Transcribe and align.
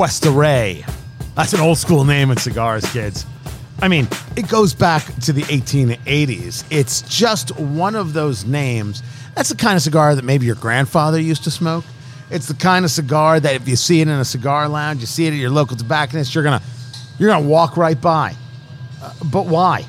Cuesta 0.00 0.30
Rey. 0.30 0.82
That's 1.36 1.52
an 1.52 1.60
old 1.60 1.76
school 1.76 2.06
name 2.06 2.30
in 2.30 2.38
cigars, 2.38 2.90
kids. 2.90 3.26
I 3.82 3.88
mean, 3.88 4.08
it 4.34 4.48
goes 4.48 4.72
back 4.72 5.04
to 5.24 5.32
the 5.34 5.42
1880s. 5.42 6.64
It's 6.70 7.02
just 7.02 7.54
one 7.58 7.94
of 7.94 8.14
those 8.14 8.46
names. 8.46 9.02
That's 9.34 9.50
the 9.50 9.56
kind 9.56 9.76
of 9.76 9.82
cigar 9.82 10.14
that 10.14 10.24
maybe 10.24 10.46
your 10.46 10.54
grandfather 10.54 11.20
used 11.20 11.44
to 11.44 11.50
smoke. 11.50 11.84
It's 12.30 12.48
the 12.48 12.54
kind 12.54 12.86
of 12.86 12.90
cigar 12.90 13.40
that 13.40 13.54
if 13.54 13.68
you 13.68 13.76
see 13.76 14.00
it 14.00 14.08
in 14.08 14.14
a 14.18 14.24
cigar 14.24 14.70
lounge, 14.70 15.02
you 15.02 15.06
see 15.06 15.26
it 15.26 15.34
at 15.34 15.38
your 15.38 15.50
local 15.50 15.76
tobacconist, 15.76 16.34
you're 16.34 16.44
gonna 16.44 16.62
you're 17.18 17.28
gonna 17.28 17.46
walk 17.46 17.76
right 17.76 18.00
by. 18.00 18.34
Uh, 19.02 19.12
but 19.30 19.48
why? 19.48 19.84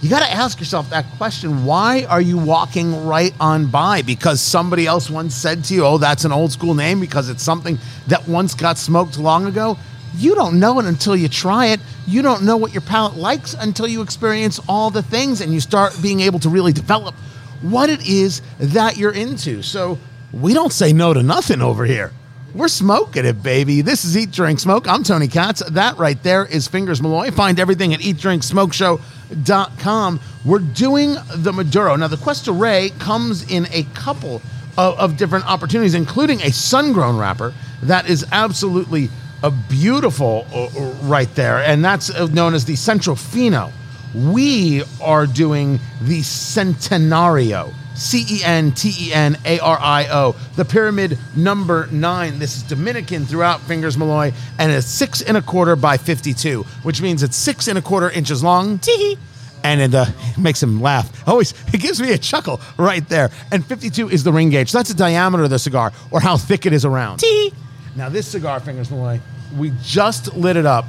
You 0.00 0.08
got 0.08 0.20
to 0.20 0.32
ask 0.32 0.58
yourself 0.58 0.88
that 0.90 1.04
question. 1.18 1.66
Why 1.66 2.04
are 2.04 2.22
you 2.22 2.38
walking 2.38 3.04
right 3.04 3.34
on 3.38 3.66
by? 3.66 4.00
Because 4.00 4.40
somebody 4.40 4.86
else 4.86 5.10
once 5.10 5.34
said 5.34 5.62
to 5.64 5.74
you, 5.74 5.84
oh, 5.84 5.98
that's 5.98 6.24
an 6.24 6.32
old 6.32 6.52
school 6.52 6.74
name 6.74 7.00
because 7.00 7.28
it's 7.28 7.42
something 7.42 7.78
that 8.06 8.26
once 8.26 8.54
got 8.54 8.78
smoked 8.78 9.18
long 9.18 9.44
ago? 9.44 9.76
You 10.16 10.34
don't 10.34 10.58
know 10.58 10.78
it 10.80 10.86
until 10.86 11.14
you 11.14 11.28
try 11.28 11.66
it. 11.66 11.80
You 12.06 12.22
don't 12.22 12.44
know 12.44 12.56
what 12.56 12.72
your 12.72 12.80
palate 12.80 13.16
likes 13.16 13.52
until 13.52 13.86
you 13.86 14.00
experience 14.00 14.58
all 14.68 14.88
the 14.90 15.02
things 15.02 15.42
and 15.42 15.52
you 15.52 15.60
start 15.60 15.94
being 16.00 16.20
able 16.20 16.38
to 16.40 16.48
really 16.48 16.72
develop 16.72 17.14
what 17.60 17.90
it 17.90 18.08
is 18.08 18.40
that 18.58 18.96
you're 18.96 19.12
into. 19.12 19.62
So 19.62 19.98
we 20.32 20.54
don't 20.54 20.72
say 20.72 20.94
no 20.94 21.12
to 21.12 21.22
nothing 21.22 21.60
over 21.60 21.84
here. 21.84 22.12
We're 22.52 22.68
smoking 22.68 23.26
it, 23.26 23.44
baby. 23.44 23.80
This 23.80 24.04
is 24.04 24.16
Eat, 24.16 24.32
Drink, 24.32 24.58
Smoke. 24.58 24.88
I'm 24.88 25.04
Tony 25.04 25.28
Katz. 25.28 25.62
That 25.70 25.98
right 25.98 26.20
there 26.24 26.44
is 26.44 26.66
Fingers 26.66 27.00
Malloy. 27.00 27.30
Find 27.30 27.60
everything 27.60 27.94
at 27.94 28.00
eatdrinksmokeshow.com. 28.00 30.20
We're 30.44 30.58
doing 30.58 31.14
the 31.32 31.52
Maduro. 31.52 31.94
Now, 31.94 32.08
the 32.08 32.16
Cuesta 32.16 32.50
Rey 32.50 32.90
comes 32.98 33.48
in 33.48 33.68
a 33.70 33.84
couple 33.94 34.42
of, 34.76 34.98
of 34.98 35.16
different 35.16 35.46
opportunities, 35.46 35.94
including 35.94 36.42
a 36.42 36.50
sun 36.50 36.92
grown 36.92 37.16
wrapper 37.16 37.54
that 37.84 38.10
is 38.10 38.26
absolutely 38.32 39.10
a 39.44 39.52
beautiful 39.52 40.44
uh, 40.52 40.64
uh, 40.64 40.70
right 41.02 41.32
there, 41.36 41.58
and 41.58 41.84
that's 41.84 42.10
uh, 42.10 42.26
known 42.26 42.54
as 42.54 42.64
the 42.64 42.74
Centro 42.74 43.14
Fino. 43.14 43.70
We 44.12 44.82
are 45.00 45.26
doing 45.26 45.78
the 46.02 46.22
Centenario. 46.22 47.72
C 48.00 48.24
E 48.28 48.42
N 48.42 48.72
T 48.72 48.92
E 49.08 49.12
N 49.12 49.36
A 49.44 49.58
R 49.60 49.78
I 49.78 50.08
O. 50.10 50.34
The 50.56 50.64
pyramid 50.64 51.18
number 51.36 51.86
nine. 51.92 52.38
This 52.38 52.56
is 52.56 52.62
Dominican 52.62 53.26
throughout 53.26 53.60
Fingers 53.60 53.98
Malloy, 53.98 54.32
and 54.58 54.72
it's 54.72 54.86
six 54.86 55.20
and 55.20 55.36
a 55.36 55.42
quarter 55.42 55.76
by 55.76 55.98
52, 55.98 56.62
which 56.82 57.02
means 57.02 57.22
it's 57.22 57.36
six 57.36 57.68
and 57.68 57.78
a 57.78 57.82
quarter 57.82 58.10
inches 58.10 58.42
long. 58.42 58.78
Tee 58.78 59.18
and 59.62 59.80
it, 59.82 59.94
uh, 59.94 60.06
makes 60.38 60.62
him 60.62 60.80
laugh. 60.80 61.28
Always, 61.28 61.52
it 61.74 61.80
gives 61.80 62.00
me 62.00 62.12
a 62.12 62.18
chuckle 62.18 62.60
right 62.78 63.06
there. 63.10 63.30
And 63.52 63.64
52 63.64 64.08
is 64.08 64.24
the 64.24 64.32
ring 64.32 64.48
gauge. 64.48 64.70
So 64.70 64.78
that's 64.78 64.88
the 64.88 64.96
diameter 64.96 65.44
of 65.44 65.50
the 65.50 65.58
cigar, 65.58 65.92
or 66.10 66.20
how 66.20 66.38
thick 66.38 66.64
it 66.64 66.72
is 66.72 66.84
around. 66.86 67.18
Tee. 67.18 67.52
Now, 67.96 68.08
this 68.08 68.26
cigar, 68.26 68.60
Fingers 68.60 68.90
Malloy, 68.90 69.20
we 69.56 69.72
just 69.82 70.34
lit 70.34 70.56
it 70.56 70.64
up. 70.64 70.86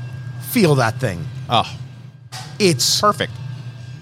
Feel 0.52 0.76
that 0.76 1.00
thing. 1.00 1.26
Oh, 1.50 1.70
It's 2.60 3.02
perfect. 3.02 3.34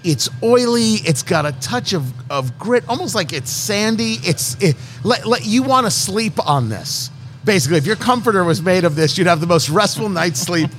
It's 0.04 0.28
oily. 0.42 0.94
It's 1.04 1.22
got 1.22 1.46
a 1.46 1.52
touch 1.52 1.92
of, 1.92 2.12
of 2.30 2.58
grit, 2.58 2.84
almost 2.88 3.14
like 3.14 3.32
it's 3.32 3.50
sandy. 3.50 4.16
It's 4.22 4.56
it, 4.62 4.76
let, 5.04 5.26
let 5.26 5.44
you 5.44 5.62
want 5.62 5.86
to 5.86 5.90
sleep 5.90 6.44
on 6.46 6.68
this. 6.68 7.10
Basically, 7.44 7.78
if 7.78 7.86
your 7.86 7.96
comforter 7.96 8.44
was 8.44 8.62
made 8.62 8.84
of 8.84 8.96
this, 8.96 9.16
you'd 9.16 9.26
have 9.26 9.40
the 9.40 9.46
most 9.46 9.68
restful 9.70 10.08
night's 10.08 10.40
sleep 10.40 10.70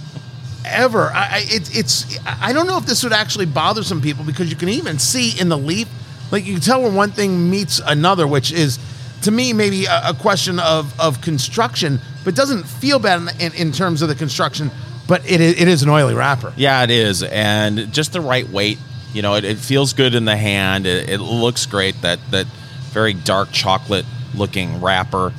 ever. 0.66 1.10
I, 1.12 1.44
it, 1.44 1.76
it's 1.76 2.18
I 2.24 2.52
don't 2.52 2.66
know 2.66 2.78
if 2.78 2.86
this 2.86 3.02
would 3.02 3.12
actually 3.12 3.46
bother 3.46 3.82
some 3.82 4.00
people 4.00 4.24
because 4.24 4.50
you 4.50 4.56
can 4.56 4.68
even 4.68 4.98
see 4.98 5.38
in 5.38 5.48
the 5.48 5.58
leaf, 5.58 5.88
like 6.30 6.44
you 6.44 6.54
can 6.54 6.62
tell 6.62 6.82
when 6.82 6.94
one 6.94 7.10
thing 7.10 7.50
meets 7.50 7.80
another, 7.84 8.26
which 8.26 8.52
is 8.52 8.78
to 9.22 9.30
me 9.30 9.52
maybe 9.52 9.86
a, 9.86 10.10
a 10.10 10.14
question 10.14 10.60
of 10.60 10.98
of 11.00 11.20
construction, 11.20 12.00
but 12.24 12.34
doesn't 12.34 12.64
feel 12.64 12.98
bad 12.98 13.22
in, 13.22 13.40
in, 13.40 13.54
in 13.54 13.72
terms 13.72 14.02
of 14.02 14.08
the 14.08 14.14
construction. 14.14 14.70
But 15.08 15.30
it 15.30 15.40
is, 15.40 15.60
it 15.60 15.68
is 15.68 15.82
an 15.82 15.88
oily 15.88 16.14
wrapper. 16.14 16.52
Yeah, 16.56 16.82
it 16.82 16.90
is, 16.90 17.22
and 17.22 17.92
just 17.92 18.12
the 18.12 18.20
right 18.20 18.48
weight. 18.48 18.78
You 19.12 19.22
know, 19.22 19.34
it, 19.34 19.44
it 19.44 19.58
feels 19.58 19.92
good 19.92 20.14
in 20.14 20.24
the 20.24 20.36
hand. 20.36 20.86
It, 20.86 21.08
it 21.08 21.18
looks 21.20 21.66
great. 21.66 22.00
That 22.02 22.18
that 22.32 22.46
very 22.90 23.14
dark 23.14 23.52
chocolate 23.52 24.04
looking 24.34 24.80
wrapper. 24.80 25.32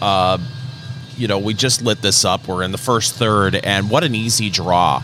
Uh, 0.00 0.38
you 1.16 1.28
know, 1.28 1.38
we 1.38 1.54
just 1.54 1.82
lit 1.82 2.02
this 2.02 2.24
up. 2.24 2.48
We're 2.48 2.62
in 2.64 2.72
the 2.72 2.78
first 2.78 3.14
third, 3.14 3.54
and 3.54 3.88
what 3.90 4.02
an 4.02 4.14
easy 4.14 4.50
draw. 4.50 5.02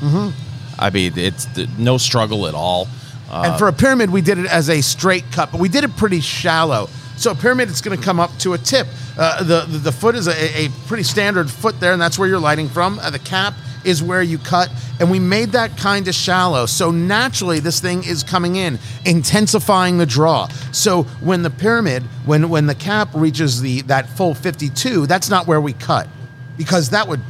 Mm-hmm. 0.00 0.30
I 0.78 0.90
mean, 0.90 1.12
it's 1.18 1.46
no 1.78 1.98
struggle 1.98 2.46
at 2.46 2.54
all. 2.54 2.88
Uh, 3.30 3.42
And 3.46 3.58
for 3.58 3.68
a 3.68 3.72
pyramid, 3.72 4.10
we 4.10 4.22
did 4.22 4.38
it 4.38 4.46
as 4.46 4.70
a 4.70 4.80
straight 4.80 5.24
cut, 5.32 5.52
but 5.52 5.60
we 5.60 5.68
did 5.68 5.84
it 5.84 5.94
pretty 5.96 6.20
shallow. 6.20 6.88
So 7.20 7.32
a 7.32 7.34
pyramid, 7.34 7.68
it's 7.68 7.82
going 7.82 7.98
to 7.98 8.02
come 8.02 8.18
up 8.18 8.34
to 8.38 8.54
a 8.54 8.58
tip. 8.58 8.86
Uh, 9.18 9.44
the, 9.44 9.66
the 9.66 9.76
the 9.76 9.92
foot 9.92 10.14
is 10.14 10.26
a, 10.26 10.64
a 10.64 10.70
pretty 10.86 11.02
standard 11.02 11.50
foot 11.50 11.78
there, 11.78 11.92
and 11.92 12.00
that's 12.00 12.18
where 12.18 12.26
you're 12.26 12.40
lighting 12.40 12.70
from. 12.70 12.98
Uh, 12.98 13.10
the 13.10 13.18
cap 13.18 13.52
is 13.84 14.02
where 14.02 14.22
you 14.22 14.38
cut, 14.38 14.70
and 14.98 15.10
we 15.10 15.18
made 15.18 15.50
that 15.50 15.76
kind 15.76 16.08
of 16.08 16.14
shallow. 16.14 16.64
So 16.64 16.90
naturally, 16.90 17.60
this 17.60 17.78
thing 17.78 18.04
is 18.04 18.22
coming 18.22 18.56
in, 18.56 18.78
intensifying 19.04 19.98
the 19.98 20.06
draw. 20.06 20.48
So 20.72 21.02
when 21.20 21.42
the 21.42 21.50
pyramid, 21.50 22.04
when 22.24 22.48
when 22.48 22.66
the 22.66 22.74
cap 22.74 23.10
reaches 23.12 23.60
the 23.60 23.82
that 23.82 24.08
full 24.08 24.32
52, 24.32 25.06
that's 25.06 25.28
not 25.28 25.46
where 25.46 25.60
we 25.60 25.74
cut, 25.74 26.08
because 26.56 26.88
that 26.88 27.06
would 27.06 27.20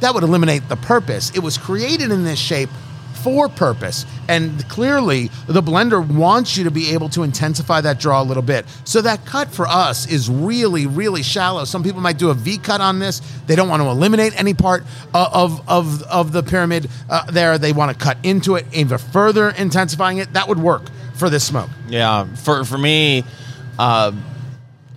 that 0.00 0.12
would 0.12 0.24
eliminate 0.24 0.68
the 0.68 0.76
purpose. 0.76 1.30
It 1.36 1.40
was 1.40 1.56
created 1.56 2.10
in 2.10 2.24
this 2.24 2.40
shape 2.40 2.70
for 3.22 3.48
purpose. 3.48 4.06
And 4.28 4.66
clearly, 4.68 5.30
the 5.46 5.62
blender 5.62 6.06
wants 6.06 6.56
you 6.56 6.64
to 6.64 6.70
be 6.70 6.90
able 6.90 7.08
to 7.10 7.22
intensify 7.22 7.80
that 7.82 7.98
draw 7.98 8.22
a 8.22 8.24
little 8.24 8.42
bit. 8.42 8.66
So 8.84 9.02
that 9.02 9.24
cut 9.26 9.48
for 9.48 9.66
us 9.66 10.10
is 10.10 10.28
really, 10.28 10.86
really 10.86 11.22
shallow. 11.22 11.64
Some 11.64 11.82
people 11.82 12.00
might 12.00 12.18
do 12.18 12.30
a 12.30 12.34
V 12.34 12.58
cut 12.58 12.80
on 12.80 12.98
this. 12.98 13.20
They 13.46 13.56
don't 13.56 13.68
want 13.68 13.82
to 13.82 13.88
eliminate 13.88 14.38
any 14.38 14.54
part 14.54 14.84
uh, 15.14 15.28
of, 15.32 15.68
of, 15.68 16.02
of 16.04 16.32
the 16.32 16.42
pyramid 16.42 16.88
uh, 17.08 17.30
there. 17.30 17.58
They 17.58 17.72
want 17.72 17.92
to 17.92 18.04
cut 18.04 18.18
into 18.22 18.56
it, 18.56 18.66
even 18.72 18.98
further 18.98 19.50
intensifying 19.50 20.18
it. 20.18 20.32
That 20.32 20.48
would 20.48 20.58
work 20.58 20.82
for 21.14 21.28
this 21.28 21.44
smoke. 21.44 21.68
Yeah, 21.88 22.24
for 22.36 22.64
for 22.64 22.78
me, 22.78 23.24
uh, 23.78 24.12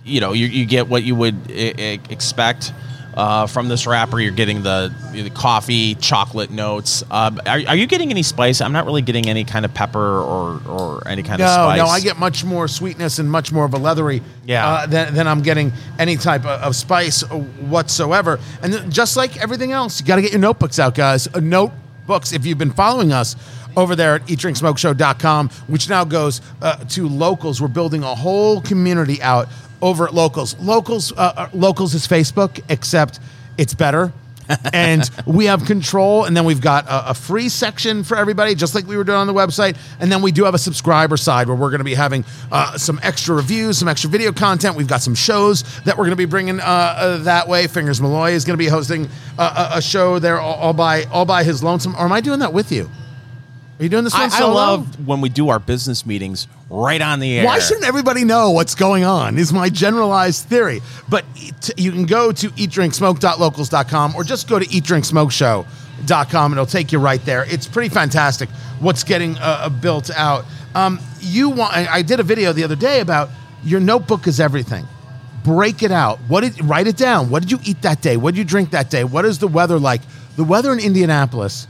you 0.04 0.20
know, 0.20 0.32
you, 0.32 0.46
you 0.46 0.64
get 0.66 0.88
what 0.88 1.02
you 1.02 1.14
would 1.14 1.36
I- 1.50 1.98
expect 2.10 2.72
uh, 3.14 3.46
from 3.46 3.68
this 3.68 3.86
wrapper. 3.86 4.20
You're 4.20 4.32
getting 4.32 4.62
the, 4.62 4.92
the 5.12 5.30
coffee, 5.30 5.94
chocolate 5.94 6.50
notes. 6.50 7.02
Um, 7.10 7.40
are, 7.46 7.60
are 7.68 7.76
you 7.76 7.86
getting 7.86 8.10
any 8.10 8.22
spice? 8.22 8.60
I'm 8.60 8.72
not 8.72 8.84
really 8.86 9.02
getting 9.02 9.28
any 9.28 9.44
kind 9.44 9.64
of 9.64 9.72
pepper 9.72 10.20
or 10.20 10.60
or 10.66 11.08
any 11.08 11.22
kind 11.22 11.34
of 11.40 11.46
No, 11.46 11.54
spice. 11.54 11.78
no, 11.78 11.86
I 11.86 12.00
get 12.00 12.18
much 12.18 12.44
more 12.44 12.66
sweetness 12.68 13.18
and 13.18 13.30
much 13.30 13.52
more 13.52 13.64
of 13.64 13.72
a 13.74 13.78
leathery 13.78 14.22
Yeah. 14.44 14.66
uh, 14.68 14.86
than, 14.86 15.14
than 15.14 15.28
I'm 15.28 15.42
getting 15.42 15.72
any 15.98 16.16
type 16.16 16.42
of, 16.44 16.60
of 16.62 16.76
spice 16.76 17.22
whatsoever. 17.22 18.38
And 18.62 18.72
th- 18.72 18.88
just 18.88 19.16
like 19.16 19.36
everything 19.40 19.72
else, 19.72 20.00
you 20.00 20.06
got 20.06 20.16
to 20.16 20.22
get 20.22 20.32
your 20.32 20.40
notebooks 20.40 20.78
out, 20.78 20.94
guys. 20.94 21.28
Uh, 21.32 21.40
notebooks, 21.40 22.32
if 22.32 22.44
you've 22.44 22.58
been 22.58 22.72
following 22.72 23.12
us 23.12 23.36
over 23.76 23.96
there 23.96 24.14
at 24.16 24.26
eatdrinksmokeshow.com, 24.26 25.48
which 25.66 25.88
now 25.88 26.04
goes 26.04 26.40
uh, 26.62 26.76
to 26.76 27.08
locals. 27.08 27.60
We're 27.60 27.68
building 27.68 28.02
a 28.02 28.14
whole 28.14 28.60
community 28.60 29.20
out 29.22 29.48
over 29.84 30.06
at 30.06 30.14
locals. 30.14 30.58
Locals, 30.58 31.12
uh, 31.12 31.32
uh, 31.36 31.48
locals 31.52 31.94
is 31.94 32.08
Facebook, 32.08 32.64
except 32.70 33.20
it's 33.58 33.74
better. 33.74 34.12
and 34.72 35.10
we 35.26 35.46
have 35.46 35.64
control, 35.64 36.24
and 36.24 36.36
then 36.36 36.44
we've 36.44 36.60
got 36.60 36.86
a, 36.86 37.10
a 37.10 37.14
free 37.14 37.48
section 37.48 38.02
for 38.04 38.16
everybody, 38.16 38.54
just 38.54 38.74
like 38.74 38.86
we 38.86 38.96
were 38.96 39.04
doing 39.04 39.18
on 39.18 39.26
the 39.26 39.34
website. 39.34 39.76
And 40.00 40.10
then 40.10 40.22
we 40.22 40.32
do 40.32 40.44
have 40.44 40.54
a 40.54 40.58
subscriber 40.58 41.16
side 41.16 41.48
where 41.48 41.56
we're 41.56 41.70
going 41.70 41.78
to 41.78 41.84
be 41.84 41.94
having 41.94 42.24
uh, 42.50 42.76
some 42.78 42.98
extra 43.02 43.34
reviews, 43.34 43.78
some 43.78 43.88
extra 43.88 44.10
video 44.10 44.32
content. 44.32 44.76
We've 44.76 44.88
got 44.88 45.02
some 45.02 45.14
shows 45.14 45.62
that 45.84 45.96
we're 45.96 46.04
going 46.04 46.10
to 46.10 46.16
be 46.16 46.24
bringing 46.26 46.60
uh, 46.60 46.64
uh, 46.64 47.18
that 47.18 47.48
way. 47.48 47.66
Fingers 47.66 48.00
Malloy 48.00 48.32
is 48.32 48.44
going 48.44 48.58
to 48.58 48.62
be 48.62 48.68
hosting 48.68 49.08
uh, 49.38 49.70
a, 49.72 49.78
a 49.78 49.82
show 49.82 50.18
there 50.18 50.38
all, 50.38 50.54
all 50.54 50.72
by 50.72 51.04
all 51.04 51.24
by 51.24 51.44
his 51.44 51.62
lonesome. 51.62 51.94
Or 51.96 52.00
am 52.00 52.12
I 52.12 52.20
doing 52.20 52.40
that 52.40 52.52
with 52.52 52.72
you? 52.72 52.90
Are 53.78 53.82
you 53.82 53.88
doing 53.88 54.04
this 54.04 54.12
one 54.12 54.30
I, 54.30 54.38
I 54.38 54.44
love 54.44 55.06
when 55.06 55.20
we 55.20 55.28
do 55.28 55.48
our 55.48 55.58
business 55.58 56.06
meetings 56.06 56.46
right 56.70 57.00
on 57.00 57.18
the 57.18 57.38
air. 57.38 57.44
Why 57.44 57.58
shouldn't 57.58 57.86
everybody 57.86 58.24
know 58.24 58.50
what's 58.52 58.74
going 58.74 59.04
on? 59.04 59.36
Is 59.36 59.52
my 59.52 59.68
generalized 59.68 60.46
theory. 60.46 60.80
But 61.08 61.24
you 61.76 61.90
can 61.90 62.06
go 62.06 62.30
to 62.30 62.50
eatdrinksmoke.locals.com 62.50 64.14
or 64.14 64.22
just 64.22 64.48
go 64.48 64.58
to 64.58 64.64
eatdrinksmokeshow.com 64.66 66.52
and 66.52 66.52
it'll 66.52 66.66
take 66.66 66.92
you 66.92 66.98
right 66.98 67.24
there. 67.24 67.44
It's 67.52 67.66
pretty 67.66 67.92
fantastic 67.92 68.48
what's 68.80 69.02
getting 69.02 69.36
uh, 69.40 69.68
built 69.68 70.10
out. 70.10 70.44
Um, 70.74 71.00
you 71.20 71.50
want? 71.50 71.72
I 71.74 71.86
I 71.86 72.02
did 72.02 72.20
a 72.20 72.24
video 72.24 72.52
the 72.52 72.64
other 72.64 72.76
day 72.76 73.00
about 73.00 73.30
your 73.64 73.80
notebook 73.80 74.26
is 74.26 74.40
everything. 74.40 74.86
Break 75.44 75.82
it 75.82 75.92
out. 75.92 76.18
What 76.28 76.42
did 76.42 76.62
write 76.64 76.86
it 76.86 76.96
down? 76.96 77.30
What 77.30 77.42
did 77.42 77.50
you 77.50 77.58
eat 77.64 77.82
that 77.82 78.00
day? 78.02 78.16
What 78.16 78.32
did 78.32 78.38
you 78.38 78.44
drink 78.44 78.70
that 78.70 78.90
day? 78.90 79.04
What 79.04 79.24
is 79.24 79.38
the 79.38 79.48
weather 79.48 79.78
like? 79.78 80.00
The 80.36 80.44
weather 80.44 80.72
in 80.72 80.80
Indianapolis. 80.80 81.66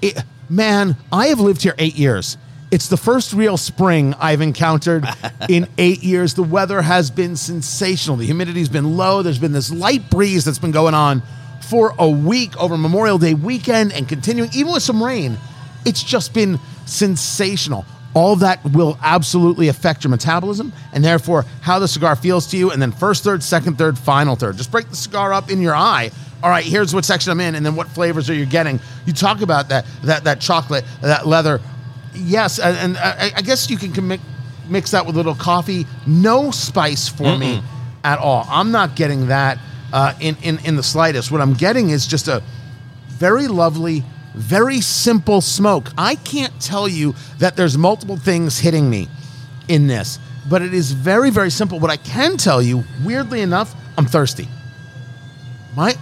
It, 0.00 0.24
man, 0.48 0.96
I 1.12 1.28
have 1.28 1.40
lived 1.40 1.62
here 1.62 1.74
eight 1.78 1.96
years. 1.96 2.36
It's 2.70 2.88
the 2.88 2.96
first 2.96 3.32
real 3.32 3.56
spring 3.56 4.14
I've 4.18 4.40
encountered 4.40 5.06
in 5.48 5.68
eight 5.78 6.02
years. 6.02 6.34
The 6.34 6.42
weather 6.42 6.82
has 6.82 7.10
been 7.10 7.36
sensational. 7.36 8.16
The 8.16 8.26
humidity's 8.26 8.68
been 8.68 8.96
low. 8.96 9.22
There's 9.22 9.38
been 9.38 9.52
this 9.52 9.70
light 9.70 10.10
breeze 10.10 10.44
that's 10.44 10.58
been 10.58 10.70
going 10.70 10.94
on 10.94 11.22
for 11.62 11.94
a 11.98 12.08
week 12.08 12.56
over 12.56 12.76
Memorial 12.76 13.18
Day 13.18 13.34
weekend 13.34 13.92
and 13.92 14.08
continuing, 14.08 14.50
even 14.54 14.72
with 14.72 14.82
some 14.82 15.02
rain. 15.02 15.38
It's 15.84 16.02
just 16.02 16.34
been 16.34 16.58
sensational. 16.86 17.86
All 18.14 18.36
that 18.36 18.64
will 18.64 18.98
absolutely 19.02 19.68
affect 19.68 20.02
your 20.02 20.10
metabolism 20.10 20.72
and 20.92 21.04
therefore 21.04 21.44
how 21.60 21.78
the 21.78 21.88
cigar 21.88 22.16
feels 22.16 22.46
to 22.48 22.56
you. 22.56 22.70
And 22.70 22.80
then 22.80 22.90
first 22.90 23.22
third, 23.22 23.42
second 23.42 23.78
third, 23.78 23.98
final 23.98 24.34
third. 24.34 24.56
Just 24.56 24.72
break 24.72 24.88
the 24.88 24.96
cigar 24.96 25.32
up 25.32 25.50
in 25.50 25.60
your 25.60 25.74
eye 25.74 26.10
all 26.42 26.50
right, 26.50 26.64
here's 26.64 26.94
what 26.94 27.04
section 27.04 27.32
I'm 27.32 27.40
in, 27.40 27.54
and 27.54 27.66
then 27.66 27.74
what 27.74 27.88
flavors 27.88 28.30
are 28.30 28.34
you 28.34 28.46
getting? 28.46 28.78
You 29.06 29.12
talk 29.12 29.40
about 29.40 29.70
that 29.70 29.86
that 30.04 30.24
that 30.24 30.40
chocolate, 30.40 30.84
that 31.00 31.26
leather. 31.26 31.60
Yes, 32.14 32.58
and, 32.58 32.76
and 32.76 32.96
I, 32.96 33.32
I 33.36 33.42
guess 33.42 33.68
you 33.70 33.76
can 33.76 34.18
mix 34.68 34.92
that 34.92 35.04
with 35.04 35.16
a 35.16 35.18
little 35.18 35.34
coffee. 35.34 35.86
No 36.06 36.50
spice 36.50 37.08
for 37.08 37.36
me 37.36 37.62
at 38.04 38.18
all. 38.18 38.46
I'm 38.48 38.70
not 38.70 38.94
getting 38.94 39.28
that 39.28 39.58
uh, 39.92 40.14
in, 40.20 40.36
in 40.42 40.58
in 40.64 40.76
the 40.76 40.82
slightest. 40.82 41.30
What 41.32 41.40
I'm 41.40 41.54
getting 41.54 41.90
is 41.90 42.06
just 42.06 42.28
a 42.28 42.42
very 43.08 43.48
lovely, 43.48 44.04
very 44.34 44.80
simple 44.80 45.40
smoke. 45.40 45.88
I 45.98 46.14
can't 46.14 46.60
tell 46.60 46.88
you 46.88 47.14
that 47.38 47.56
there's 47.56 47.76
multiple 47.76 48.16
things 48.16 48.58
hitting 48.60 48.88
me 48.88 49.08
in 49.66 49.88
this, 49.88 50.20
but 50.48 50.62
it 50.62 50.72
is 50.72 50.92
very, 50.92 51.30
very 51.30 51.50
simple. 51.50 51.80
What 51.80 51.90
I 51.90 51.96
can 51.96 52.36
tell 52.36 52.62
you, 52.62 52.84
weirdly 53.04 53.40
enough, 53.40 53.74
I'm 53.96 54.06
thirsty. 54.06 54.48
My 55.74 55.96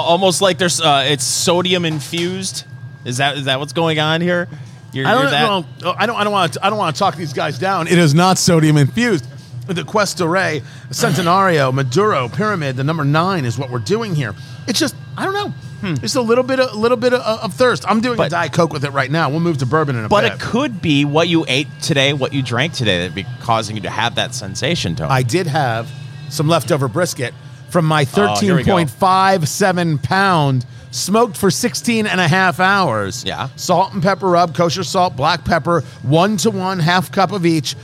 Almost 0.00 0.40
like 0.42 0.58
there's 0.58 0.80
uh, 0.80 1.04
it's 1.06 1.24
sodium 1.24 1.84
infused. 1.84 2.64
Is 3.04 3.18
that 3.18 3.36
is 3.38 3.44
that 3.46 3.58
what's 3.60 3.72
going 3.72 3.98
on 3.98 4.20
here? 4.20 4.48
You're, 4.92 5.06
I 5.06 5.12
don't 5.14 5.30
that- 5.30 5.46
know. 5.46 5.64
oh, 5.84 5.94
I 5.98 6.06
don't. 6.06 6.16
I 6.16 6.24
don't 6.24 6.32
want. 6.32 6.52
To, 6.54 6.64
I 6.66 6.70
don't 6.70 6.78
want 6.78 6.94
to 6.94 6.98
talk 6.98 7.16
these 7.16 7.32
guys 7.32 7.58
down. 7.58 7.86
It 7.88 7.98
is 7.98 8.14
not 8.14 8.38
sodium 8.38 8.76
infused. 8.76 9.26
The 9.66 9.84
Cuesta 9.84 10.26
Rey, 10.28 10.60
Centenario, 10.90 11.72
Maduro, 11.72 12.28
Pyramid, 12.28 12.76
the 12.76 12.84
number 12.84 13.04
nine 13.04 13.44
is 13.44 13.56
what 13.58 13.70
we're 13.70 13.78
doing 13.78 14.14
here. 14.14 14.34
It's 14.66 14.78
just 14.78 14.94
I 15.16 15.24
don't 15.24 15.34
know. 15.34 15.94
Just 15.94 16.14
a 16.14 16.20
little 16.20 16.44
bit, 16.44 16.60
of, 16.60 16.72
a 16.72 16.76
little 16.76 16.96
bit 16.96 17.12
of, 17.12 17.20
of 17.20 17.54
thirst. 17.54 17.84
I'm 17.88 18.00
doing 18.00 18.16
a 18.18 18.22
Hmm. 18.24 18.28
Diet 18.28 18.52
coke 18.52 18.72
with 18.72 18.84
it 18.84 18.90
right 18.92 19.10
now. 19.10 19.30
We'll 19.30 19.40
move 19.40 19.58
to 19.58 19.66
bourbon 19.66 19.96
in 19.96 20.04
a 20.04 20.08
But 20.08 20.20
bit. 20.22 20.30
But 20.30 20.36
it 20.38 20.40
could 20.40 20.80
be 20.80 21.04
what 21.04 21.26
you 21.28 21.44
ate 21.48 21.66
today, 21.80 22.12
what 22.12 22.32
you 22.32 22.40
drank 22.40 22.72
today, 22.74 22.98
that'd 23.00 23.16
be 23.16 23.26
causing 23.40 23.74
you 23.74 23.82
to 23.82 23.90
have 23.90 24.14
that 24.14 24.32
sensation, 24.32 24.94
Tony. 24.94 25.10
I 25.10 25.24
did 25.24 25.48
have 25.48 25.90
some 26.28 26.46
leftover 26.46 26.86
brisket 26.86 27.34
from 27.72 27.86
my 27.86 28.06
Oh, 28.16 28.36
here 28.38 28.54
we 28.54 28.62
go. 28.62 28.76
13.57 28.76 30.02
pound 30.02 30.66
smoked 30.90 31.36
for 31.36 31.50
16 31.50 32.06
and 32.06 32.20
a 32.20 32.28
half 32.28 32.60
hours. 32.60 33.24
Yeah. 33.24 33.48
Salt 33.56 33.94
and 33.94 34.02
pepper 34.02 34.28
rub, 34.28 34.54
kosher 34.54 34.84
salt, 34.84 35.16
black 35.16 35.44
pepper, 35.44 35.80
one 36.02 36.36
to 36.38 36.50
one, 36.50 36.78
half 36.78 37.10
cup 37.10 37.32
of 37.32 37.46
each. 37.46 37.74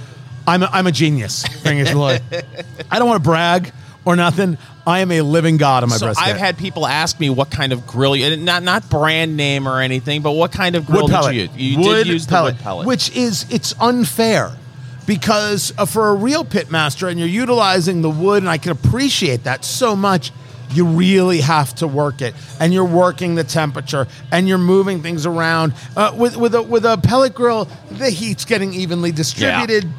I'm 0.46 0.62
a, 0.62 0.66
I'm 0.66 0.86
a 0.86 0.92
genius. 0.92 1.44
Fingers 1.46 1.94
Lloyd. 1.94 2.22
I 2.90 2.98
don't 2.98 3.08
want 3.08 3.22
to 3.22 3.28
brag 3.28 3.72
or 4.04 4.14
nothing. 4.16 4.58
I 4.86 5.00
am 5.00 5.12
a 5.12 5.20
living 5.20 5.58
god 5.58 5.82
on 5.82 5.90
my 5.90 5.96
so 5.96 6.06
brisket. 6.06 6.26
I've 6.26 6.38
had 6.38 6.56
people 6.56 6.86
ask 6.86 7.18
me 7.20 7.28
what 7.28 7.50
kind 7.50 7.72
of 7.72 7.86
grill 7.86 8.16
you 8.16 8.26
and 8.26 8.44
not 8.44 8.62
not 8.62 8.88
brand 8.88 9.36
name 9.36 9.68
or 9.68 9.80
anything, 9.80 10.22
but 10.22 10.32
what 10.32 10.52
kind 10.52 10.76
of 10.76 10.86
grill 10.86 11.02
wood 11.02 11.10
pellet. 11.10 11.34
did 11.34 11.50
you 11.52 11.66
use? 11.66 11.76
You 11.76 11.78
wood 11.78 11.94
did 12.04 12.06
use 12.06 12.26
pellet, 12.26 12.54
the 12.54 12.58
wood 12.58 12.62
pellet. 12.62 12.86
which 12.86 13.14
is 13.14 13.44
it's 13.50 13.74
unfair 13.80 14.52
because 15.08 15.72
uh, 15.76 15.86
for 15.86 16.10
a 16.10 16.14
real 16.14 16.44
pit 16.44 16.70
master 16.70 17.08
and 17.08 17.18
you're 17.18 17.28
utilizing 17.28 18.02
the 18.02 18.10
wood, 18.10 18.44
and 18.44 18.48
I 18.48 18.58
can 18.58 18.70
appreciate 18.70 19.42
that 19.44 19.64
so 19.64 19.96
much. 19.96 20.30
You 20.70 20.84
really 20.84 21.40
have 21.40 21.74
to 21.76 21.88
work 21.88 22.20
it, 22.22 22.34
and 22.60 22.72
you're 22.72 22.84
working 22.84 23.34
the 23.34 23.42
temperature, 23.42 24.06
and 24.30 24.46
you're 24.46 24.58
moving 24.58 25.02
things 25.02 25.26
around. 25.26 25.72
Uh, 25.96 26.14
with 26.16 26.36
with 26.36 26.54
a 26.54 26.62
with 26.62 26.84
a 26.84 26.98
pellet 26.98 27.34
grill, 27.34 27.64
the 27.90 28.10
heat's 28.10 28.44
getting 28.44 28.72
evenly 28.74 29.10
distributed 29.10 29.90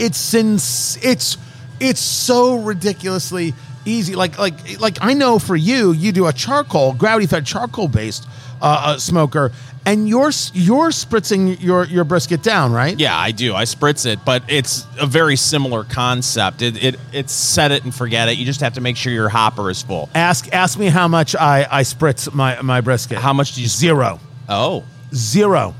it's 0.00 0.18
since 0.18 0.96
it's 1.04 1.36
it's 1.78 2.00
so 2.00 2.56
ridiculously 2.58 3.54
easy 3.84 4.14
like 4.14 4.38
like 4.38 4.80
like 4.80 4.96
i 5.02 5.12
know 5.12 5.38
for 5.38 5.54
you 5.54 5.92
you 5.92 6.10
do 6.10 6.26
a 6.26 6.32
charcoal 6.32 6.94
gravity 6.94 7.26
fed 7.26 7.46
charcoal 7.46 7.86
based 7.86 8.26
uh, 8.62 8.82
uh, 8.84 8.98
smoker 8.98 9.52
and 9.86 10.08
you're 10.08 10.30
you're 10.52 10.90
spritzing 10.90 11.60
your 11.62 11.84
your 11.86 12.04
brisket 12.04 12.42
down 12.42 12.70
right 12.72 12.98
Yeah, 12.98 13.16
I 13.16 13.30
do. 13.30 13.54
I 13.54 13.64
spritz 13.64 14.04
it, 14.06 14.18
but 14.24 14.42
it's 14.48 14.86
a 15.00 15.06
very 15.06 15.36
similar 15.36 15.84
concept. 15.84 16.60
It, 16.62 16.82
it 16.84 16.96
it's 17.12 17.32
set 17.32 17.72
it 17.72 17.84
and 17.84 17.94
forget 17.94 18.28
it. 18.28 18.36
You 18.36 18.44
just 18.44 18.60
have 18.60 18.74
to 18.74 18.80
make 18.80 18.96
sure 18.96 19.12
your 19.12 19.28
hopper 19.30 19.70
is 19.70 19.82
full. 19.82 20.08
ask 20.14 20.52
ask 20.52 20.78
me 20.78 20.86
how 20.86 21.08
much 21.08 21.34
i 21.34 21.66
i 21.70 21.82
spritz 21.82 22.32
my 22.34 22.60
my 22.62 22.80
brisket 22.80 23.18
How 23.18 23.32
much 23.32 23.54
do 23.54 23.62
you 23.62 23.68
zero 23.68 24.20
Oh, 24.48 24.84
zero 25.14 25.74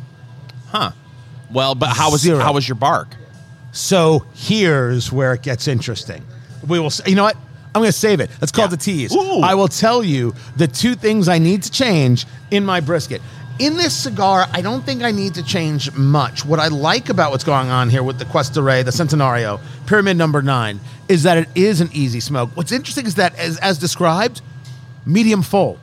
huh. 0.68 0.92
Well, 1.52 1.74
but 1.74 1.88
how 1.96 2.10
was 2.12 2.20
Zero. 2.20 2.38
how 2.38 2.52
was 2.54 2.68
your 2.68 2.76
bark? 2.76 3.08
so 3.72 4.24
here's 4.34 5.12
where 5.12 5.32
it 5.34 5.42
gets 5.42 5.68
interesting 5.68 6.24
we 6.66 6.80
will 6.80 6.90
you 7.06 7.14
know 7.14 7.22
what 7.22 7.36
i'm 7.72 7.80
going 7.80 7.86
to 7.86 7.92
save 7.92 8.18
it 8.18 8.28
let's 8.40 8.50
call 8.50 8.62
Yeah. 8.64 8.66
it 8.66 8.70
the 8.70 8.76
tease 8.78 9.14
Ooh. 9.14 9.40
i 9.42 9.54
will 9.54 9.68
tell 9.68 10.02
you 10.02 10.34
the 10.56 10.66
two 10.66 10.96
things 10.96 11.28
i 11.28 11.38
need 11.38 11.62
to 11.62 11.70
change 11.70 12.26
in 12.50 12.64
my 12.64 12.80
brisket 12.80 13.22
in 13.60 13.76
this 13.76 13.94
cigar 13.94 14.46
i 14.52 14.60
don't 14.62 14.84
think 14.86 15.02
i 15.02 15.10
need 15.12 15.34
to 15.34 15.42
change 15.42 15.92
much 15.92 16.44
what 16.44 16.58
i 16.58 16.68
like 16.68 17.08
about 17.10 17.30
what's 17.30 17.44
going 17.44 17.68
on 17.68 17.88
here 17.90 18.02
with 18.02 18.18
the 18.18 18.24
cuesta 18.24 18.60
rey 18.62 18.82
the 18.82 18.90
centenario 18.90 19.60
pyramid 19.86 20.16
number 20.16 20.40
nine 20.42 20.80
is 21.08 21.22
that 21.24 21.36
it 21.38 21.48
is 21.54 21.80
an 21.80 21.88
easy 21.92 22.20
smoke 22.20 22.50
what's 22.54 22.72
interesting 22.72 23.06
is 23.06 23.16
that 23.16 23.38
as, 23.38 23.58
as 23.58 23.78
described 23.78 24.40
medium 25.06 25.42
full 25.42 25.78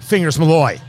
fingers 0.00 0.38
malloy 0.38 0.80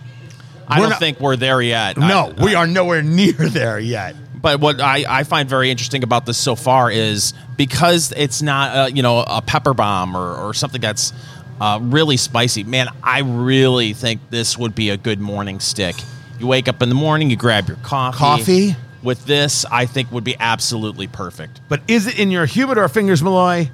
I 0.71 0.77
We're 0.77 0.83
don't 0.83 0.89
not- 0.91 0.99
think 0.99 1.19
we're 1.19 1.35
there 1.35 1.61
yet. 1.63 1.97
no 1.97 2.31
I- 2.37 2.43
we 2.45 2.53
are 2.55 2.67
nowhere 2.67 3.01
near 3.01 3.33
there 3.33 3.79
yet 3.79 4.15
But 4.39 4.59
what 4.59 4.79
I, 4.79 5.03
I 5.09 5.23
find 5.23 5.49
very 5.49 5.71
interesting 5.71 6.03
about 6.03 6.25
this 6.27 6.37
so 6.37 6.55
far 6.55 6.91
is 6.91 7.33
because 7.57 8.13
it's 8.15 8.41
not 8.43 8.75
uh, 8.75 8.85
you 8.93 9.01
know 9.01 9.19
a 9.27 9.41
pepper 9.41 9.73
bomb 9.73 10.15
or, 10.15 10.35
or 10.35 10.53
something 10.53 10.79
that's 10.79 11.11
uh, 11.59 11.77
really 11.81 12.15
spicy. 12.15 12.63
Man, 12.63 12.87
I 13.03 13.19
really 13.19 13.91
think 13.91 14.21
this 14.29 14.57
would 14.57 14.75
be 14.75 14.91
a 14.91 14.95
good 14.95 15.19
morning 15.19 15.59
stick. 15.59 15.95
You 16.39 16.47
wake 16.47 16.67
up 16.67 16.81
in 16.81 16.89
the 16.89 16.95
morning, 16.95 17.29
you 17.29 17.35
grab 17.35 17.67
your 17.67 17.77
coffee. 17.77 18.17
Coffee? 18.17 18.75
with 19.01 19.25
this, 19.25 19.63
I 19.71 19.85
think 19.85 20.11
would 20.11 20.25
be 20.25 20.35
absolutely 20.39 21.07
perfect. 21.07 21.61
But 21.69 21.81
is 21.87 22.05
it 22.07 22.19
in 22.19 22.31
your 22.31 22.45
humidor, 22.45 22.89
fingers 22.89 23.23
Malloy, 23.23 23.69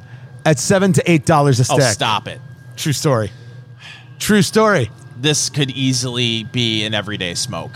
at 0.46 0.60
seven 0.60 0.94
to 0.94 1.12
eight 1.12 1.26
dollars 1.26 1.60
a 1.60 1.64
Oh, 1.74 1.80
stick? 1.80 1.92
stop 1.94 2.28
it! 2.28 2.40
True 2.76 2.94
story. 2.94 3.32
True 4.20 4.44
story. 4.44 4.92
This 5.18 5.50
could 5.50 5.72
easily 5.72 6.44
be 6.44 6.84
an 6.86 6.94
everyday 6.94 7.34
smoke. 7.34 7.72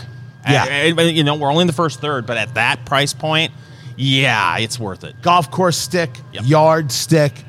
Yeah. 0.48 0.84
You 0.84 1.24
know 1.24 1.34
we're 1.34 1.50
only 1.50 1.62
in 1.62 1.66
the 1.66 1.72
first 1.72 2.00
third, 2.00 2.24
but 2.24 2.36
at 2.36 2.54
that 2.54 2.84
price 2.86 3.12
point, 3.12 3.52
yeah, 3.96 4.58
it's 4.58 4.78
worth 4.78 5.02
it. 5.04 5.20
Golf 5.20 5.50
course 5.50 5.76
stick, 5.76 6.10
Yep. 6.32 6.44
yard 6.46 6.92
stick. 6.92 7.44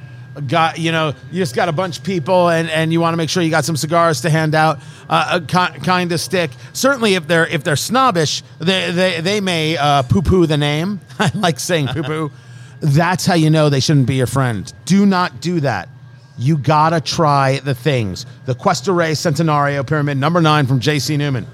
Got 0.48 0.80
you 0.80 0.94
know, 0.94 1.14
you 1.30 1.40
just 1.40 1.56
got 1.56 1.68
a 1.68 1.74
bunch 1.74 1.98
of 1.98 2.06
people, 2.06 2.48
and, 2.48 2.70
and 2.70 2.94
you 2.94 3.02
want 3.02 3.14
to 3.14 3.18
make 3.18 3.30
sure 3.30 3.44
you 3.44 3.50
got 3.50 3.66
some 3.66 3.76
cigars 3.76 4.22
to 4.22 4.30
hand 4.30 4.56
out. 4.56 4.80
Uh, 5.10 5.40
a 5.40 5.42
ki- 5.42 5.80
kind 5.82 6.10
of 6.14 6.22
stick. 6.22 6.52
Certainly, 6.72 7.16
if 7.16 7.28
they're 7.28 7.48
if 7.48 7.66
they're 7.66 7.76
snobbish, 7.76 8.42
they 8.60 8.92
they, 8.92 9.20
they 9.20 9.42
may 9.42 9.76
uh, 9.76 10.04
poo 10.04 10.22
poo 10.22 10.46
the 10.46 10.58
name. 10.58 11.02
I 11.20 11.32
like 11.36 11.60
saying 11.60 11.88
poo 11.88 12.04
poo. 12.04 12.32
That's 12.80 13.26
how 13.26 13.36
you 13.36 13.50
know 13.50 13.70
they 13.70 13.82
shouldn't 13.82 14.08
be 14.08 14.16
your 14.16 14.28
friend. 14.28 14.72
Do 14.86 15.06
not 15.06 15.42
do 15.42 15.60
that. 15.60 15.90
You 16.38 16.58
gotta 16.58 17.02
try 17.02 17.60
the 17.60 17.76
things. 17.76 18.26
The 18.46 18.56
Cuesta 18.56 18.94
Rey 18.94 19.12
Centenario 19.12 19.86
Pyramid, 19.86 20.18
number 20.18 20.42
nine 20.42 20.66
from 20.66 20.80
J.C. 20.80 21.18
Newman. 21.18 21.46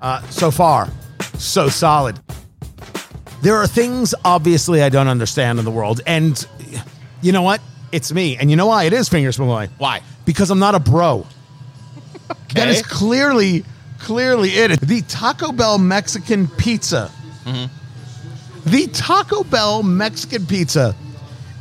Uh, 0.00 0.22
so 0.28 0.52
far, 0.52 0.88
so 1.38 1.68
solid. 1.68 2.18
There 3.42 3.56
are 3.56 3.66
things, 3.66 4.14
obviously, 4.24 4.82
I 4.82 4.88
don't 4.88 5.08
understand 5.08 5.58
in 5.58 5.64
the 5.64 5.70
world. 5.70 6.00
And 6.06 6.46
you 7.20 7.32
know 7.32 7.42
what? 7.42 7.60
It's 7.92 8.12
me. 8.12 8.36
And 8.36 8.50
you 8.50 8.56
know 8.56 8.66
why? 8.66 8.84
It 8.84 8.92
is 8.92 9.08
Fingers 9.08 9.38
Malloy. 9.38 9.68
Why? 9.78 10.02
Because 10.24 10.50
I'm 10.50 10.58
not 10.58 10.74
a 10.74 10.80
bro. 10.80 11.26
That 12.54 12.68
is 12.68 12.80
clearly, 12.82 13.64
clearly 13.98 14.48
it. 14.48 14.80
The 14.80 15.02
Taco 15.02 15.52
Bell 15.52 15.76
Mexican 15.76 16.48
pizza. 16.48 17.10
Mm-hmm. 17.44 18.70
The 18.70 18.86
Taco 18.88 19.44
Bell 19.44 19.82
Mexican 19.82 20.46
pizza 20.46 20.96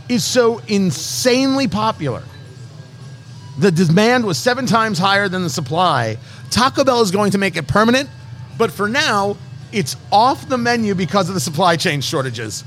is 0.08 0.24
so 0.24 0.60
insanely 0.67 1.67
popular. 1.67 2.24
The 3.60 3.72
demand 3.72 4.25
was 4.25 4.38
seven 4.38 4.65
times 4.65 4.98
higher 4.98 5.27
than 5.27 5.44
the 5.44 5.50
supply. 5.50 6.17
Taco 6.50 6.84
Bell 6.84 7.01
is 7.01 7.12
going 7.12 7.32
to 7.32 7.38
make 7.38 7.58
it 7.58 7.67
permanent, 7.67 8.10
but 8.58 8.72
for 8.72 8.88
now, 8.88 9.38
it's 9.72 9.96
off 10.12 10.48
the 10.48 10.58
menu 10.58 10.96
because 10.96 11.27
of 11.29 11.36
the 11.36 11.41
supply 11.41 11.75
chain 11.75 12.01
shortages. 12.01 12.63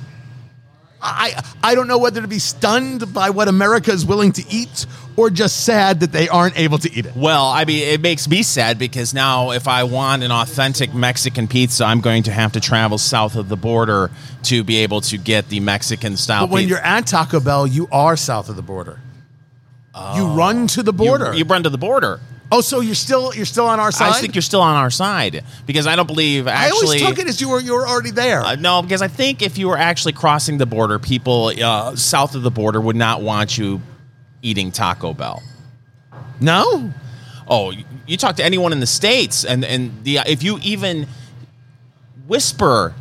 I 1.00 1.42
I 1.62 1.74
don't 1.74 1.86
know 1.86 1.98
whether 1.98 2.20
to 2.20 2.28
be 2.28 2.38
stunned 2.40 3.12
by 3.14 3.30
what 3.30 3.46
America 3.48 3.92
is 3.92 4.04
willing 4.04 4.32
to 4.32 4.44
eat 4.50 4.86
or 5.16 5.30
just 5.30 5.64
sad 5.64 6.00
that 6.00 6.12
they 6.12 6.28
aren't 6.28 6.58
able 6.58 6.78
to 6.78 6.92
eat 6.92 7.06
it. 7.06 7.14
Well, 7.16 7.46
I 7.46 7.64
mean, 7.64 7.82
it 7.88 8.00
makes 8.00 8.28
me 8.28 8.42
sad 8.42 8.78
because 8.78 9.14
now 9.14 9.50
if 9.52 9.66
I 9.68 9.82
want 9.84 10.22
an 10.22 10.30
authentic 10.32 10.94
Mexican 10.94 11.46
pizza, 11.48 11.84
I'm 11.84 12.00
going 12.00 12.24
to 12.24 12.32
have 12.32 12.52
to 12.52 12.60
travel 12.60 12.98
south 12.98 13.34
of 13.36 13.48
the 13.48 13.56
border 13.56 14.10
to 14.44 14.62
be 14.64 14.78
able 14.78 15.00
to 15.02 15.16
get 15.18 15.48
the 15.48 15.60
Mexican 15.60 16.16
style 16.16 16.46
But 16.46 16.52
when 16.52 16.62
pizza. 16.62 16.76
you're 16.76 16.84
at 16.84 17.06
Taco 17.06 17.40
Bell, 17.40 17.66
you 17.66 17.88
are 17.92 18.16
south 18.16 18.48
of 18.48 18.56
the 18.56 18.62
border. 18.62 19.00
You 20.14 20.26
run 20.28 20.68
to 20.68 20.82
the 20.84 20.92
You- 20.92 20.96
border. 20.98 21.34
you, 21.34 21.44
run 21.44 21.64
to 21.64 21.70
the 21.70 21.78
border. 21.78 22.20
Oh, 22.50 22.60
so 22.60 22.80
you're 22.80 22.94
still 22.94 23.34
you're 23.34 23.46
still 23.46 23.66
on 23.66 23.80
our 23.80 23.92
side. 23.92 24.12
I 24.12 24.20
think 24.20 24.34
you're 24.34 24.42
still 24.42 24.60
on 24.60 24.76
our 24.76 24.90
side 24.90 25.44
because 25.66 25.86
I 25.86 25.96
don't 25.96 26.06
believe 26.06 26.46
I 26.46 26.70
always 26.70 27.02
took 27.02 27.18
it 27.18 27.26
as 27.26 27.40
you 27.40 27.48
were 27.48 27.60
you 27.60 27.74
were 27.74 27.86
already 27.86 28.10
there. 28.10 28.40
Uh, 28.42 28.54
no, 28.56 28.82
because 28.82 29.02
I 29.02 29.08
think 29.08 29.42
if 29.42 29.58
you 29.58 29.68
were 29.68 29.78
actually 29.78 30.12
crossing 30.12 30.58
the 30.58 30.66
border, 30.66 30.98
people 30.98 31.52
uh, 31.62 31.96
south 31.96 32.34
of 32.34 32.42
the 32.42 32.50
border 32.50 32.80
would 32.80 32.96
not 32.96 33.22
want 33.22 33.58
you 33.58 33.80
eating 34.42 34.70
Taco 34.70 35.12
Bell. 35.14 35.42
no, 36.40 36.92
Oh, 37.50 37.70
you, 37.70 37.84
you 38.06 38.16
talk 38.18 38.36
to 38.36 38.44
anyone 38.44 38.72
in 38.72 38.80
the 38.80 38.86
states, 38.86 39.44
and 39.44 39.64
and 39.64 40.04
the 40.04 40.18
if 40.18 40.42
you 40.42 40.58
even 40.62 41.06
whisper 42.26 42.94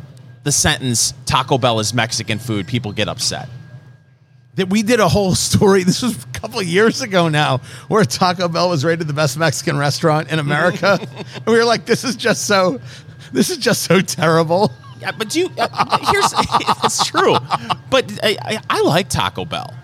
the 0.44 0.52
sentence 0.52 1.12
"Taco 1.26 1.58
Bell 1.58 1.80
is 1.80 1.92
Mexican 1.92 2.38
food," 2.38 2.66
people 2.66 2.92
get 2.92 3.08
upset. 3.08 3.48
That 4.58 4.68
we 4.68 4.82
did 4.82 5.00
a 5.00 5.08
whole 5.08 5.34
story. 5.34 5.82
This 5.88 6.02
was 6.02 6.22
a 6.22 6.26
couple 6.28 6.60
of 6.60 6.66
years 6.66 7.00
ago 7.00 7.28
now, 7.28 7.58
where 7.88 8.04
Taco 8.04 8.48
Bell 8.48 8.68
was 8.68 8.84
rated 8.84 9.06
the 9.06 9.14
best 9.14 9.38
Mexican 9.38 9.78
restaurant 9.78 10.30
in 10.30 10.38
America, 10.38 10.98
and 11.34 11.46
we 11.46 11.56
were 11.56 11.64
like, 11.64 11.86
"This 11.86 12.04
is 12.04 12.14
just 12.14 12.44
so, 12.44 12.80
this 13.32 13.48
is 13.48 13.56
just 13.56 13.84
so 13.84 14.00
terrible." 14.00 14.70
Yeah, 15.00 15.12
but 15.12 15.34
you 15.34 15.48
uh, 15.56 15.98
here's 16.12 16.32
it's 16.84 17.04
true. 17.06 17.36
But 17.88 18.12
I, 18.22 18.36
I, 18.42 18.60
I 18.68 18.82
like 18.82 19.08
Taco 19.08 19.44
Bell. 19.44 19.74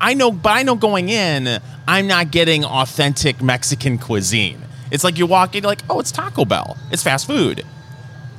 I 0.00 0.14
know, 0.14 0.32
but 0.32 0.50
I 0.50 0.62
know 0.62 0.74
going 0.74 1.08
in, 1.08 1.60
I'm 1.86 2.06
not 2.06 2.30
getting 2.30 2.64
authentic 2.64 3.42
Mexican 3.42 3.98
cuisine. 3.98 4.60
It's 4.90 5.04
like 5.04 5.18
you 5.18 5.26
walk 5.26 5.54
in, 5.54 5.64
like, 5.64 5.82
oh, 5.88 6.00
it's 6.00 6.12
Taco 6.12 6.44
Bell. 6.44 6.76
It's 6.90 7.02
fast 7.02 7.26
food. 7.26 7.64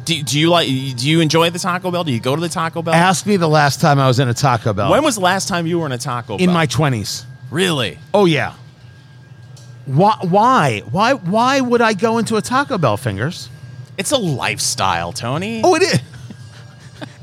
Do, 0.05 0.21
do 0.23 0.39
you 0.39 0.49
like? 0.49 0.67
Do 0.67 1.09
you 1.09 1.21
enjoy 1.21 1.49
the 1.49 1.59
Taco 1.59 1.91
Bell? 1.91 2.03
Do 2.03 2.11
you 2.11 2.19
go 2.19 2.35
to 2.35 2.41
the 2.41 2.49
Taco 2.49 2.81
Bell? 2.81 2.93
Ask 2.93 3.25
me 3.25 3.37
the 3.37 3.47
last 3.47 3.79
time 3.79 3.99
I 3.99 4.07
was 4.07 4.19
in 4.19 4.27
a 4.27 4.33
Taco 4.33 4.73
Bell. 4.73 4.91
when 4.91 5.03
was 5.03 5.15
the 5.15 5.21
last 5.21 5.47
time 5.47 5.65
you 5.67 5.79
were 5.79 5.85
in 5.85 5.91
a 5.91 5.97
Taco 5.97 6.37
Bell? 6.37 6.47
in 6.47 6.53
my 6.53 6.65
twenties. 6.65 7.25
really? 7.51 7.99
Oh 8.13 8.25
yeah. 8.25 8.53
Why? 9.85 10.17
Why? 10.21 10.79
Why? 10.91 11.13
Why 11.13 11.61
would 11.61 11.81
I 11.81 11.93
go 11.93 12.17
into 12.17 12.37
a 12.37 12.41
Taco 12.41 12.77
Bell? 12.77 12.97
Fingers. 12.97 13.49
It's 13.97 14.11
a 14.11 14.17
lifestyle, 14.17 15.11
Tony. 15.11 15.61
Oh, 15.63 15.75
it 15.75 15.83
is. 15.83 15.99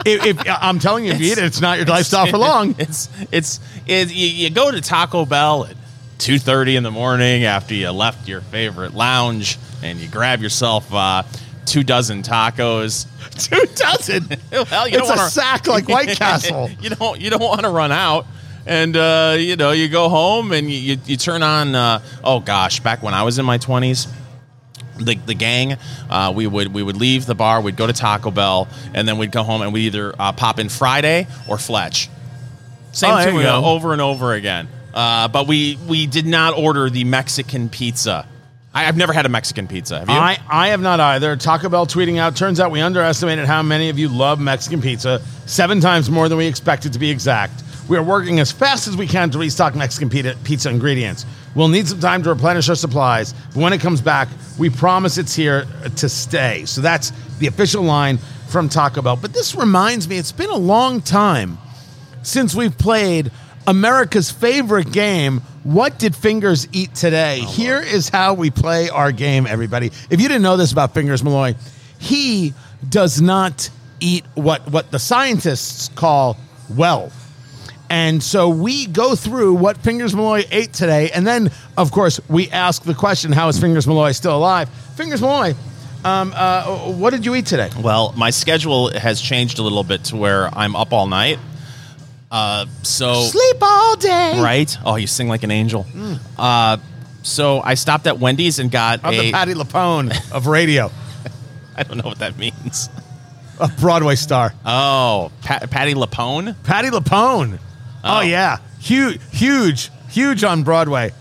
if, 0.07 0.27
if 0.27 0.39
I'm 0.47 0.79
telling 0.79 1.05
you, 1.05 1.13
if 1.13 1.21
you 1.21 1.33
eat 1.33 1.39
it, 1.39 1.45
it's 1.45 1.61
not 1.61 1.79
your 1.79 1.87
lifestyle 1.87 2.27
for 2.27 2.39
long. 2.49 2.75
It's 2.79 3.09
it's 3.33 3.61
it, 3.87 4.13
you, 4.13 4.27
you 4.27 4.51
go 4.51 4.71
to 4.71 4.81
Taco 4.81 5.25
Bell 5.25 5.65
at 5.67 5.77
two 6.19 6.39
thirty 6.39 6.77
in 6.77 6.83
the 6.83 6.91
morning 6.91 7.45
after 7.45 7.75
you 7.75 7.91
left 7.91 8.29
your 8.29 8.41
favorite 8.43 8.95
lounge, 8.95 9.59
and 9.83 9.99
you 9.99 10.09
grab 10.09 10.43
yourself 10.43 10.93
uh, 10.93 11.23
two 11.67 11.83
dozen 11.83 12.23
tacos. 12.23 13.07
Two 13.49 13.65
dozen. 13.75 14.29
well, 14.53 14.87
you 14.89 14.99
it's 14.99 15.09
don't 15.09 15.17
a 15.17 15.17
wanna, 15.17 15.31
sack 15.31 15.67
like 15.67 15.89
White 15.89 16.17
Castle. 16.17 16.69
you 16.81 16.91
don't 16.91 17.21
you 17.21 17.31
don't 17.31 17.41
want 17.41 17.63
to 17.63 17.71
run 17.71 17.93
out. 17.93 18.27
And 18.67 18.95
uh, 18.97 19.37
you 19.39 19.57
know 19.57 19.71
you 19.71 19.89
go 19.89 20.09
home 20.11 20.53
and 20.53 20.71
you, 20.71 20.79
you, 20.79 20.99
you 21.07 21.17
turn 21.17 21.43
on 21.43 21.75
uh, 21.75 22.03
oh 22.23 22.41
gosh 22.41 22.81
back 22.81 23.03
when 23.03 23.15
I 23.15 23.23
was 23.23 23.39
in 23.39 23.47
my 23.47 23.57
twenties 23.57 24.07
the, 24.99 25.15
the 25.15 25.35
gang 25.35 25.77
uh, 26.11 26.33
we 26.37 26.47
would 26.47 26.75
we 26.75 26.83
would 26.83 26.97
leave 26.97 27.25
the 27.25 27.35
bar 27.35 27.63
we'd 27.63 27.77
go 27.77 27.87
to 27.87 27.93
Taco 27.95 28.31
Bell 28.31 28.69
and 28.93 29.09
then 29.09 29.17
we'd 29.17 29.33
go 29.33 29.43
home 29.43 29.63
and 29.63 29.73
we'd 29.73 29.87
either 29.87 30.15
uh, 30.19 30.33
pop 30.33 30.59
in 30.59 30.69
Friday 30.69 31.27
or 31.49 31.57
Fletch 31.57 32.11
same 32.93 33.15
Oh, 33.15 33.23
thing 33.25 33.39
over 33.39 33.93
and 33.95 34.03
over 34.03 34.35
again 34.35 34.69
uh, 34.93 35.29
but 35.29 35.47
we 35.47 35.79
we 35.89 36.07
did 36.07 36.27
not 36.27 36.53
order 36.59 36.91
the 36.91 37.05
Mexican 37.05 37.71
pizza 37.71 38.27
I, 38.73 38.87
I've 38.87 38.97
never 38.97 39.13
had 39.13 39.27
a 39.27 39.29
Mexican 39.29 39.67
pizza 39.67 39.99
have 39.99 40.09
you 40.09 40.15
I, 40.15 40.39
I 40.49 40.69
have 40.69 40.81
not 40.81 41.01
either. 41.01 41.37
Taco 41.37 41.69
Bell 41.69 41.87
tweeting 41.87 42.19
out. 42.19 42.37
Turns 42.37 42.61
out 42.61 42.71
we 42.71 42.81
underestimated 42.81 43.47
how 43.47 43.63
many 43.63 43.89
of 43.89 43.99
you 43.99 44.09
love 44.09 44.41
Mexican 44.41 44.81
pizza. 44.81 45.21
Seven 45.47 45.81
times 45.81 46.09
more 46.09 46.29
than 46.29 46.39
we 46.39 46.47
expected 46.47 46.93
to 46.93 46.99
be 46.99 47.11
exact. 47.11 47.65
We 47.89 47.97
are 47.97 48.03
working 48.03 48.39
as 48.39 48.53
fast 48.53 48.87
as 48.87 48.97
we 48.97 49.09
can 49.09 49.31
to 49.31 49.39
restock 49.39 49.75
Mexican 49.75 50.09
pizza 50.45 50.71
ingredients. 50.71 51.27
We'll 51.57 51.67
need 51.67 51.89
some 51.89 51.99
time 51.99 52.23
to 52.23 52.29
replenish 52.29 52.69
our 52.69 52.77
supplies, 52.77 53.33
but 53.33 53.57
when 53.57 53.73
it 53.73 53.81
comes 53.81 54.01
back, 54.01 54.29
we 54.59 54.71
promise 54.71 55.19
it's 55.19 55.35
here 55.35 55.67
to 55.97 56.09
stay. 56.09 56.65
So 56.67 56.81
that's 56.81 57.11
the 57.41 57.49
official 57.49 57.83
line 57.83 58.19
from 58.47 58.69
Taco 58.69 59.03
Bell. 59.03 59.17
But 59.17 59.33
this 59.33 59.57
reminds 59.57 60.09
me, 60.09 60.19
it's 60.19 60.31
been 60.31 60.51
a 60.51 60.57
long 60.57 61.01
time 61.01 61.59
since 62.23 62.55
we've 62.55 62.77
played 62.79 63.33
America's 63.67 64.31
favorite 64.31 64.93
game. 64.93 65.43
What 65.63 65.99
did 65.99 66.17
Fingers 66.17 66.67
eat 66.73 66.95
today? 66.95 67.41
Here 67.41 67.81
is 67.81 68.09
how 68.09 68.33
we 68.33 68.51
play 68.51 68.89
our 68.89 69.13
game, 69.13 69.47
everybody. 69.47 69.89
If 70.09 70.21
you 70.21 70.27
didn't 70.29 70.43
know 70.43 70.57
this 70.57 70.73
about 70.73 70.95
Fingers 70.95 71.23
Malloy, 71.23 71.55
he 71.99 72.55
does 72.89 73.21
not 73.21 73.69
eat 74.01 74.25
what, 74.35 74.67
what 74.71 74.91
the 74.91 74.99
scientists 74.99 75.91
call 75.95 76.39
well. 76.71 77.13
And 77.91 78.23
so 78.23 78.49
we 78.49 78.87
go 78.87 79.15
through 79.15 79.55
what 79.55 79.77
Fingers 79.77 80.15
Malloy 80.15 80.45
ate 80.51 80.73
today. 80.73 81.11
And 81.11 81.27
then, 81.27 81.51
of 81.77 81.93
course, 81.93 82.21
we 82.27 82.49
ask 82.51 82.83
the 82.85 82.95
question 82.95 83.31
how 83.31 83.49
is 83.49 83.59
Fingers 83.59 83.87
Malloy 83.87 84.13
still 84.13 84.37
alive? 84.37 84.71
Fingers 84.97 85.21
Malloy, 85.21 85.55
um, 86.07 86.33
uh, 86.35 86.93
what 86.93 87.11
did 87.11 87.27
you 87.27 87.35
eat 87.35 87.45
today? 87.45 87.69
Well, 87.79 88.15
my 88.17 88.31
schedule 88.31 88.97
has 88.97 89.21
changed 89.21 89.59
a 89.59 89.63
little 89.63 89.85
bit 89.85 90.05
to 90.05 90.17
where 90.17 90.49
I'm 90.57 90.75
up 90.75 90.95
all 90.95 91.07
night. 91.07 91.39
Uh, 92.31 92.67
so 92.83 93.23
Sleep 93.23 93.57
all 93.61 93.97
day. 93.97 94.41
right? 94.41 94.77
Oh, 94.85 94.97
you 94.97 95.07
sing 95.07 95.29
like 95.29 95.43
an 95.43 95.51
angel. 95.51 95.85
Uh, 96.39 96.77
so 97.23 97.61
I 97.61 97.75
stopped 97.75 98.07
at 98.07 98.19
Wendy's 98.19 98.59
and 98.59 98.71
got 98.71 99.01
I'm 99.05 99.13
the 99.15 99.21
a. 99.29 99.33
Patti 99.33 99.55
LuPone 99.55 100.33
of 100.33 100.47
radio, 100.47 100.91
I 101.77 101.83
don't 101.83 101.97
know 101.97 102.09
what 102.09 102.19
that 102.21 102.39
means. 102.39 102.89
a 103.59 103.69
Broadway 103.69 104.15
star. 104.15 104.55
Oh, 104.65 105.33
pa- 105.43 105.61
Patti 105.71 105.95
LuPone. 105.95 106.55
Patti 106.63 106.89
LuPone. 106.89 107.59
Oh. 108.05 108.19
Oh. 108.19 108.21
yeah, 108.21 108.59
huge, 108.79 109.21
huge, 109.33 109.91
huge 110.09 110.45
on 110.45 110.63
Broadway. 110.63 111.13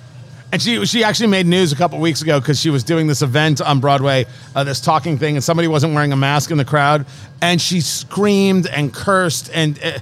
And 0.51 0.61
she 0.61 0.83
she 0.85 1.03
actually 1.03 1.27
made 1.27 1.45
news 1.45 1.71
a 1.71 1.75
couple 1.75 1.99
weeks 1.99 2.21
ago 2.21 2.39
because 2.39 2.59
she 2.59 2.69
was 2.69 2.83
doing 2.83 3.05
this 3.07 3.21
event 3.21 3.61
on 3.61 3.79
Broadway, 3.79 4.25
uh, 4.55 4.63
this 4.63 4.79
talking 4.79 5.17
thing, 5.17 5.35
and 5.35 5.43
somebody 5.43 5.67
wasn't 5.67 5.93
wearing 5.93 6.11
a 6.11 6.15
mask 6.15 6.49
in 6.51 6.57
the 6.57 6.65
crowd, 6.65 7.05
and 7.41 7.59
she 7.61 7.81
screamed 7.81 8.65
and 8.67 8.91
cursed 8.93 9.51
and 9.53 9.77
uh, 9.83 9.99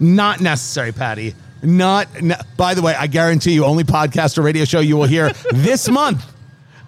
not 0.00 0.40
necessary, 0.40 0.92
Patti. 0.92 1.34
Not. 1.62 2.22
ne- 2.22 2.40
by 2.56 2.74
the 2.74 2.82
way, 2.82 2.94
I 2.94 3.06
guarantee 3.06 3.52
you, 3.52 3.64
only 3.64 3.84
podcast 3.84 4.38
or 4.38 4.42
radio 4.42 4.64
show 4.64 4.80
you 4.80 4.96
will 4.96 5.06
hear 5.06 5.30
this 5.52 5.88
month 5.88 6.24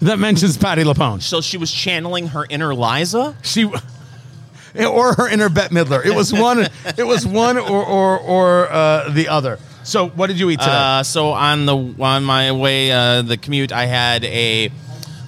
that 0.00 0.19
mentions 0.19 0.57
Patti 0.57 0.83
LuPone. 0.83 1.23
So 1.23 1.40
she 1.40 1.59
was 1.59 1.71
channeling 1.71 2.28
her 2.28 2.47
inner 2.49 2.75
Liza. 2.75 3.37
She 3.42 3.64
or 4.85 5.14
her 5.14 5.28
inner 5.28 5.49
Bette 5.49 5.75
Midler. 5.75 6.04
It 6.04 6.14
was 6.14 6.33
one. 6.33 6.66
it 6.97 7.07
was 7.07 7.26
one 7.26 7.59
or 7.59 7.85
or 7.85 8.19
or 8.19 8.73
uh, 8.73 9.11
the 9.11 9.28
other. 9.28 9.59
So 9.85 10.09
what 10.09 10.28
did 10.28 10.38
you 10.38 10.49
eat 10.50 10.61
today? 10.61 10.71
Uh, 10.73 11.02
so 11.02 11.31
on 11.31 11.66
the 11.66 11.76
on 12.00 12.25
my 12.25 12.52
way 12.52 12.90
uh, 12.92 13.23
the 13.23 13.37
commute, 13.37 13.73
I 13.73 13.87
had 13.87 14.25
a 14.25 14.71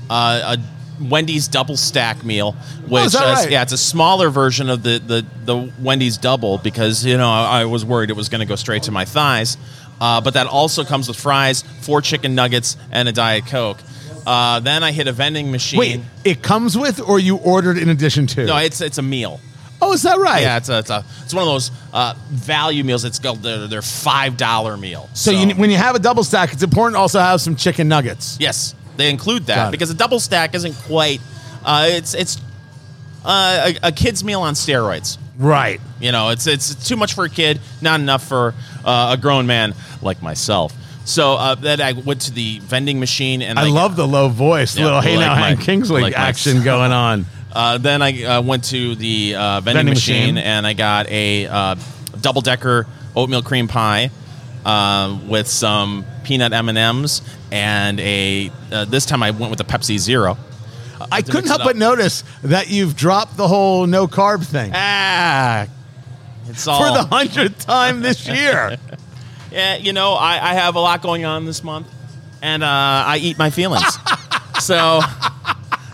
uh, 0.08 0.56
a 0.56 0.73
Wendy's 1.00 1.48
double 1.48 1.76
stack 1.76 2.24
meal, 2.24 2.52
which 2.88 3.02
Oh, 3.02 3.06
is 3.06 3.12
that 3.12 3.32
is- 3.38 3.44
right? 3.44 3.50
yeah, 3.50 3.62
it's 3.62 3.72
a 3.72 3.78
smaller 3.78 4.30
version 4.30 4.68
of 4.70 4.82
the 4.82 4.98
the 4.98 5.24
the 5.44 5.72
Wendy's 5.80 6.16
double 6.18 6.58
because 6.58 7.04
you 7.04 7.16
know 7.16 7.28
I, 7.30 7.62
I 7.62 7.64
was 7.64 7.84
worried 7.84 8.10
it 8.10 8.16
was 8.16 8.28
going 8.28 8.40
to 8.40 8.46
go 8.46 8.56
straight 8.56 8.84
to 8.84 8.90
my 8.92 9.04
thighs, 9.04 9.56
uh, 10.00 10.20
but 10.20 10.34
that 10.34 10.46
also 10.46 10.84
comes 10.84 11.08
with 11.08 11.18
fries, 11.18 11.62
four 11.82 12.00
chicken 12.00 12.34
nuggets, 12.34 12.76
and 12.90 13.08
a 13.08 13.12
diet 13.12 13.46
coke. 13.46 13.78
Uh, 14.26 14.60
then 14.60 14.82
I 14.82 14.92
hit 14.92 15.06
a 15.06 15.12
vending 15.12 15.50
machine. 15.50 15.78
Wait, 15.78 16.00
it 16.24 16.42
comes 16.42 16.78
with, 16.78 17.00
or 17.00 17.18
you 17.18 17.36
ordered 17.36 17.76
in 17.76 17.88
addition 17.90 18.26
to? 18.28 18.46
No, 18.46 18.56
it's 18.56 18.80
it's 18.80 18.96
a 18.98 19.02
meal. 19.02 19.38
oh, 19.82 19.92
is 19.92 20.02
that 20.02 20.16
right? 20.18 20.40
Yeah, 20.40 20.56
it's 20.56 20.70
a, 20.70 20.78
it's 20.78 20.88
a 20.90 21.04
it's 21.24 21.34
one 21.34 21.42
of 21.42 21.48
those 21.48 21.70
uh, 21.92 22.14
value 22.30 22.84
meals. 22.84 23.04
It's 23.04 23.18
called 23.18 23.42
their, 23.42 23.66
their 23.66 23.82
five 23.82 24.38
dollar 24.38 24.78
meal. 24.78 25.10
So, 25.12 25.30
you, 25.30 25.54
when 25.56 25.70
you 25.70 25.76
have 25.76 25.94
a 25.94 25.98
double 25.98 26.24
stack, 26.24 26.54
it's 26.54 26.62
important 26.62 26.94
to 26.94 27.00
also 27.00 27.18
have 27.20 27.40
some 27.42 27.54
chicken 27.54 27.86
nuggets. 27.86 28.38
Yes, 28.40 28.74
they 28.96 29.10
include 29.10 29.46
Got 29.46 29.54
that 29.54 29.68
it. 29.68 29.70
because 29.72 29.90
a 29.90 29.94
double 29.94 30.20
stack 30.20 30.54
isn't 30.54 30.74
quite. 30.86 31.20
Uh, 31.64 31.86
it's 31.90 32.14
it's 32.14 32.40
uh, 33.24 33.72
a, 33.82 33.88
a 33.88 33.92
kid's 33.92 34.22
meal 34.24 34.42
on 34.42 34.54
steroids. 34.54 35.18
Right. 35.38 35.80
You 36.00 36.12
know, 36.12 36.30
it's 36.30 36.46
it's 36.46 36.86
too 36.86 36.96
much 36.96 37.14
for 37.14 37.24
a 37.24 37.30
kid, 37.30 37.60
not 37.80 38.00
enough 38.00 38.26
for 38.26 38.54
uh, 38.84 39.16
a 39.18 39.20
grown 39.20 39.46
man 39.46 39.74
like 40.02 40.22
myself. 40.22 40.72
So 41.06 41.34
uh, 41.34 41.54
then 41.54 41.80
I 41.80 41.92
went 41.92 42.22
to 42.22 42.32
the 42.32 42.60
vending 42.60 42.98
machine 43.00 43.42
and 43.42 43.58
I 43.58 43.64
like, 43.64 43.72
love 43.72 43.96
the 43.96 44.06
low 44.06 44.28
voice, 44.28 44.76
Yeah, 44.76 44.84
little 44.84 45.00
"Hey 45.00 45.16
like 45.16 45.26
now, 45.26 45.34
Hank 45.34 45.60
Kingsley" 45.60 46.02
like 46.02 46.14
my- 46.14 46.18
action 46.20 46.62
going 46.62 46.92
on. 46.92 47.26
Uh, 47.54 47.78
then 47.78 48.02
I 48.02 48.24
uh, 48.24 48.42
went 48.42 48.64
to 48.70 48.96
the 48.96 49.36
uh, 49.36 49.60
vending, 49.60 49.74
Vending 49.86 49.94
machine, 49.94 50.34
machine. 50.34 50.38
and 50.38 50.66
I 50.66 50.72
got 50.72 51.08
a 51.08 51.46
uh, 51.46 51.76
double 52.20 52.40
decker 52.40 52.84
oatmeal 53.14 53.42
cream 53.42 53.68
pie 53.68 54.10
uh, 54.64 55.18
with 55.26 55.48
some 55.48 56.04
peanut 56.24 56.52
M 56.52 56.68
and 56.68 56.78
M's 56.78 57.22
and 57.52 58.00
a. 58.00 58.50
Uh, 58.72 58.84
this 58.84 59.06
time 59.06 59.22
I 59.22 59.30
went 59.30 59.50
with 59.50 59.60
a 59.60 59.64
Pepsi 59.64 59.98
Zero. 59.98 60.36
I 61.10 61.22
couldn't 61.22 61.46
help 61.48 61.62
but 61.64 61.76
notice 61.76 62.24
that 62.42 62.70
you've 62.70 62.96
dropped 62.96 63.36
the 63.36 63.48
whole 63.48 63.86
no 63.86 64.06
carb 64.06 64.46
thing 64.46 64.70
Ah, 64.74 65.66
it's 66.46 66.66
all 66.66 66.78
for 66.78 66.96
the 66.96 67.04
hundredth 67.04 67.66
time 67.66 68.00
this 68.00 68.26
year. 68.28 68.78
Yeah, 69.50 69.76
you 69.76 69.92
know, 69.92 70.14
I, 70.14 70.50
I 70.50 70.54
have 70.54 70.76
a 70.76 70.80
lot 70.80 71.02
going 71.02 71.24
on 71.24 71.46
this 71.46 71.62
month, 71.62 71.86
and 72.42 72.62
uh, 72.62 72.66
I 72.66 73.18
eat 73.20 73.38
my 73.38 73.50
feelings. 73.50 73.84
so, 74.60 75.00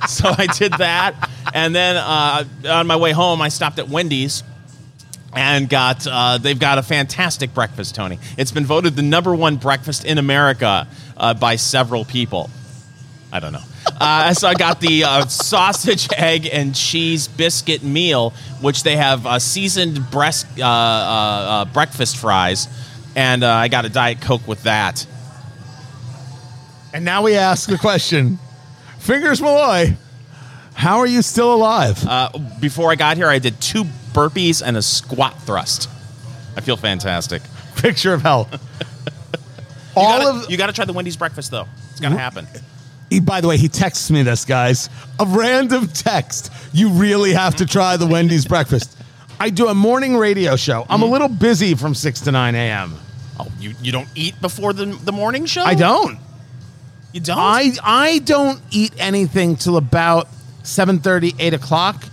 so 0.08 0.28
I 0.36 0.46
did 0.56 0.72
that, 0.74 1.28
and 1.52 1.74
then 1.74 1.96
uh, 1.96 2.44
on 2.68 2.86
my 2.86 2.96
way 2.96 3.12
home, 3.12 3.42
I 3.42 3.48
stopped 3.48 3.78
at 3.78 3.88
Wendy's. 3.88 4.42
And 5.32 5.68
got 5.68 6.06
uh, 6.06 6.38
they've 6.38 6.58
got 6.58 6.78
a 6.78 6.82
fantastic 6.82 7.54
breakfast, 7.54 7.94
Tony. 7.94 8.18
It's 8.37 8.50
been 8.50 8.66
voted 8.66 8.96
the 8.96 9.02
number 9.02 9.34
one 9.34 9.56
breakfast 9.56 10.04
in 10.04 10.18
America 10.18 10.88
uh, 11.16 11.34
by 11.34 11.56
several 11.56 12.04
people. 12.04 12.50
I 13.32 13.40
don't 13.40 13.52
know. 13.52 13.62
Uh, 14.00 14.34
so 14.34 14.49
I 14.49 14.54
got 14.54 14.80
the 14.80 15.04
uh, 15.04 15.26
sausage, 15.26 16.08
egg, 16.16 16.49
and 16.52 16.75
cheese 16.75 17.28
biscuit 17.28 17.82
meal, 17.82 18.30
which 18.60 18.82
they 18.82 18.96
have 18.96 19.26
uh, 19.26 19.38
seasoned 19.38 20.10
breast 20.10 20.46
uh, 20.58 20.64
uh, 20.64 20.66
uh, 20.66 21.64
breakfast 21.66 22.16
fries, 22.16 22.68
and 23.14 23.44
uh, 23.44 23.52
I 23.52 23.68
got 23.68 23.84
a 23.84 23.88
diet 23.88 24.20
coke 24.20 24.46
with 24.49 24.64
that. 24.64 25.06
And 26.92 27.04
now 27.04 27.22
we 27.22 27.37
ask 27.37 27.68
the 27.68 27.78
question, 27.78 28.38
Fingers 28.99 29.40
Malloy, 29.40 29.96
how 30.75 30.99
are 30.99 31.06
you 31.06 31.22
still 31.22 31.54
alive? 31.54 32.04
Uh, 32.04 32.30
before 32.60 32.90
I 32.90 32.96
got 32.96 33.16
here, 33.16 33.28
I 33.28 33.38
did 33.38 33.60
two 33.60 33.84
burpees 34.12 34.62
and 34.64 34.76
a 34.76 34.83
squat 34.83 35.40
thrust. 35.43 35.88
I 36.57 36.61
feel 36.61 36.76
fantastic. 36.76 37.43
picture 37.76 38.12
of 38.14 38.23
hell. 38.23 38.49
You 39.97 40.02
All 40.02 40.19
gotta, 40.21 40.45
of 40.45 40.50
you 40.50 40.57
got 40.57 40.69
to 40.69 40.73
try 40.73 40.85
the 40.85 40.93
Wendy's 40.93 41.17
breakfast 41.17 41.50
though. 41.50 41.67
It's 41.90 41.99
gonna 41.99 42.17
happen. 42.17 42.47
He, 43.11 43.19
by 43.19 43.40
the 43.40 43.49
way, 43.49 43.57
he 43.57 43.67
texts 43.67 44.09
me 44.09 44.23
this, 44.23 44.45
guys. 44.45 44.88
A 45.19 45.26
random 45.26 45.88
text. 45.88 46.52
You 46.73 46.90
really 46.90 47.33
have 47.33 47.57
to 47.57 47.67
try 47.67 47.97
the 47.97 48.07
Wendy's 48.07 48.47
breakfast. 48.47 48.97
I 49.40 49.50
do 49.50 49.67
a 49.67 49.75
morning 49.75 50.17
radio 50.17 50.55
show. 50.55 50.87
I'm 50.88 51.00
a 51.00 51.05
Mm-hmm. 51.05 51.12
little 51.12 51.29
busy 51.29 51.75
from 51.75 51.95
6 51.97 52.21
to 52.21 52.31
9 52.31 52.55
a.m. 52.55 52.95
Oh, 53.40 53.49
you 53.59 53.75
you 53.83 53.90
don't 53.90 54.09
eat 54.14 54.40
before 54.40 54.73
the 54.73 54.87
the 54.87 55.12
morning 55.12 55.45
show? 55.45 55.62
I 55.64 55.75
don't. 55.75 56.19
You 57.12 57.21
don't? 57.21 57.37
I 57.38 57.73
I 57.83 58.19
don't 58.21 58.62
eat 58.71 58.93
anything 58.97 59.57
till 59.57 59.76
about 59.76 60.29
7:30, 60.62 61.35
8 61.37 61.55
o'clock, 61.55 62.05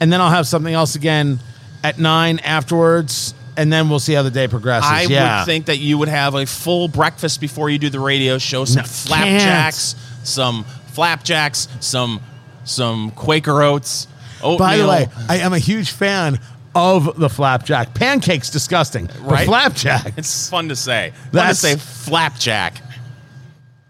and 0.00 0.12
then 0.12 0.20
I'll 0.20 0.30
have 0.30 0.46
something 0.46 0.72
else 0.72 0.94
again 0.96 1.38
at 1.84 1.98
9 1.98 2.38
afterwards, 2.40 3.34
and 3.56 3.72
then 3.72 3.88
we'll 3.88 3.98
see 4.00 4.14
how 4.14 4.22
the 4.22 4.30
day 4.30 4.48
progresses. 4.48 4.90
I 4.90 5.02
yeah. 5.02 5.40
would 5.40 5.46
think 5.46 5.66
that 5.66 5.78
you 5.78 5.98
would 5.98 6.08
have 6.08 6.34
a 6.34 6.46
full 6.46 6.88
breakfast 6.88 7.40
before 7.40 7.70
you 7.70 7.78
do 7.78 7.90
the 7.90 8.00
radio 8.00 8.38
show. 8.38 8.64
Some 8.64 8.82
No, 8.82 8.88
flapjacks, 8.88 9.94
some 10.24 10.64
flapjacks, 10.88 11.68
some 11.80 12.20
some 12.64 13.10
Quaker 13.12 13.62
oats. 13.62 14.06
Oatmeal. 14.42 14.58
By 14.58 14.76
the 14.76 14.88
way, 14.88 15.08
I 15.28 15.38
am 15.38 15.52
a 15.52 15.58
huge 15.58 15.90
fan 15.90 16.38
of 16.74 17.18
the 17.18 17.28
flapjack. 17.28 17.94
Pancakes 17.94 18.48
disgusting, 18.50 19.06
but 19.06 19.20
Right? 19.20 19.46
flapjack. 19.46 20.14
it's 20.16 20.48
fun 20.48 20.68
to 20.68 20.76
say. 20.76 21.12
Fun 21.32 21.48
to 21.48 21.54
say 21.54 21.76
flapjack. 21.76 22.80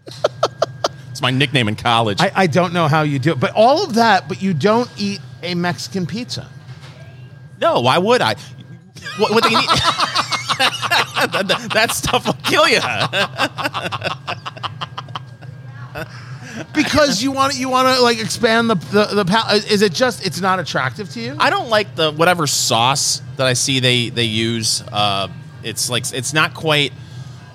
it's 1.11 1.21
my 1.21 1.31
nickname 1.31 1.67
in 1.67 1.75
college. 1.75 2.19
I, 2.19 2.31
I 2.35 2.47
don't 2.47 2.73
know 2.73 2.87
how 2.87 3.03
you 3.03 3.19
do 3.19 3.31
it, 3.31 3.39
but 3.39 3.51
all 3.55 3.83
of 3.83 3.95
that, 3.95 4.27
but 4.27 4.41
you 4.41 4.53
don't 4.53 4.89
eat 4.97 5.21
a 5.43 5.55
Mexican 5.55 6.05
pizza. 6.05 6.47
no, 7.59 7.79
why 7.81 7.97
would 7.97 8.21
I? 8.21 8.35
What, 9.17 9.31
what 9.31 9.43
they 9.43 9.49
need? 9.49 9.67
that, 9.67 11.29
that- 11.47 11.69
that 11.73 11.91
stuff 11.91 12.25
will 12.25 12.33
kill 12.43 12.67
you. 12.67 12.79
because 16.73 17.23
you 17.23 17.31
want 17.31 17.55
you 17.57 17.69
want 17.69 17.95
to 17.95 18.01
like 18.03 18.19
expand 18.19 18.69
the 18.69 18.75
the, 18.75 19.05
the 19.15 19.25
pal- 19.25 19.49
is 19.55 19.81
it 19.81 19.93
just 19.93 20.25
it's 20.25 20.41
not 20.41 20.59
attractive 20.59 21.09
to 21.09 21.19
you 21.21 21.35
I 21.39 21.49
don't 21.49 21.69
like 21.69 21.95
the 21.95 22.11
whatever 22.11 22.45
sauce 22.47 23.21
that 23.37 23.47
I 23.47 23.53
see 23.53 23.79
they 23.79 24.09
they 24.09 24.25
use. 24.25 24.81
Uh, 24.91 25.27
it's 25.63 25.89
like 25.89 26.11
it's 26.13 26.33
not 26.33 26.53
quite 26.53 26.91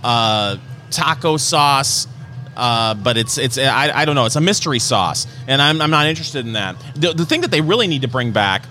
uh, 0.03 0.57
taco 0.91 1.37
sauce, 1.37 2.07
uh, 2.57 2.95
but 2.95 3.17
it's 3.17 3.39
it's 3.39 3.59
I, 3.59 3.91
I 3.95 4.05
don't 4.05 4.15
know. 4.15 4.25
It's 4.25 4.37
a 4.37 4.41
mystery 4.41 4.79
sauce, 4.79 5.27
and 5.47 5.61
I'm, 5.61 5.81
I'm 5.81 5.91
not 5.91 6.07
interested 6.07 6.47
in 6.47 6.55
that. 6.55 6.77
The, 6.95 7.13
the 7.13 7.27
thing 7.27 7.43
that 7.43 7.51
they 7.51 7.61
really 7.61 7.87
need 7.87 8.03
to 8.03 8.09
bring 8.09 8.33
back 8.33 8.63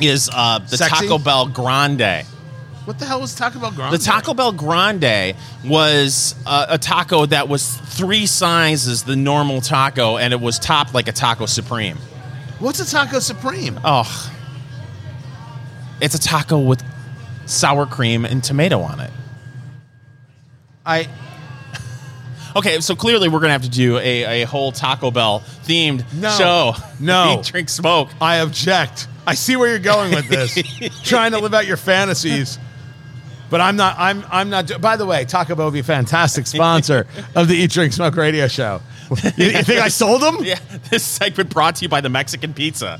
is 0.00 0.30
uh, 0.32 0.58
the 0.60 0.76
Sexy? 0.76 1.06
Taco 1.06 1.18
Bell 1.18 1.46
Grande. 1.48 2.24
what 2.84 2.98
the 2.98 3.04
hell 3.04 3.20
was 3.20 3.34
Taco 3.34 3.58
Bell 3.60 3.70
Grande? 3.72 3.94
The 3.94 3.98
Taco 3.98 4.34
Bell 4.34 4.52
Grande 4.52 5.36
was 5.64 6.34
uh, 6.46 6.66
a 6.70 6.78
taco 6.78 7.26
that 7.26 7.48
was 7.48 7.76
three 7.76 8.26
sizes 8.26 9.04
the 9.04 9.16
normal 9.16 9.60
taco, 9.60 10.16
and 10.16 10.32
it 10.32 10.40
was 10.40 10.58
topped 10.58 10.94
like 10.94 11.08
a 11.08 11.12
taco 11.12 11.46
supreme. 11.46 11.98
what's 12.58 12.80
a 12.80 12.86
Taco 12.90 13.18
Supreme 13.18 13.78
Oh, 13.84 14.32
it's 16.00 16.14
a 16.14 16.20
taco 16.20 16.58
with 16.58 16.82
sour 17.46 17.86
cream 17.86 18.24
and 18.24 18.42
tomato 18.42 18.80
on 18.80 19.00
it. 19.00 19.10
I 20.84 21.08
Okay, 22.54 22.80
so 22.80 22.94
clearly 22.94 23.28
we're 23.28 23.40
gonna 23.40 23.52
have 23.52 23.62
to 23.62 23.70
do 23.70 23.96
a, 23.98 24.42
a 24.42 24.46
whole 24.46 24.72
Taco 24.72 25.10
Bell 25.10 25.40
themed 25.64 26.04
No. 26.14 26.30
show. 26.30 26.72
No. 27.00 27.38
Eat, 27.40 27.46
drink, 27.52 27.68
smoke. 27.68 28.10
I 28.20 28.36
object. 28.36 29.08
I 29.26 29.34
see 29.34 29.56
where 29.56 29.68
you're 29.68 29.78
going 29.78 30.12
with 30.14 30.28
this. 30.28 30.54
Trying 31.04 31.32
to 31.32 31.38
live 31.38 31.54
out 31.54 31.66
your 31.66 31.76
fantasies. 31.76 32.58
But 33.50 33.60
I'm 33.60 33.76
not 33.76 33.96
I'm 33.98 34.24
I'm 34.30 34.50
not 34.50 34.66
do- 34.66 34.78
by 34.78 34.96
the 34.96 35.04
way, 35.06 35.24
Taco 35.24 35.54
Bell 35.54 35.70
be 35.70 35.80
a 35.80 35.82
fantastic 35.84 36.46
sponsor 36.46 37.06
of 37.34 37.48
the 37.48 37.54
Eat 37.54 37.70
Drink 37.70 37.92
Smoke 37.92 38.16
radio 38.16 38.48
show. 38.48 38.80
You, 39.36 39.46
you 39.46 39.62
think 39.62 39.80
I 39.80 39.88
sold 39.88 40.22
them? 40.22 40.38
Yeah, 40.40 40.58
this 40.90 41.04
segment 41.04 41.50
brought 41.50 41.76
to 41.76 41.82
you 41.84 41.88
by 41.90 42.00
the 42.00 42.08
Mexican 42.08 42.54
Pizza. 42.54 42.98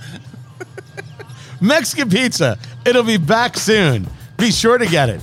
Mexican 1.60 2.10
pizza. 2.10 2.58
It'll 2.84 3.02
be 3.04 3.16
back 3.18 3.56
soon. 3.56 4.06
Be 4.36 4.50
sure 4.50 4.76
to 4.78 4.86
get 4.86 5.08
it. 5.08 5.20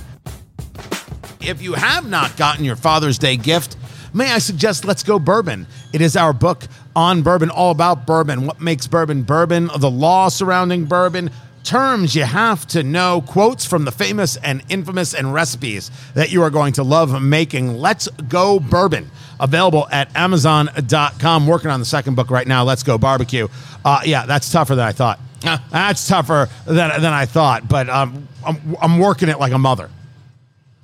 If 1.40 1.62
you 1.62 1.74
have 1.74 2.08
not 2.08 2.36
gotten 2.36 2.64
your 2.64 2.76
Father's 2.76 3.18
Day 3.18 3.36
gift, 3.36 3.76
may 4.12 4.32
I 4.32 4.38
suggest 4.38 4.84
Let's 4.84 5.02
Go 5.02 5.18
Bourbon. 5.18 5.66
It 5.92 6.00
is 6.00 6.16
our 6.16 6.32
book 6.32 6.64
on 6.94 7.22
bourbon, 7.22 7.50
all 7.50 7.70
about 7.70 8.06
bourbon, 8.06 8.46
what 8.46 8.60
makes 8.60 8.86
bourbon 8.86 9.22
bourbon, 9.22 9.70
the 9.78 9.90
law 9.90 10.28
surrounding 10.28 10.86
bourbon, 10.86 11.30
terms 11.64 12.14
you 12.14 12.24
have 12.24 12.66
to 12.68 12.82
know, 12.82 13.22
quotes 13.26 13.64
from 13.64 13.84
the 13.84 13.92
famous 13.92 14.36
and 14.36 14.62
infamous, 14.68 15.14
and 15.14 15.32
recipes 15.32 15.90
that 16.14 16.30
you 16.30 16.42
are 16.42 16.50
going 16.50 16.72
to 16.74 16.82
love 16.82 17.22
making. 17.22 17.78
Let's 17.78 18.08
Go 18.28 18.60
Bourbon. 18.60 19.10
Available 19.38 19.88
at 19.90 20.14
Amazon.com. 20.14 21.46
Working 21.46 21.70
on 21.70 21.80
the 21.80 21.86
second 21.86 22.14
book 22.14 22.30
right 22.30 22.46
now, 22.46 22.64
Let's 22.64 22.82
Go 22.82 22.98
Barbecue. 22.98 23.48
Uh, 23.84 24.00
yeah, 24.04 24.26
that's 24.26 24.50
tougher 24.50 24.74
than 24.74 24.86
I 24.86 24.92
thought. 24.92 25.18
That's 25.70 26.06
tougher 26.06 26.48
than, 26.66 27.00
than 27.00 27.12
I 27.12 27.24
thought, 27.24 27.66
but 27.66 27.88
um, 27.88 28.28
I'm, 28.44 28.76
I'm 28.80 28.98
working 28.98 29.28
it 29.28 29.38
like 29.38 29.52
a 29.52 29.58
mother. 29.58 29.88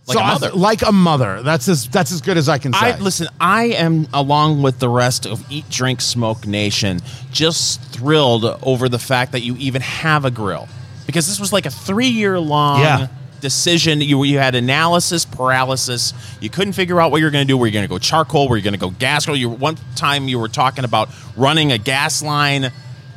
Like 0.07 0.15
So 0.15 0.21
a 0.21 0.23
I- 0.23 0.33
mother. 0.33 0.51
like 0.53 0.83
a 0.87 0.93
mother. 0.93 1.43
That's 1.43 1.69
as 1.69 1.89
that's 1.89 2.13
as 2.13 2.21
good 2.21 2.37
as 2.37 2.49
I 2.49 2.59
can 2.59 2.73
say. 2.73 2.93
I 2.93 2.99
listen. 2.99 3.27
I 3.41 3.65
am 3.65 4.07
along 4.15 4.63
with 4.63 4.79
the 4.79 4.89
rest 4.89 5.27
of 5.27 5.45
Eat, 5.51 5.69
Drink, 5.69 6.01
Smoke 6.01 6.47
Nation, 6.47 7.01
just 7.33 7.81
thrilled 7.93 8.45
over 8.63 8.89
the 8.89 8.99
fact 9.01 9.33
that 9.33 9.41
you 9.41 9.57
even 9.59 9.83
have 9.83 10.25
a 10.25 10.31
grill, 10.31 10.69
because 11.07 11.27
this 11.27 11.41
was 11.41 11.53
like 11.53 11.67
a 11.67 11.71
three-year 11.71 12.39
long 12.39 12.81
Yeah. 12.81 13.09
decision. 13.41 14.01
You 14.01 14.23
you 14.23 14.39
had 14.39 14.55
analysis 14.55 15.25
paralysis. 15.25 16.15
You 16.41 16.51
couldn't 16.51 16.75
figure 16.75 17.01
out 17.01 17.11
what 17.11 17.21
you're 17.21 17.33
going 17.33 17.45
to 17.45 17.53
do. 17.53 17.57
Were 17.59 17.67
you 17.67 17.73
going 17.73 17.85
to 17.85 17.89
go 17.89 17.99
charcoal? 17.99 18.49
Were 18.49 18.57
you 18.57 18.63
going 18.63 18.75
to 18.75 18.79
go 18.81 18.91
gas 18.91 19.27
grill? 19.27 19.37
You 19.37 19.49
one 19.51 19.77
time 19.97 20.29
you 20.29 20.39
were 20.39 20.49
talking 20.49 20.85
about 20.85 21.09
running 21.37 21.73
a 21.73 21.79
gas 21.79 22.23
line 22.23 22.71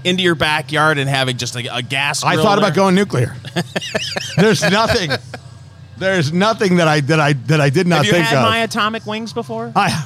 into 0.04 0.24
your 0.24 0.34
backyard 0.36 0.98
and 0.98 1.08
having 1.08 1.38
just 1.38 1.56
a, 1.56 1.76
a 1.76 1.82
gas. 1.84 2.24
I 2.24 2.36
thought 2.36 2.56
there. 2.56 2.66
about 2.66 2.74
going 2.74 2.96
nuclear. 2.96 3.36
There's 4.38 4.64
nothing. 4.64 5.12
There's 6.00 6.32
nothing 6.34 6.78
that 6.78 6.88
I 6.88 7.02
that 7.02 7.20
I 7.20 7.34
that 7.34 7.62
I 7.62 7.70
did 7.70 7.88
not 7.88 8.06
think 8.06 8.14
of. 8.14 8.18
Have 8.20 8.22
you 8.22 8.24
think 8.24 8.26
had 8.28 8.38
of. 8.38 8.50
my 8.50 8.60
atomic 8.60 9.06
wings 9.06 9.34
before? 9.34 9.72
I, 9.76 10.06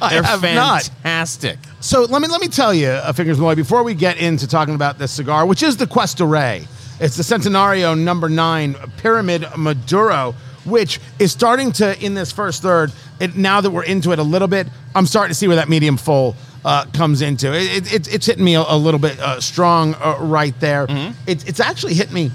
I 0.00 0.10
They're 0.10 0.22
have 0.22 0.42
not. 0.42 0.82
fantastic. 0.82 1.58
So 1.80 2.02
let 2.02 2.20
me 2.20 2.28
let 2.28 2.40
me 2.40 2.48
tell 2.48 2.74
you, 2.74 2.88
uh, 2.88 3.12
Fingers 3.12 3.38
Malloy, 3.38 3.54
before 3.54 3.82
we 3.82 3.94
get 3.94 4.18
into 4.18 4.46
talking 4.46 4.74
about 4.74 4.98
this 4.98 5.12
cigar, 5.12 5.46
which 5.46 5.62
is 5.62 5.76
the 5.76 5.86
Cuesta 5.86 6.26
Rey. 6.26 6.66
It's 6.98 7.16
the 7.16 7.22
Centenario 7.22 7.98
number 7.98 8.28
nine 8.28 8.74
Pyramid 8.96 9.46
Maduro, 9.56 10.34
which 10.64 10.98
is 11.18 11.30
starting 11.30 11.72
to 11.72 11.98
in 12.04 12.14
this 12.14 12.32
first 12.32 12.62
third. 12.62 12.90
It, 13.20 13.36
now 13.36 13.60
that 13.60 13.70
we're 13.70 13.84
into 13.84 14.12
it 14.12 14.18
a 14.18 14.22
little 14.22 14.48
bit, 14.48 14.66
I'm 14.94 15.06
starting 15.06 15.30
to 15.30 15.34
see 15.34 15.46
where 15.46 15.56
that 15.56 15.68
medium 15.68 15.96
full 15.98 16.36
uh, 16.64 16.86
comes 16.94 17.20
into. 17.22 17.52
It, 17.54 17.62
it, 17.86 17.94
it, 17.94 18.14
it's 18.14 18.26
hitting 18.26 18.44
me 18.44 18.54
a, 18.56 18.64
a 18.66 18.76
little 18.76 19.00
bit 19.00 19.18
uh, 19.20 19.40
strong 19.40 19.94
uh, 19.94 20.16
right 20.20 20.58
there. 20.58 20.86
It, 21.26 21.46
it's 21.48 21.60
actually 21.60 21.94
hit 21.94 22.10
me 22.12 22.30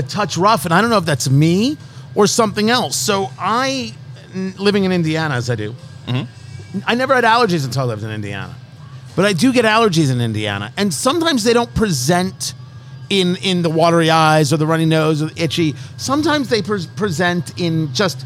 a 0.00 0.02
touch 0.02 0.36
rough, 0.36 0.64
and 0.64 0.74
I 0.74 0.80
don't 0.80 0.90
know 0.90 0.98
if 0.98 1.04
that's 1.04 1.30
me 1.30 1.76
or 2.14 2.26
something 2.26 2.70
else. 2.70 2.96
So 2.96 3.30
I, 3.38 3.94
living 4.34 4.84
in 4.84 4.92
Indiana 4.92 5.34
as 5.34 5.48
I 5.48 5.54
do, 5.54 5.74
mm-hmm. 6.06 6.78
I 6.86 6.94
never 6.94 7.14
had 7.14 7.24
allergies 7.24 7.64
until 7.64 7.82
I 7.82 7.84
lived 7.86 8.02
in 8.02 8.10
Indiana, 8.10 8.54
but 9.14 9.24
I 9.24 9.32
do 9.32 9.52
get 9.52 9.64
allergies 9.64 10.10
in 10.10 10.20
Indiana, 10.20 10.72
and 10.76 10.92
sometimes 10.92 11.44
they 11.44 11.52
don't 11.52 11.72
present 11.74 12.54
in 13.10 13.36
in 13.36 13.62
the 13.62 13.70
watery 13.70 14.08
eyes 14.08 14.52
or 14.52 14.56
the 14.56 14.66
runny 14.66 14.86
nose 14.86 15.20
or 15.22 15.26
the 15.26 15.42
itchy. 15.42 15.74
Sometimes 15.96 16.48
they 16.48 16.62
pres 16.62 16.86
present 16.86 17.60
in 17.60 17.92
just 17.92 18.24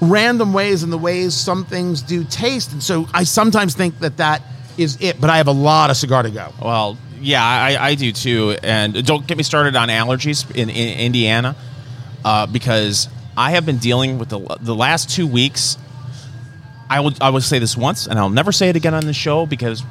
random 0.00 0.52
ways 0.52 0.82
and 0.82 0.92
the 0.92 0.98
ways 0.98 1.34
some 1.34 1.64
things 1.64 2.02
do 2.02 2.24
taste, 2.24 2.72
and 2.72 2.82
so 2.82 3.06
I 3.14 3.24
sometimes 3.24 3.74
think 3.74 4.00
that 4.00 4.16
that 4.16 4.42
is 4.76 4.98
it. 5.00 5.20
But 5.20 5.30
I 5.30 5.36
have 5.36 5.48
a 5.48 5.58
lot 5.70 5.90
of 5.90 5.96
cigar 5.96 6.22
to 6.22 6.30
go. 6.30 6.52
Well, 6.60 6.98
yeah, 7.20 7.44
I, 7.44 7.88
I 7.88 7.94
do 7.94 8.12
too. 8.12 8.56
And 8.62 9.04
don't 9.06 9.26
get 9.26 9.36
me 9.36 9.42
started 9.42 9.76
on 9.76 9.88
allergies 9.88 10.50
in, 10.50 10.70
in 10.70 10.98
Indiana 10.98 11.56
uh, 12.24 12.46
because 12.46 13.08
I 13.36 13.52
have 13.52 13.66
been 13.66 13.78
dealing 13.78 14.18
with 14.18 14.28
the, 14.28 14.38
the 14.60 14.74
last 14.74 15.10
two 15.10 15.26
weeks. 15.26 15.78
I 16.88 17.00
will, 17.00 17.12
I 17.20 17.30
will 17.30 17.40
say 17.40 17.58
this 17.58 17.76
once, 17.76 18.06
and 18.06 18.18
I'll 18.18 18.30
never 18.30 18.52
say 18.52 18.68
it 18.68 18.76
again 18.76 18.94
on 18.94 19.06
the 19.06 19.12
show 19.12 19.44
because 19.44 19.82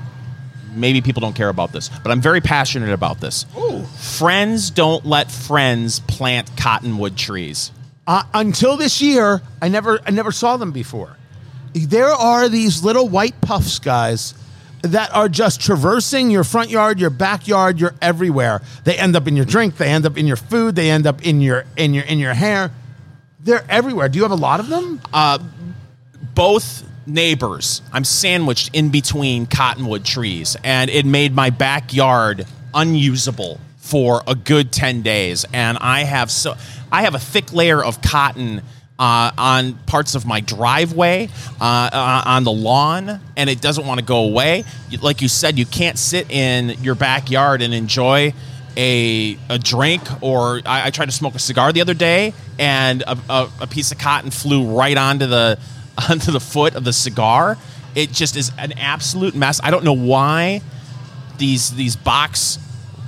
maybe 0.73 1.01
people 1.01 1.21
don't 1.21 1.35
care 1.35 1.49
about 1.49 1.71
this, 1.71 1.89
but 1.89 2.11
I'm 2.11 2.21
very 2.21 2.41
passionate 2.41 2.91
about 2.91 3.19
this. 3.19 3.45
Ooh. 3.57 3.83
Friends 3.83 4.69
don't 4.69 5.05
let 5.05 5.31
friends 5.31 5.99
plant 6.01 6.55
cottonwood 6.57 7.17
trees. 7.17 7.71
Uh, 8.07 8.23
until 8.33 8.77
this 8.77 9.01
year, 9.01 9.41
I 9.61 9.67
never 9.67 9.99
I 10.05 10.11
never 10.11 10.31
saw 10.31 10.57
them 10.57 10.71
before. 10.71 11.17
There 11.73 12.11
are 12.11 12.47
these 12.47 12.83
little 12.83 13.09
white 13.09 13.39
puffs, 13.41 13.79
guys, 13.79 14.33
that 14.87 15.13
are 15.13 15.29
just 15.29 15.61
traversing 15.61 16.29
your 16.31 16.43
front 16.43 16.69
yard, 16.69 16.99
your 16.99 17.09
backyard, 17.09 17.79
you're 17.79 17.95
everywhere. 18.01 18.61
They 18.83 18.97
end 18.97 19.15
up 19.15 19.27
in 19.27 19.35
your 19.35 19.45
drink, 19.45 19.77
they 19.77 19.89
end 19.89 20.05
up 20.05 20.17
in 20.17 20.27
your 20.27 20.37
food, 20.37 20.75
they 20.75 20.89
end 20.89 21.07
up 21.07 21.25
in 21.25 21.41
your 21.41 21.65
in 21.77 21.93
your 21.93 22.03
in 22.03 22.19
your 22.19 22.33
hair. 22.33 22.71
They're 23.39 23.65
everywhere. 23.69 24.09
Do 24.09 24.17
you 24.17 24.23
have 24.23 24.31
a 24.31 24.35
lot 24.35 24.59
of 24.59 24.69
them? 24.69 25.01
Uh, 25.13 25.39
both 26.33 26.83
neighbors. 27.05 27.81
I'm 27.93 28.03
sandwiched 28.03 28.71
in 28.73 28.89
between 28.89 29.45
cottonwood 29.45 30.03
trees, 30.03 30.57
and 30.63 30.89
it 30.89 31.05
made 31.05 31.33
my 31.33 31.51
backyard 31.51 32.45
unusable 32.73 33.59
for 33.77 34.23
a 34.27 34.33
good 34.33 34.71
10 34.71 35.03
days 35.03 35.45
and 35.53 35.77
I 35.79 36.05
have 36.05 36.31
so 36.31 36.55
I 36.91 37.03
have 37.03 37.13
a 37.13 37.19
thick 37.19 37.53
layer 37.53 37.83
of 37.83 38.01
cotton 38.01 38.63
uh, 38.97 39.31
on 39.38 39.73
parts 39.86 40.15
of 40.15 40.25
my 40.25 40.39
driveway, 40.39 41.29
uh, 41.60 41.89
uh, 41.91 42.23
on 42.25 42.43
the 42.43 42.51
lawn, 42.51 43.19
and 43.36 43.49
it 43.49 43.62
doesn't 43.62 43.86
want 43.86 43.99
to 43.99 44.05
go 44.05 44.23
away. 44.23 44.63
Like 45.01 45.21
you 45.21 45.27
said, 45.27 45.58
you 45.58 45.65
can't 45.65 45.97
sit 45.97 46.31
in 46.31 46.69
your 46.81 46.95
backyard 46.95 47.62
and 47.62 47.73
enjoy 47.73 48.34
a, 48.77 49.38
a 49.49 49.60
drink. 49.60 50.01
Or 50.23 50.62
I, 50.65 50.88
I 50.88 50.89
tried 50.91 51.08
to 51.08 51.12
smoke 51.12 51.36
a 51.36 51.39
cigar 51.39 51.73
the 51.73 51.81
other 51.81 51.93
day, 51.93 52.34
and 52.58 53.01
a, 53.01 53.17
a, 53.29 53.49
a 53.62 53.67
piece 53.67 53.91
of 53.91 53.97
cotton 53.97 54.31
flew 54.31 54.77
right 54.77 54.97
onto 54.97 55.25
the 55.25 55.60
onto 56.10 56.31
the 56.31 56.39
foot 56.39 56.75
of 56.75 56.84
the 56.84 56.93
cigar. 56.93 57.58
It 57.95 58.12
just 58.12 58.36
is 58.36 58.51
an 58.58 58.73
absolute 58.73 59.36
mess. 59.36 59.60
I 59.63 59.71
don't 59.71 59.84
know 59.84 59.93
why 59.93 60.62
these 61.38 61.73
these 61.75 61.95
box 61.95 62.60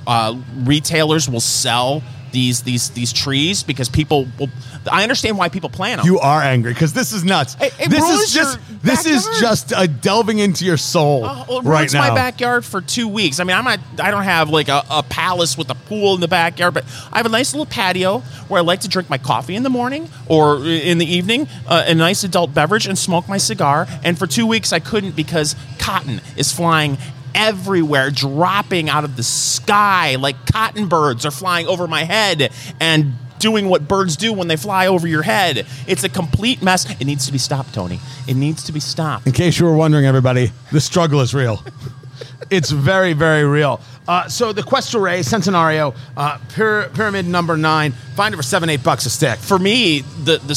uh, 0.06 0.38
retailers 0.64 1.30
will 1.30 1.42
sell 1.42 2.02
these 2.38 2.62
these 2.62 2.92
these 2.92 3.12
trees 3.12 3.64
because 3.64 3.90
people 3.90 4.28
will. 4.38 4.50
I 4.92 5.02
understand 5.02 5.40
why 5.40 5.50
people 5.50 5.70
plant 5.72 5.98
them. 6.02 6.06
You 6.06 6.20
are 6.20 6.40
angry 6.42 6.72
because 6.72 6.94
this 6.94 7.12
is 7.12 7.24
nuts. 7.24 7.58
It- 7.60 7.74
it 7.80 7.90
this 7.90 8.04
is 8.08 8.32
just 8.32 8.60
this 8.84 9.06
is 9.08 9.28
just 9.40 9.74
uh, 9.74 9.88
delving 9.88 10.38
into 10.40 10.64
your 10.66 10.78
soul 10.78 11.24
Oh, 11.26 11.46
well, 11.50 11.60
it 11.60 11.64
right 11.66 11.92
now. 11.92 12.08
my 12.10 12.14
backyard 12.16 12.64
for 12.64 12.80
two 12.80 13.08
weeks. 13.08 13.40
I 13.40 13.44
mean, 13.44 13.58
I'm 13.58 13.64
not. 13.66 13.80
I 14.00 14.12
don't 14.12 14.24
have 14.24 14.50
like 14.52 14.68
a, 14.70 14.84
a 14.92 15.02
palace 15.04 15.58
with 15.58 15.70
a 15.72 15.76
pool 15.76 16.14
in 16.14 16.22
the 16.22 16.28
backyard, 16.28 16.76
but 16.76 16.86
I 17.12 17.18
have 17.18 17.26
a 17.26 17.30
nice 17.30 17.54
little 17.54 17.66
patio 17.66 18.20
where 18.50 18.60
I 18.60 18.64
like 18.64 18.82
to 18.82 18.88
drink 18.88 19.10
my 19.10 19.18
coffee 19.18 19.56
in 19.56 19.64
the 19.64 19.70
morning 19.72 20.10
or 20.28 20.58
in 20.66 21.00
the 21.00 21.06
evening, 21.06 21.48
uh, 21.68 21.86
a 21.88 21.96
nice 21.96 22.24
adult 22.24 22.54
beverage, 22.54 22.86
and 22.88 22.98
smoke 22.98 23.28
my 23.28 23.38
cigar. 23.40 23.88
And 24.04 24.18
for 24.18 24.28
two 24.28 24.46
weeks, 24.46 24.72
I 24.72 24.80
couldn't 24.80 25.16
because 25.16 25.56
cotton 25.80 26.22
is 26.38 26.52
flying 26.54 26.98
everywhere, 27.38 28.10
dropping 28.12 28.90
out 28.90 29.04
of 29.06 29.16
the 29.16 29.24
sky 29.24 30.16
like 30.16 30.46
cotton 30.52 30.88
birds 30.88 31.26
are 31.26 31.32
flying 31.32 31.68
over 31.68 31.88
my 31.88 32.04
head 32.04 32.52
and. 32.82 33.14
Doing 33.40 33.70
what 33.70 33.88
birds 33.88 34.18
do 34.18 34.34
when 34.34 34.48
they 34.48 34.56
fly 34.56 34.88
over 34.88 35.08
your 35.08 35.22
head. 35.22 35.68
It's 35.86 36.04
a 36.04 36.10
complete 36.10 36.64
mess. 36.64 36.90
It 37.00 37.06
needs 37.06 37.28
to 37.28 37.32
be 37.32 37.38
stopped, 37.38 37.72
Tony. 37.72 38.00
It 38.28 38.34
needs 38.34 38.64
to 38.64 38.72
be 38.72 38.80
stopped. 38.80 39.28
In 39.28 39.32
case 39.32 39.60
you 39.60 39.68
were 39.68 39.76
wondering, 39.76 40.08
everybody, 40.08 40.52
the 40.72 40.82
struggle 40.82 41.22
is 41.22 41.36
real. 41.36 41.64
it's 42.50 42.72
very, 42.72 43.14
very 43.14 43.46
real. 43.46 43.80
Uh, 44.08 44.28
so 44.28 44.54
the 44.54 44.64
Cuesta 44.64 44.98
Rey 45.00 45.20
Centenario 45.20 45.96
uh, 46.18 46.40
pyra- 46.50 46.92
Pyramid 46.96 47.28
Number 47.28 47.58
Nine, 47.58 47.92
find 48.16 48.34
it 48.34 48.38
for 48.38 48.44
seven, 48.44 48.70
eight 48.70 48.82
bucks 48.82 49.06
a 49.06 49.10
stick. 49.12 49.38
for 49.38 49.60
me, 49.60 50.00
the 50.24 50.40
the 50.40 50.56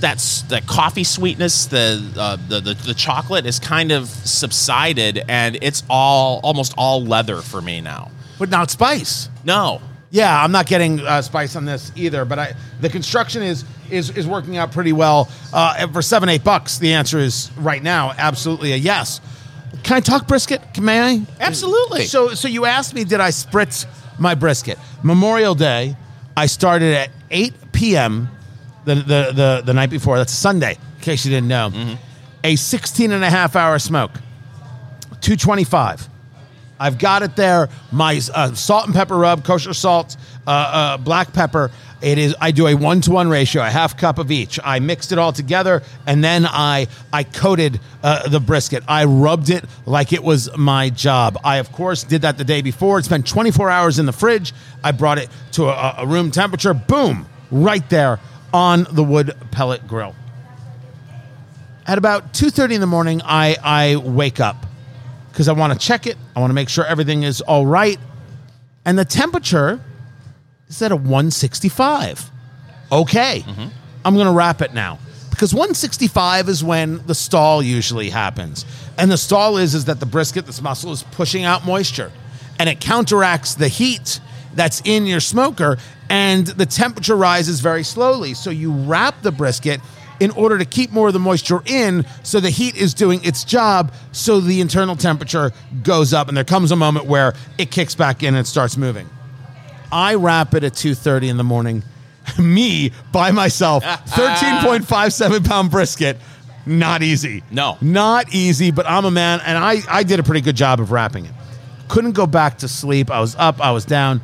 that's 0.00 0.42
the 0.42 0.60
coffee 0.62 1.04
sweetness, 1.04 1.66
the, 1.66 2.02
uh, 2.16 2.36
the 2.48 2.60
the 2.60 2.74
the 2.74 2.94
chocolate 2.94 3.46
is 3.46 3.58
kind 3.58 3.92
of 3.92 4.08
subsided, 4.08 5.22
and 5.28 5.58
it's 5.62 5.82
all 5.88 6.40
almost 6.42 6.74
all 6.76 7.04
leather 7.04 7.40
for 7.42 7.60
me 7.60 7.80
now. 7.80 8.10
but 8.38 8.48
not 8.50 8.70
spice. 8.70 9.28
No, 9.44 9.80
Yeah, 10.10 10.42
I'm 10.42 10.50
not 10.52 10.66
getting 10.66 11.00
uh, 11.00 11.22
spice 11.22 11.54
on 11.56 11.64
this 11.66 11.92
either, 11.94 12.24
but 12.24 12.38
I 12.38 12.54
the 12.80 12.88
construction 12.88 13.42
is 13.42 13.64
is 13.90 14.10
is 14.16 14.26
working 14.26 14.56
out 14.56 14.72
pretty 14.72 14.92
well. 14.92 15.28
Uh, 15.52 15.86
for 15.88 16.02
seven 16.02 16.28
eight 16.28 16.42
bucks, 16.44 16.78
the 16.78 16.92
answer 16.94 17.18
is 17.18 17.50
right 17.58 17.82
now 17.82 18.12
absolutely 18.18 18.72
a 18.72 18.76
yes. 18.76 19.20
Can 19.84 19.96
I 19.96 20.00
talk 20.00 20.26
brisket? 20.26 20.60
Can- 20.74 20.84
May 20.84 21.00
I? 21.00 21.26
absolutely. 21.40 22.04
So 22.06 22.34
so 22.34 22.48
you 22.48 22.64
asked 22.66 22.92
me, 22.94 23.04
did 23.04 23.20
I 23.20 23.30
spritz 23.30 23.86
my 24.18 24.34
brisket? 24.34 24.78
Memorial 25.02 25.54
Day, 25.54 25.96
I 26.36 26.46
started 26.46 26.94
at 26.94 27.10
8 27.30 27.72
p.m. 27.72 28.28
The, 28.84 28.94
the 28.94 29.32
the 29.34 29.62
the 29.66 29.74
night 29.74 29.90
before. 29.90 30.16
That's 30.16 30.32
Sunday, 30.32 30.78
in 30.96 31.00
case 31.02 31.24
you 31.24 31.30
didn't 31.30 31.48
know. 31.48 31.96
A 32.42 32.56
16 32.56 33.12
and 33.12 33.22
a 33.22 33.28
half 33.30 33.54
hour 33.54 33.78
smoke. 33.78 34.12
225. 35.20 36.08
I've 36.78 36.98
got 36.98 37.22
it 37.22 37.36
there. 37.36 37.68
My 37.92 38.18
uh, 38.34 38.54
salt 38.54 38.86
and 38.86 38.94
pepper 38.94 39.16
rub, 39.18 39.44
kosher 39.44 39.74
salt, 39.74 40.16
uh, 40.46 40.50
uh, 40.50 40.96
black 40.96 41.34
pepper. 41.34 41.70
It 42.00 42.16
is. 42.16 42.34
I 42.40 42.52
do 42.52 42.66
a 42.66 42.74
one 42.74 43.02
to 43.02 43.10
one 43.10 43.28
ratio, 43.28 43.60
a 43.62 43.68
half 43.68 43.98
cup 43.98 44.18
of 44.18 44.30
each. 44.30 44.58
I 44.64 44.78
mixed 44.78 45.12
it 45.12 45.18
all 45.18 45.34
together, 45.34 45.82
and 46.06 46.24
then 46.24 46.46
I 46.46 46.86
I 47.12 47.24
coated 47.24 47.78
uh, 48.02 48.26
the 48.26 48.40
brisket. 48.40 48.82
I 48.88 49.04
rubbed 49.04 49.50
it 49.50 49.66
like 49.84 50.14
it 50.14 50.24
was 50.24 50.48
my 50.56 50.88
job. 50.88 51.38
I 51.44 51.58
of 51.58 51.70
course 51.72 52.02
did 52.02 52.22
that 52.22 52.38
the 52.38 52.44
day 52.44 52.62
before. 52.62 52.98
It 52.98 53.04
spent 53.04 53.26
24 53.26 53.68
hours 53.68 53.98
in 53.98 54.06
the 54.06 54.12
fridge. 54.12 54.54
I 54.82 54.92
brought 54.92 55.18
it 55.18 55.28
to 55.52 55.66
a, 55.66 55.96
a 55.98 56.06
room 56.06 56.30
temperature. 56.30 56.72
Boom, 56.72 57.26
right 57.50 57.86
there 57.90 58.18
on 58.52 58.86
the 58.90 59.04
wood 59.04 59.34
pellet 59.50 59.86
grill. 59.86 60.14
At 61.86 61.98
about 61.98 62.32
2:30 62.32 62.74
in 62.74 62.80
the 62.80 62.86
morning, 62.86 63.20
I 63.24 63.56
I 63.62 63.96
wake 63.96 64.40
up 64.40 64.66
because 65.32 65.48
I 65.48 65.52
want 65.52 65.72
to 65.72 65.78
check 65.78 66.06
it. 66.06 66.16
I 66.36 66.40
want 66.40 66.50
to 66.50 66.54
make 66.54 66.68
sure 66.68 66.84
everything 66.84 67.22
is 67.22 67.40
all 67.40 67.66
right. 67.66 67.98
And 68.84 68.98
the 68.98 69.04
temperature 69.04 69.80
is 70.68 70.80
at 70.82 70.92
a 70.92 70.96
165. 70.96 72.30
Okay. 72.92 73.44
Mm-hmm. 73.46 73.68
I'm 74.04 74.14
going 74.14 74.26
to 74.26 74.32
wrap 74.32 74.62
it 74.62 74.72
now. 74.72 74.98
Because 75.30 75.54
165 75.54 76.48
is 76.48 76.62
when 76.62 77.04
the 77.06 77.14
stall 77.14 77.62
usually 77.62 78.10
happens. 78.10 78.64
And 78.98 79.10
the 79.10 79.16
stall 79.16 79.56
is 79.56 79.74
is 79.74 79.86
that 79.86 80.00
the 80.00 80.06
brisket, 80.06 80.46
this 80.46 80.60
muscle 80.60 80.92
is 80.92 81.02
pushing 81.02 81.44
out 81.44 81.64
moisture 81.64 82.12
and 82.58 82.68
it 82.68 82.78
counteracts 82.78 83.54
the 83.54 83.68
heat 83.68 84.20
that's 84.54 84.82
in 84.84 85.06
your 85.06 85.20
smoker 85.20 85.78
and 86.10 86.48
the 86.48 86.66
temperature 86.66 87.16
rises 87.16 87.60
very 87.60 87.84
slowly. 87.84 88.34
So 88.34 88.50
you 88.50 88.72
wrap 88.72 89.22
the 89.22 89.30
brisket 89.30 89.80
in 90.18 90.32
order 90.32 90.58
to 90.58 90.64
keep 90.66 90.90
more 90.90 91.06
of 91.06 91.14
the 91.14 91.20
moisture 91.20 91.62
in 91.64 92.04
so 92.22 92.40
the 92.40 92.50
heat 92.50 92.76
is 92.76 92.92
doing 92.92 93.24
its 93.24 93.42
job 93.42 93.94
so 94.12 94.38
the 94.38 94.60
internal 94.60 94.96
temperature 94.96 95.50
goes 95.82 96.12
up 96.12 96.28
and 96.28 96.36
there 96.36 96.44
comes 96.44 96.72
a 96.72 96.76
moment 96.76 97.06
where 97.06 97.32
it 97.56 97.70
kicks 97.70 97.94
back 97.94 98.22
in 98.22 98.34
and 98.34 98.46
starts 98.46 98.76
moving. 98.76 99.08
I 99.90 100.16
wrap 100.16 100.52
it 100.54 100.62
at 100.64 100.74
2:30 100.74 101.28
in 101.30 101.36
the 101.36 101.44
morning. 101.44 101.82
Me 102.38 102.92
by 103.12 103.30
myself, 103.30 103.82
13.57 103.84 105.46
pound 105.46 105.70
brisket. 105.70 106.18
Not 106.66 107.02
easy. 107.02 107.42
No. 107.50 107.78
Not 107.80 108.34
easy, 108.34 108.72
but 108.72 108.84
I'm 108.86 109.04
a 109.04 109.10
man 109.10 109.40
and 109.46 109.56
I, 109.56 109.78
I 109.88 110.02
did 110.02 110.20
a 110.20 110.22
pretty 110.22 110.42
good 110.42 110.56
job 110.56 110.80
of 110.80 110.90
wrapping 110.90 111.24
it. 111.24 111.32
Couldn't 111.88 112.12
go 112.12 112.26
back 112.26 112.58
to 112.58 112.68
sleep. 112.68 113.10
I 113.10 113.20
was 113.20 113.34
up, 113.36 113.60
I 113.60 113.70
was 113.70 113.84
down. 113.84 114.20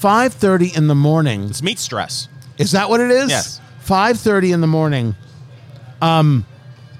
5:30 0.00 0.76
in 0.76 0.86
the 0.86 0.94
morning. 0.94 1.44
it's 1.50 1.62
meat 1.62 1.78
stress. 1.78 2.28
Is 2.58 2.72
that 2.72 2.88
what 2.88 3.00
it 3.00 3.10
is? 3.10 3.30
Yes. 3.30 3.60
5:30 3.84 4.52
in 4.52 4.60
the 4.60 4.66
morning. 4.66 5.14
Um, 6.00 6.46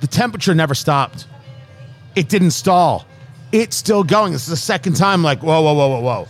the 0.00 0.06
temperature 0.06 0.54
never 0.54 0.74
stopped. 0.74 1.26
It 2.14 2.28
didn't 2.28 2.50
stall. 2.50 3.06
It's 3.52 3.76
still 3.76 4.04
going. 4.04 4.32
This 4.32 4.42
is 4.42 4.48
the 4.48 4.56
second 4.56 4.94
time. 4.96 5.22
Like 5.22 5.42
whoa, 5.42 5.62
whoa, 5.62 5.74
whoa, 5.74 5.88
whoa, 5.88 6.00
whoa. 6.00 6.28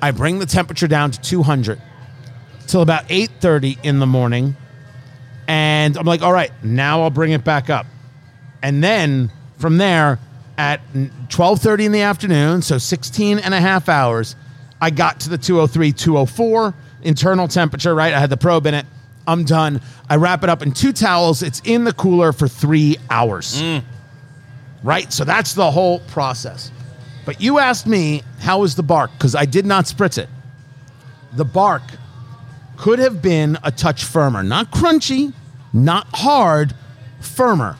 I 0.00 0.10
bring 0.10 0.38
the 0.38 0.46
temperature 0.46 0.88
down 0.88 1.10
to 1.12 1.20
200 1.20 1.80
till 2.66 2.82
about 2.82 3.08
8:30 3.08 3.78
in 3.82 3.98
the 3.98 4.06
morning, 4.06 4.56
and 5.48 5.96
I'm 5.96 6.06
like, 6.06 6.22
all 6.22 6.32
right, 6.32 6.52
now 6.62 7.02
I'll 7.02 7.10
bring 7.10 7.32
it 7.32 7.44
back 7.44 7.70
up, 7.70 7.86
and 8.62 8.82
then 8.82 9.30
from 9.58 9.78
there 9.78 10.18
at 10.58 10.80
12:30 11.28 11.86
in 11.86 11.92
the 11.92 12.02
afternoon, 12.02 12.62
so 12.62 12.78
16 12.78 13.38
and 13.38 13.54
a 13.54 13.60
half 13.60 13.88
hours, 13.88 14.36
I 14.82 14.90
got 14.90 15.20
to 15.20 15.28
the 15.28 15.38
203, 15.38 15.92
204 15.92 16.74
internal 17.02 17.46
temperature. 17.46 17.94
Right, 17.94 18.12
I 18.12 18.18
had 18.18 18.30
the 18.30 18.36
probe 18.36 18.66
in 18.66 18.74
it. 18.74 18.84
I'm 19.28 19.44
done. 19.44 19.80
I 20.10 20.16
wrap 20.16 20.42
it 20.42 20.50
up 20.50 20.60
in 20.60 20.72
two 20.72 20.92
towels. 20.92 21.44
It's 21.44 21.62
in 21.64 21.84
the 21.84 21.92
cooler 21.92 22.32
for 22.32 22.48
three 22.48 22.96
hours. 23.08 23.62
Mm. 23.62 23.84
Right, 24.82 25.12
so 25.12 25.22
that's 25.24 25.54
the 25.54 25.70
whole 25.70 26.00
process. 26.00 26.72
But 27.24 27.40
you 27.40 27.60
asked 27.60 27.86
me 27.86 28.24
how 28.40 28.62
was 28.62 28.74
the 28.74 28.82
bark 28.82 29.12
because 29.12 29.36
I 29.36 29.44
did 29.44 29.64
not 29.64 29.84
spritz 29.84 30.18
it. 30.18 30.28
The 31.34 31.44
bark 31.44 31.82
could 32.76 32.98
have 32.98 33.22
been 33.22 33.58
a 33.62 33.70
touch 33.70 34.02
firmer, 34.02 34.42
not 34.42 34.72
crunchy, 34.72 35.32
not 35.72 36.08
hard, 36.12 36.74
firmer. 37.20 37.76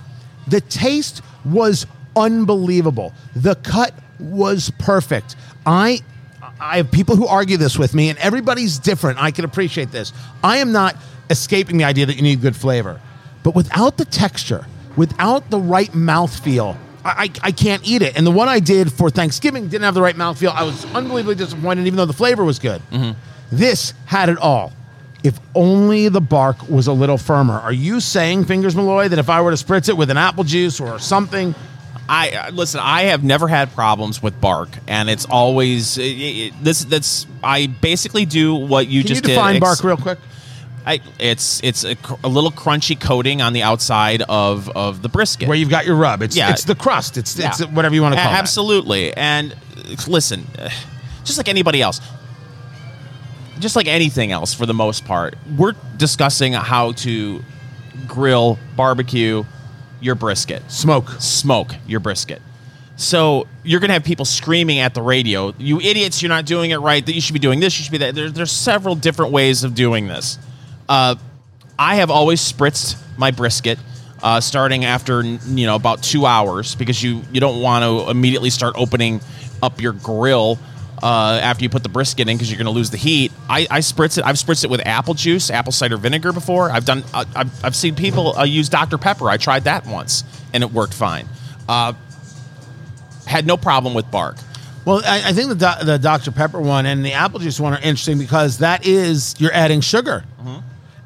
The 0.46 0.60
taste 0.60 1.20
was 1.44 1.84
unbelievable. 2.14 3.12
The 3.34 3.56
cut 3.56 3.92
was 4.20 4.70
perfect. 4.78 5.34
I 5.66 6.02
I 6.62 6.76
have 6.76 6.92
people 6.92 7.16
who 7.16 7.26
argue 7.26 7.56
this 7.56 7.76
with 7.76 7.92
me 7.92 8.08
and 8.08 8.18
everybody's 8.20 8.78
different. 8.78 9.20
I 9.20 9.32
can 9.32 9.44
appreciate 9.44 9.90
this. 9.90 10.12
I 10.44 10.58
am 10.58 10.70
not 10.70 10.96
escaping 11.28 11.76
the 11.76 11.84
idea 11.84 12.06
that 12.06 12.14
you 12.14 12.22
need 12.22 12.40
good 12.40 12.54
flavor. 12.54 13.00
But 13.42 13.56
without 13.56 13.96
the 13.96 14.04
texture, 14.04 14.66
without 14.96 15.50
the 15.50 15.58
right 15.58 15.90
mouthfeel, 15.90 16.76
I, 17.04 17.10
I, 17.42 17.48
I 17.48 17.52
can't 17.52 17.82
eat 17.84 18.02
it. 18.02 18.16
And 18.16 18.24
the 18.24 18.30
one 18.30 18.48
I 18.48 18.60
did 18.60 18.92
for 18.92 19.10
Thanksgiving 19.10 19.64
didn't 19.64 19.82
have 19.82 19.94
the 19.94 20.02
right 20.02 20.14
mouthfeel. 20.14 20.54
I 20.54 20.62
was 20.62 20.84
unbelievably 20.94 21.34
disappointed, 21.34 21.86
even 21.88 21.96
though 21.96 22.06
the 22.06 22.12
flavor 22.12 22.44
was 22.44 22.60
good. 22.60 22.80
Mm-hmm. 22.92 23.18
This 23.50 23.92
had 24.06 24.28
it 24.28 24.38
all. 24.38 24.72
If 25.24 25.38
only 25.54 26.08
the 26.08 26.20
bark 26.20 26.68
was 26.68 26.86
a 26.86 26.92
little 26.92 27.18
firmer. 27.18 27.58
Are 27.58 27.72
you 27.72 27.98
saying, 28.00 28.44
Fingers 28.44 28.76
Malloy, 28.76 29.08
that 29.08 29.18
if 29.18 29.28
I 29.28 29.40
were 29.40 29.54
to 29.54 29.64
spritz 29.64 29.88
it 29.88 29.96
with 29.96 30.10
an 30.10 30.16
apple 30.16 30.44
juice 30.44 30.80
or 30.80 30.98
something, 31.00 31.54
I 32.08 32.30
uh, 32.30 32.50
listen. 32.50 32.80
I 32.82 33.02
have 33.04 33.22
never 33.24 33.48
had 33.48 33.72
problems 33.74 34.22
with 34.22 34.40
bark, 34.40 34.68
and 34.88 35.08
it's 35.08 35.24
always 35.24 35.98
it, 35.98 36.02
it- 36.04 36.54
this. 36.62 36.84
That's 36.84 37.26
I 37.42 37.66
basically 37.68 38.24
do 38.26 38.54
what 38.54 38.88
you 38.88 39.02
can 39.02 39.08
just 39.08 39.22
you 39.24 39.28
define 39.34 39.54
did. 39.54 39.60
bark 39.60 39.82
real 39.84 39.96
quick? 39.96 40.18
I, 40.84 41.00
it's 41.20 41.62
it's 41.62 41.84
a, 41.84 41.94
cr- 41.94 42.14
a 42.24 42.28
little 42.28 42.50
crunchy 42.50 42.98
coating 43.00 43.40
on 43.40 43.52
the 43.52 43.62
outside 43.62 44.22
of 44.28 44.68
of 44.70 45.00
the 45.00 45.08
brisket. 45.08 45.46
Where 45.48 45.56
you've 45.56 45.70
got 45.70 45.86
your 45.86 45.94
rub. 45.94 46.22
It's, 46.22 46.36
Yeah. 46.36 46.50
it's 46.50 46.64
the 46.64 46.74
crust. 46.74 47.16
It's, 47.16 47.38
it's 47.38 47.60
whatever 47.66 47.94
you 47.94 48.02
want 48.02 48.14
to 48.16 48.20
call 48.20 48.32
it. 48.32 48.36
Absolutely. 48.36 49.12
And 49.16 49.52
uh, 49.52 49.94
listen, 50.08 50.44
uh, 50.58 50.70
just 51.22 51.38
like 51.38 51.48
anybody 51.48 51.80
else, 51.80 52.00
just 53.60 53.76
like 53.76 53.86
anything 53.86 54.32
else 54.32 54.54
for 54.54 54.66
the 54.66 54.74
most 54.74 55.04
part, 55.04 55.36
we're 55.56 55.74
discussing 55.96 56.52
how 56.54 56.92
to 56.92 57.44
grill, 58.08 58.58
barbecue 58.74 59.44
your 60.02 60.14
brisket, 60.14 60.62
Smoke. 60.70 61.08
smoke 61.18 61.74
your 61.86 62.00
brisket. 62.00 62.42
So 62.96 63.46
you're 63.64 63.80
gonna 63.80 63.94
have 63.94 64.04
people 64.04 64.24
screaming 64.24 64.78
at 64.78 64.94
the 64.94 65.02
radio, 65.02 65.54
"You 65.58 65.80
idiots! 65.80 66.22
You're 66.22 66.28
not 66.28 66.44
doing 66.44 66.70
it 66.70 66.76
right. 66.76 67.04
That 67.04 67.14
you 67.14 67.20
should 67.20 67.32
be 67.32 67.38
doing 67.38 67.60
this. 67.60 67.78
You 67.78 67.84
should 67.84 67.92
be 67.92 67.98
that." 67.98 68.14
There, 68.14 68.30
there's 68.30 68.52
several 68.52 68.94
different 68.94 69.32
ways 69.32 69.64
of 69.64 69.74
doing 69.74 70.08
this. 70.08 70.38
Uh, 70.88 71.14
I 71.78 71.96
have 71.96 72.10
always 72.10 72.40
spritzed 72.40 72.96
my 73.16 73.30
brisket, 73.30 73.78
uh, 74.22 74.40
starting 74.40 74.84
after 74.84 75.22
you 75.22 75.66
know 75.66 75.74
about 75.74 76.02
two 76.02 76.26
hours 76.26 76.74
because 76.74 77.02
you 77.02 77.22
you 77.32 77.40
don't 77.40 77.60
want 77.62 77.82
to 77.84 78.10
immediately 78.10 78.50
start 78.50 78.74
opening 78.76 79.20
up 79.62 79.80
your 79.80 79.92
grill 79.92 80.58
uh, 81.02 81.40
after 81.42 81.64
you 81.64 81.68
put 81.68 81.82
the 81.82 81.88
brisket 81.88 82.28
in 82.28 82.36
because 82.36 82.50
you're 82.50 82.58
going 82.58 82.66
to 82.66 82.70
lose 82.72 82.90
the 82.90 82.96
heat. 82.96 83.32
I, 83.48 83.66
I 83.70 83.78
spritz 83.80 84.18
it. 84.18 84.24
I've 84.24 84.36
spritzed 84.36 84.64
it 84.64 84.70
with 84.70 84.86
apple 84.86 85.14
juice, 85.14 85.50
apple 85.50 85.72
cider 85.72 85.96
vinegar 85.96 86.32
before. 86.32 86.70
I've 86.70 86.84
done. 86.84 87.02
Uh, 87.12 87.24
I've, 87.34 87.64
I've 87.64 87.76
seen 87.76 87.94
people 87.94 88.36
uh, 88.38 88.44
use 88.44 88.68
Dr 88.68 88.98
Pepper. 88.98 89.28
I 89.28 89.36
tried 89.36 89.64
that 89.64 89.86
once 89.86 90.24
and 90.52 90.62
it 90.62 90.70
worked 90.70 90.94
fine. 90.94 91.28
Uh, 91.68 91.94
had 93.26 93.46
no 93.46 93.56
problem 93.56 93.94
with 93.94 94.10
bark. 94.10 94.36
Well, 94.84 95.00
I, 95.04 95.30
I 95.30 95.32
think 95.32 95.48
the 95.48 95.54
Do- 95.54 95.84
the 95.86 95.98
Dr 95.98 96.32
Pepper 96.32 96.60
one 96.60 96.86
and 96.86 97.04
the 97.04 97.12
apple 97.12 97.38
juice 97.38 97.58
one 97.60 97.72
are 97.72 97.76
interesting 97.80 98.18
because 98.18 98.58
that 98.58 98.86
is 98.86 99.34
you're 99.38 99.52
adding 99.52 99.80
sugar, 99.80 100.24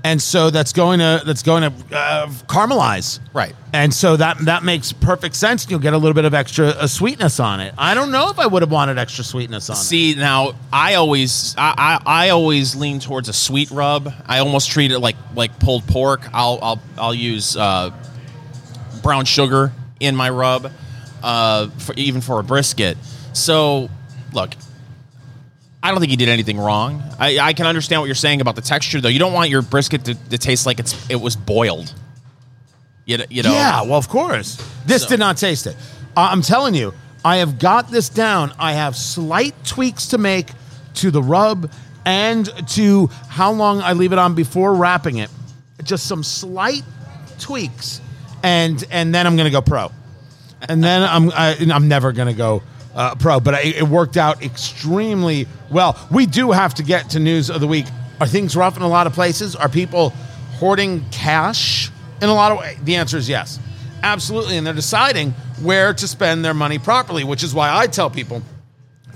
and 0.07 0.23
so 0.23 0.51
that's 0.51 0.73
going 0.73 1.01
to 1.01 1.21
that's 1.27 1.43
going 1.43 1.63
to 1.63 1.97
uh, 1.97 2.29
caramelize, 2.47 3.19
Right. 3.35 3.57
And 3.73 3.93
so 3.93 4.17
that 4.17 4.39
that 4.45 4.63
makes 4.63 4.93
perfect 4.93 5.35
sense. 5.35 5.69
You'll 5.69 5.81
get 5.81 5.95
a 5.95 5.99
little 5.99 6.15
bit 6.15 6.25
of 6.25 6.33
extra 6.33 6.69
uh, 6.69 6.87
sweetness 6.87 7.41
on 7.41 7.59
it. 7.59 7.75
I 7.77 7.95
don't 7.95 8.13
know 8.13 8.31
if 8.31 8.39
I 8.39 8.47
would 8.47 8.63
have 8.63 8.71
wanted 8.71 8.99
extra 8.99 9.25
sweetness 9.25 9.69
on 9.69 9.75
it. 9.75 9.81
See 9.81 10.15
now, 10.15 10.53
I 10.73 10.95
always 10.95 11.57
I, 11.59 11.75
I, 11.77 12.27
I 12.27 12.29
always 12.31 12.77
lean 12.77 13.01
towards 13.01 13.29
a 13.29 13.33
sweet 13.33 13.69
rub. 13.73 14.09
I 14.27 14.39
almost 14.39 14.71
treat 14.71 14.93
it 14.93 15.01
like 15.01 15.17
like 15.35 15.59
pulled 15.59 15.85
pork. 15.89 16.23
I'll 16.33 16.61
I'll 16.63 16.83
I'll 16.97 17.15
use 17.15 17.57
uh, 17.57 17.91
brown 19.03 19.25
sugar 19.25 19.73
in 19.99 20.15
my 20.15 20.31
rub, 20.31 20.71
uh, 21.25 21.69
for, 21.71 21.95
even 21.97 22.21
for 22.21 22.39
a 22.39 22.45
brisket. 22.45 22.97
So, 23.33 23.91
look, 24.33 24.55
I 25.87 25.93
don't 25.93 26.01
think 26.01 26.11
he 26.11 26.17
did 26.17 26.29
anything 26.29 26.59
wrong. 26.59 27.01
I, 27.17 27.39
I 27.39 27.53
can 27.53 27.65
understand 27.65 28.03
what 28.03 28.07
you're 28.07 28.17
saying 28.17 28.41
about 28.41 28.57
the 28.57 28.61
texture, 28.61 29.01
though. 29.01 29.09
You 29.09 29.21
don't 29.21 29.33
want 29.33 29.51
your 29.51 29.63
brisket 29.63 30.05
to, 30.07 30.15
to 30.17 30.37
taste 30.37 30.67
like 30.67 30.81
it's 30.81 31.09
it 31.09 31.15
was 31.15 31.37
boiled. 31.37 31.95
You, 33.05 33.19
you 33.31 33.45
know. 33.45 33.53
Yeah, 33.53 33.83
well, 33.83 33.95
of 33.95 34.09
course. 34.09 34.57
This 34.85 35.03
So- 35.03 35.11
did 35.11 35.21
not 35.21 35.37
taste 35.37 35.69
it. 35.69 35.77
Uh, 36.17 36.29
I'm 36.33 36.43
telling 36.43 36.75
you, 36.75 36.93
I 37.25 37.37
have 37.37 37.61
got 37.61 37.89
this 37.89 38.09
down. 38.09 38.53
I 38.59 38.73
have 38.73 38.97
slight 38.97 39.55
tweaks 39.65 40.09
to 40.09 40.19
make 40.19 40.49
to 40.95 41.13
the 41.13 41.23
rub 41.23 41.71
and 42.05 42.51
to 42.71 43.07
how 43.29 43.53
long 43.53 43.81
I 43.81 43.93
leave 43.93 44.13
it 44.13 44.19
on 44.19 44.35
before 44.35 44.75
wrapping 44.75 45.19
it. 45.19 45.31
Just 45.85 46.09
some 46.09 46.25
slight 46.25 46.83
tweaks, 47.39 48.01
and 48.43 48.85
and 48.91 49.15
then 49.15 49.25
I'm 49.25 49.37
gonna 49.37 49.51
go 49.51 49.63
pro. 49.63 49.93
And 50.69 50.83
then 50.83 51.05
I'm 51.05 51.31
I, 51.31 51.55
and 51.61 51.73
I'm 51.73 51.87
never 51.87 52.11
gonna 52.11 52.35
go 52.35 52.65
uh, 52.97 53.15
pro. 53.15 53.39
But 53.39 53.55
I, 53.55 53.61
it 53.61 53.85
worked 53.85 54.17
out 54.17 54.43
extremely 54.43 55.47
well. 55.71 55.97
We 56.11 56.27
do 56.27 56.51
have 56.51 56.75
to 56.75 56.83
get 56.83 57.11
to 57.11 57.21
news 57.21 57.51
of 57.51 57.61
the 57.61 57.69
week. 57.69 57.87
Are 58.21 58.27
things 58.27 58.57
rough 58.57 58.77
in 58.77 58.83
a 58.83 58.89
lot 58.89 59.07
of 59.07 59.13
places? 59.13 59.55
Are 59.55 59.69
people 59.69 60.11
hoarding 60.55 61.05
cash 61.11 61.91
in 62.21 62.29
a 62.29 62.35
lot 62.35 62.51
of 62.51 62.59
ways? 62.59 62.79
The 62.83 62.97
answer 62.97 63.19
is 63.19 63.29
yes, 63.29 63.61
absolutely. 64.03 64.57
And 64.57 64.67
they're 64.67 64.75
deciding 64.75 65.33
where 65.63 65.93
to 65.95 66.09
spend 66.09 66.45
their 66.45 66.55
money 66.55 66.79
properly, 66.79 67.23
which 67.23 67.45
is 67.45 67.55
why 67.55 67.75
I 67.77 67.87
tell 67.87 68.11
people 68.11 68.43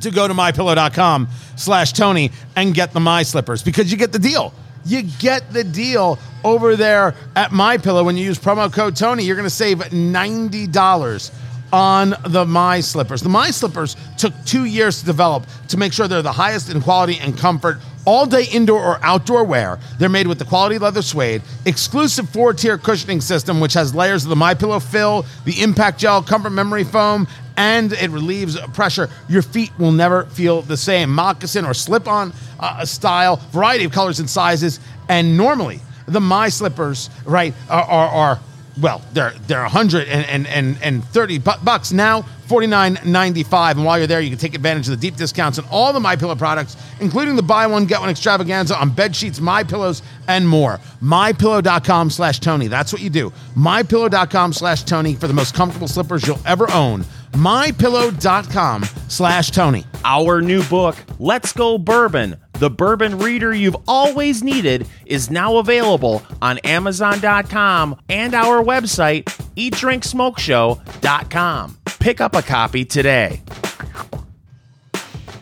to 0.02 0.10
go 0.10 0.28
to 0.28 0.34
mypillow.com 0.34 1.28
slash 1.56 1.92
Tony 1.92 2.30
and 2.56 2.74
get 2.74 2.92
the 2.92 3.00
My 3.00 3.22
Slippers 3.22 3.62
because 3.62 3.90
you 3.90 3.98
get 3.98 4.12
the 4.12 4.18
deal. 4.18 4.54
You 4.84 5.02
get 5.02 5.52
the 5.52 5.62
deal 5.62 6.18
over 6.42 6.74
there 6.74 7.14
at 7.36 7.52
My 7.52 7.76
Pillow 7.76 8.04
when 8.04 8.16
you 8.16 8.24
use 8.24 8.38
promo 8.38 8.72
code 8.72 8.96
Tony. 8.96 9.24
You're 9.24 9.36
going 9.36 9.44
to 9.44 9.50
save 9.50 9.78
$90 9.78 11.30
on 11.72 12.14
the 12.26 12.44
My 12.44 12.80
Slippers. 12.80 13.22
The 13.22 13.28
My 13.28 13.50
Slippers 13.50 13.96
took 14.16 14.32
two 14.44 14.64
years 14.64 15.00
to 15.00 15.06
develop 15.06 15.44
to 15.68 15.76
make 15.76 15.92
sure 15.92 16.08
they're 16.08 16.22
the 16.22 16.32
highest 16.32 16.70
in 16.70 16.80
quality 16.80 17.18
and 17.20 17.36
comfort. 17.36 17.78
All 18.06 18.24
day 18.24 18.44
indoor 18.50 18.82
or 18.82 18.98
outdoor 19.02 19.44
wear. 19.44 19.78
They're 19.98 20.08
made 20.08 20.26
with 20.26 20.38
the 20.38 20.44
quality 20.44 20.78
leather 20.78 21.02
suede, 21.02 21.42
exclusive 21.66 22.28
four 22.30 22.54
tier 22.54 22.78
cushioning 22.78 23.20
system, 23.20 23.60
which 23.60 23.74
has 23.74 23.94
layers 23.94 24.24
of 24.24 24.30
the 24.30 24.36
My 24.36 24.54
Pillow 24.54 24.80
fill, 24.80 25.26
the 25.44 25.60
impact 25.60 25.98
gel, 25.98 26.22
comfort 26.22 26.50
memory 26.50 26.84
foam, 26.84 27.28
and 27.58 27.92
it 27.92 28.08
relieves 28.10 28.58
pressure. 28.68 29.10
Your 29.28 29.42
feet 29.42 29.70
will 29.78 29.92
never 29.92 30.24
feel 30.24 30.62
the 30.62 30.78
same. 30.78 31.10
Moccasin 31.14 31.66
or 31.66 31.74
slip 31.74 32.08
on 32.08 32.32
uh, 32.58 32.86
style, 32.86 33.36
variety 33.52 33.84
of 33.84 33.92
colors 33.92 34.18
and 34.18 34.30
sizes. 34.30 34.80
And 35.10 35.36
normally, 35.36 35.80
the 36.06 36.20
My 36.20 36.48
Slippers, 36.48 37.10
right, 37.26 37.52
are, 37.68 37.82
are, 37.82 38.08
are 38.08 38.40
well, 38.80 39.02
they're 39.12 39.32
they're 39.46 39.62
130 39.62 41.38
bu- 41.38 41.50
bucks 41.62 41.92
now, 41.92 42.22
49.95. 42.48 43.70
And 43.72 43.84
while 43.84 43.98
you're 43.98 44.06
there, 44.06 44.20
you 44.20 44.30
can 44.30 44.38
take 44.38 44.54
advantage 44.54 44.88
of 44.88 44.98
the 44.98 45.00
deep 45.10 45.16
discounts 45.16 45.58
on 45.58 45.64
all 45.70 45.92
the 45.92 46.00
My 46.00 46.16
Pillow 46.16 46.34
products, 46.34 46.76
including 47.00 47.36
the 47.36 47.42
buy 47.42 47.66
one 47.66 47.86
get 47.86 48.00
one 48.00 48.08
extravaganza 48.10 48.78
on 48.78 48.90
bed 48.90 49.14
sheets, 49.14 49.40
My 49.40 49.62
Pillows, 49.62 50.02
and 50.28 50.48
more. 50.48 50.80
MyPillow.com 51.02 52.10
slash 52.10 52.40
Tony. 52.40 52.68
That's 52.68 52.92
what 52.92 53.02
you 53.02 53.10
do. 53.10 53.32
MyPillow.com 53.56 54.52
slash 54.52 54.82
Tony 54.84 55.14
for 55.14 55.26
the 55.28 55.34
most 55.34 55.54
comfortable 55.54 55.88
slippers 55.88 56.26
you'll 56.26 56.40
ever 56.46 56.70
own. 56.72 57.04
MyPillow.com 57.32 58.84
slash 59.08 59.50
Tony. 59.50 59.84
Our 60.04 60.40
new 60.40 60.62
book, 60.64 60.96
Let's 61.18 61.52
Go 61.52 61.78
Bourbon, 61.78 62.36
the 62.60 62.70
bourbon 62.70 63.18
reader 63.18 63.52
you've 63.52 63.74
always 63.88 64.44
needed, 64.44 64.86
is 65.06 65.28
now 65.30 65.56
available 65.56 66.22
on 66.40 66.58
Amazon.com 66.58 68.00
and 68.08 68.34
our 68.34 68.62
website, 68.62 69.24
eatdrinksmokeshow.com. 69.56 71.78
Pick 71.98 72.20
up 72.20 72.36
a 72.36 72.42
copy 72.42 72.84
today. 72.84 73.42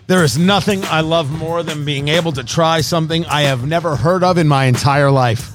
There 0.07 0.25
is 0.25 0.39
nothing 0.39 0.83
I 0.85 1.03
love 1.03 1.31
more 1.31 1.63
than 1.63 1.85
being 1.85 2.09
able 2.09 2.33
to 2.33 2.43
try 2.45 2.81
something 2.81 3.27
I 3.27 3.43
have 3.43 3.67
never 3.67 3.97
heard 3.97 4.25
of 4.25 4.39
in 4.39 4.49
my 4.49 4.65
entire 4.65 5.11
life. 5.11 5.53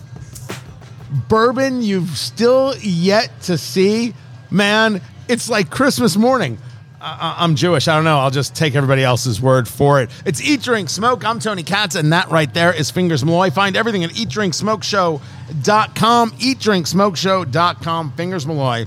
Bourbon 1.29 1.81
you've 1.81 2.15
still 2.17 2.75
yet 2.77 3.31
to 3.43 3.57
see, 3.57 4.13
man, 4.51 5.01
it's 5.27 5.49
like 5.49 5.71
Christmas 5.71 6.15
morning. 6.17 6.59
I- 7.05 7.35
I'm 7.39 7.55
Jewish. 7.55 7.89
I 7.89 7.95
don't 7.95 8.05
know. 8.05 8.19
I'll 8.19 8.31
just 8.31 8.55
take 8.55 8.75
everybody 8.75 9.03
else's 9.03 9.41
word 9.41 9.67
for 9.67 10.01
it. 10.01 10.09
It's 10.25 10.41
Eat, 10.41 10.61
Drink, 10.61 10.89
Smoke. 10.89 11.25
I'm 11.25 11.39
Tony 11.39 11.61
Katz, 11.63 11.95
and 11.95 12.13
that 12.13 12.31
right 12.31 12.51
there 12.53 12.71
is 12.71 12.89
Fingers 12.89 13.25
Malloy. 13.25 13.49
Find 13.49 13.75
everything 13.75 14.05
at 14.05 14.11
eatdrinksmokeshow.com. 14.11 16.31
Eatdrinksmokeshow.com. 16.31 18.11
Fingers 18.13 18.47
Malloy. 18.47 18.85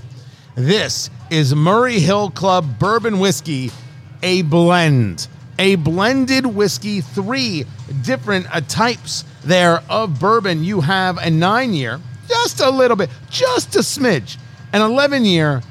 This 0.55 1.11
is 1.29 1.55
Murray 1.55 2.01
Hill 2.01 2.31
Club 2.31 2.79
Bourbon 2.79 3.19
Whiskey, 3.19 3.71
a 4.23 4.41
blend, 4.43 5.29
a 5.59 5.75
blended 5.77 6.47
whiskey, 6.47 7.03
three 7.03 7.67
different 8.03 8.47
uh, 8.55 8.63
types 8.63 9.25
there 9.45 9.83
of 9.91 10.19
bourbon. 10.19 10.65
You 10.65 10.81
have 10.81 11.19
a 11.19 11.29
nine 11.31 11.75
year, 11.75 12.01
just 12.29 12.61
a 12.61 12.71
little 12.71 12.97
bit, 12.97 13.11
just 13.29 13.77
a 13.77 13.81
smidge, 13.81 14.39
an 14.73 14.81
11 14.81 15.27
year, 15.27 15.63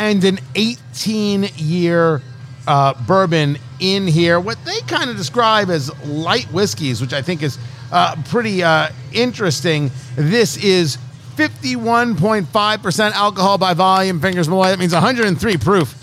and 0.00 0.24
an 0.24 0.38
18 0.54 1.50
year 1.56 2.22
uh, 2.66 2.94
bourbon 3.06 3.58
in 3.80 4.06
here. 4.06 4.40
What 4.40 4.56
they 4.64 4.80
kind 4.86 5.10
of 5.10 5.16
describe 5.16 5.68
as 5.68 5.94
light 6.06 6.46
whiskeys, 6.46 7.02
which 7.02 7.12
I 7.12 7.20
think 7.20 7.42
is 7.42 7.58
uh, 7.92 8.16
pretty 8.30 8.62
uh, 8.62 8.88
interesting. 9.12 9.90
This 10.16 10.56
is 10.56 10.96
51.5% 11.36 13.12
alcohol 13.12 13.58
by 13.58 13.74
volume, 13.74 14.20
Fingers 14.20 14.48
Malloy. 14.48 14.68
That 14.68 14.78
means 14.78 14.94
103 14.94 15.56
proof. 15.58 15.94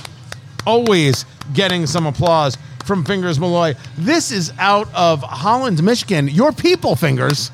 Always 0.67 1.25
getting 1.55 1.87
some 1.87 2.05
applause 2.05 2.55
from 2.85 3.03
Fingers 3.03 3.39
Malloy. 3.39 3.73
This 3.97 4.31
is 4.31 4.53
out 4.59 4.93
of 4.93 5.23
Holland, 5.23 5.81
Michigan. 5.81 6.27
Your 6.27 6.51
people, 6.51 6.95
Fingers. 6.95 7.49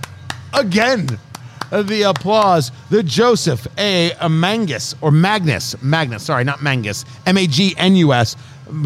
Again, 0.54 1.08
the 1.82 2.04
applause. 2.04 2.72
The 2.90 3.02
Joseph 3.02 3.68
A. 3.78 4.14
Mangus, 4.30 4.96
or 5.02 5.12
Magnus, 5.12 5.82
Magnus, 5.82 6.24
sorry, 6.24 6.44
not 6.44 6.62
Mangus, 6.62 7.06
M 7.26 7.38
A 7.38 7.48
G 7.48 7.74
N 7.78 7.96
U 7.96 8.14
S, 8.14 8.36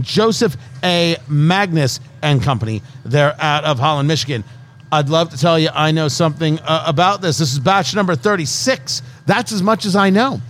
Joseph 0.01 0.55
A. 0.83 1.17
Magnus 1.27 1.99
and 2.21 2.41
Company. 2.41 2.81
They're 3.03 3.35
out 3.39 3.65
of 3.65 3.79
Holland, 3.79 4.07
Michigan. 4.07 4.43
I'd 4.91 5.09
love 5.09 5.31
to 5.31 5.37
tell 5.37 5.59
you 5.59 5.69
I 5.73 5.91
know 5.91 6.07
something 6.07 6.59
uh, 6.59 6.85
about 6.87 7.21
this. 7.21 7.39
This 7.39 7.51
is 7.51 7.59
batch 7.59 7.93
number 7.93 8.15
36. 8.15 9.01
That's 9.25 9.51
as 9.51 9.61
much 9.61 9.85
as 9.85 9.95
I 9.95 10.09
know 10.09 10.41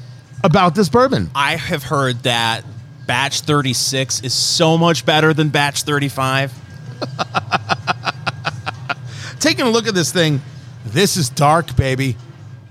about 0.43 0.75
this 0.75 0.89
bourbon. 0.89 1.31
I 1.33 1.55
have 1.55 1.83
heard 1.83 2.23
that 2.23 2.63
batch 3.07 3.41
36 3.41 4.21
is 4.21 4.33
so 4.33 4.77
much 4.77 5.05
better 5.05 5.33
than 5.33 5.49
batch 5.49 5.83
35. 5.83 6.53
taking 9.39 9.65
a 9.65 9.69
look 9.69 9.87
at 9.87 9.95
this 9.95 10.11
thing, 10.11 10.41
this 10.85 11.17
is 11.17 11.29
dark, 11.29 11.75
baby. 11.75 12.15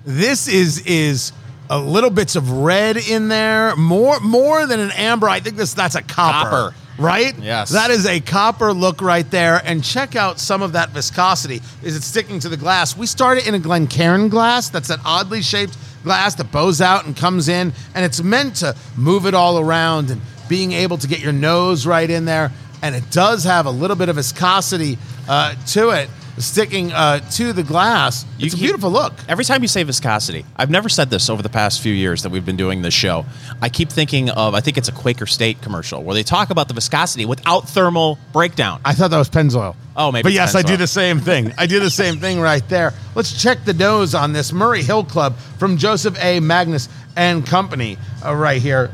This 0.06 0.46
is 0.46 0.86
is 0.86 1.32
a 1.68 1.78
little 1.78 2.10
bits 2.10 2.36
of 2.36 2.48
red 2.50 2.96
in 2.96 3.26
there, 3.26 3.74
more 3.74 4.20
more 4.20 4.64
than 4.66 4.78
an 4.78 4.92
amber. 4.92 5.28
I 5.28 5.40
think 5.40 5.56
this 5.56 5.74
that's 5.74 5.96
a 5.96 6.02
copper. 6.02 6.48
Copper. 6.70 6.74
right? 6.98 7.36
Yes. 7.38 7.70
That 7.70 7.90
is 7.90 8.06
a 8.06 8.20
copper 8.20 8.72
look 8.72 9.02
right 9.02 9.28
there. 9.30 9.60
And 9.64 9.82
check 9.82 10.14
out 10.14 10.38
some 10.38 10.62
of 10.62 10.72
that 10.72 10.90
viscosity. 10.90 11.60
Is 11.82 11.96
it 11.96 12.02
sticking 12.02 12.38
to 12.40 12.48
the 12.48 12.56
glass? 12.56 12.96
We 12.96 13.06
started 13.06 13.48
in 13.48 13.54
a 13.54 13.58
Glencairn 13.58 14.28
glass. 14.28 14.68
That's 14.68 14.90
an 14.90 15.00
oddly 15.04 15.42
shaped 15.42 15.76
glass 16.04 16.36
that 16.36 16.52
bows 16.52 16.80
out 16.80 17.04
and 17.04 17.16
comes 17.16 17.48
in. 17.48 17.72
And 17.94 18.04
it's 18.04 18.22
meant 18.22 18.56
to 18.56 18.76
move 18.96 19.26
it 19.26 19.34
all 19.34 19.58
around 19.58 20.10
and 20.12 20.20
being 20.48 20.70
able 20.70 20.98
to 20.98 21.08
get 21.08 21.18
your 21.18 21.32
nose 21.32 21.84
right 21.84 22.08
in 22.08 22.26
there. 22.26 22.52
And 22.80 22.94
it 22.94 23.10
does 23.10 23.42
have 23.42 23.66
a 23.66 23.70
little 23.70 23.96
bit 23.96 24.08
of 24.08 24.14
viscosity 24.16 24.98
uh, 25.28 25.56
to 25.68 25.90
it, 25.90 26.08
sticking 26.38 26.92
uh, 26.92 27.20
to 27.30 27.52
the 27.52 27.62
glass. 27.62 28.24
You 28.38 28.46
It's 28.46 28.54
a 28.54 28.56
keep- 28.58 28.64
beautiful 28.66 28.90
look. 28.90 29.14
Every 29.28 29.44
time 29.44 29.62
you 29.62 29.68
say 29.68 29.82
viscosity, 29.82 30.44
I've 30.56 30.70
never 30.70 30.88
said 30.88 31.08
this 31.10 31.30
over 31.30 31.42
the 31.42 31.48
past 31.48 31.80
few 31.80 31.92
years 31.92 32.22
that 32.22 32.30
we've 32.30 32.44
been 32.44 32.56
doing 32.56 32.82
this 32.82 32.92
show. 32.94 33.24
I 33.62 33.68
keep 33.70 33.88
thinking 33.90 34.28
of, 34.30 34.54
I 34.54 34.60
think 34.60 34.76
it's 34.76 34.88
a 34.88 34.92
Quaker 34.92 35.26
State 35.26 35.62
commercial 35.62 36.02
where 36.02 36.14
they 36.14 36.22
talk 36.22 36.50
about 36.50 36.68
the 36.68 36.74
viscosity 36.74 37.24
without 37.24 37.68
thermal 37.68 38.18
breakdown. 38.32 38.80
I 38.84 38.92
thought 38.94 39.10
that 39.10 39.18
was 39.18 39.30
Pennzoil. 39.30 39.74
Oh, 39.96 40.12
maybe 40.12 40.24
But 40.24 40.32
yes, 40.32 40.54
I 40.54 40.60
do 40.62 40.76
the 40.76 40.86
same 40.86 41.20
thing. 41.20 41.52
I 41.56 41.66
do 41.66 41.80
the 41.80 41.90
same 41.90 42.16
thing 42.18 42.38
right 42.38 42.66
there. 42.68 42.92
Let's 43.14 43.40
check 43.42 43.64
the 43.64 43.72
nose 43.72 44.14
on 44.14 44.34
this 44.34 44.52
Murray 44.52 44.82
Hill 44.82 45.04
Club 45.04 45.36
from 45.58 45.78
Joseph 45.78 46.22
A. 46.22 46.40
Magnus 46.40 46.90
and 47.16 47.46
Company 47.46 47.96
uh, 48.24 48.34
right 48.34 48.60
here. 48.60 48.90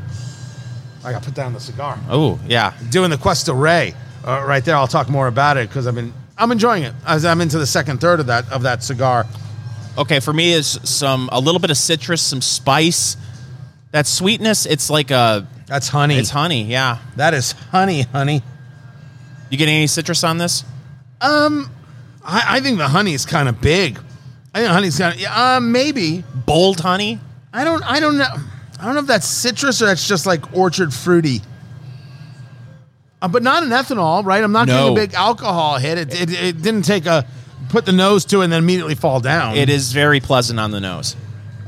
I 1.03 1.11
got 1.11 1.23
to 1.23 1.25
put 1.25 1.35
down 1.35 1.51
the 1.51 1.59
cigar. 1.59 1.99
oh, 2.09 2.39
yeah. 2.47 2.73
Doing 2.89 3.09
the 3.09 3.17
Cuesta 3.17 3.53
Rey 3.53 3.93
uh, 4.25 4.45
right 4.47 4.63
there. 4.63 4.77
I'll 4.77 4.87
talk 4.87 5.09
more 5.09 5.27
about 5.27 5.57
it 5.57 5.67
because 5.67 5.85
I've 5.87 5.95
been 5.95 6.13
I'm 6.37 6.51
enjoying 6.51 6.83
it 6.83 6.93
as 7.05 7.25
I'm 7.25 7.41
into 7.41 7.59
the 7.59 7.67
second 7.67 7.99
third 8.01 8.19
of 8.19 8.27
that 8.27 8.51
of 8.51 8.63
that 8.63 8.83
cigar. 8.83 9.25
Okay, 9.97 10.19
for 10.19 10.33
me 10.33 10.53
is 10.53 10.79
some 10.83 11.29
a 11.31 11.39
little 11.39 11.59
bit 11.59 11.69
of 11.69 11.77
citrus, 11.77 12.21
some 12.21 12.41
spice. 12.41 13.17
That 13.91 14.07
sweetness, 14.07 14.65
it's 14.65 14.89
like 14.89 15.11
a 15.11 15.47
That's 15.67 15.87
honey. 15.87 16.17
it's 16.17 16.31
honey, 16.31 16.63
yeah. 16.63 16.97
that 17.15 17.35
is 17.35 17.51
honey, 17.51 18.01
honey. 18.01 18.41
You 19.51 19.57
getting 19.57 19.75
any 19.75 19.85
citrus 19.87 20.23
on 20.23 20.39
this? 20.39 20.63
I, 22.25 22.43
I 22.57 22.59
think 22.59 22.79
the 22.79 22.87
honey 22.87 23.13
is 23.13 23.25
kind 23.25 23.47
of 23.47 23.61
big. 23.61 23.99
I 24.53 24.59
think 24.59 24.69
the 24.69 24.73
honey's 24.73 24.97
kind 24.97 25.15
of 25.19 25.25
uh, 25.25 25.59
maybe. 25.59 26.23
Bold 26.33 26.79
honey? 26.79 27.19
I 27.53 27.63
don't. 27.63 27.83
I 27.83 27.99
don't 27.99 28.17
know. 28.17 28.25
I 28.79 28.85
don't 28.85 28.95
know 28.95 29.01
if 29.01 29.07
that's 29.07 29.27
citrus 29.27 29.81
or 29.81 29.85
that's 29.85 30.07
just 30.07 30.25
like 30.25 30.53
orchard 30.55 30.93
fruity. 30.93 31.41
Uh, 33.23 33.27
but 33.29 33.41
not 33.41 33.63
an 33.63 33.69
ethanol, 33.69 34.23
right? 34.25 34.43
I'm 34.43 34.51
not 34.51 34.67
No. 34.67 34.73
getting 34.73 34.91
a 34.91 35.07
big 35.07 35.13
alcohol 35.13 35.77
hit. 35.77 35.97
It, 35.97 36.21
it, 36.21 36.31
it 36.33 36.61
didn't 36.61 36.83
take 36.83 37.05
a 37.05 37.25
put 37.69 37.85
the 37.85 37.93
nose 37.93 38.25
to 38.25 38.41
it 38.41 38.43
and 38.43 38.53
then 38.53 38.59
immediately 38.61 38.95
fall 38.95 39.19
down. 39.21 39.55
It 39.55 39.69
is 39.69 39.93
very 39.93 40.19
pleasant 40.19 40.59
on 40.59 40.71
the 40.71 40.81
nose. 40.81 41.15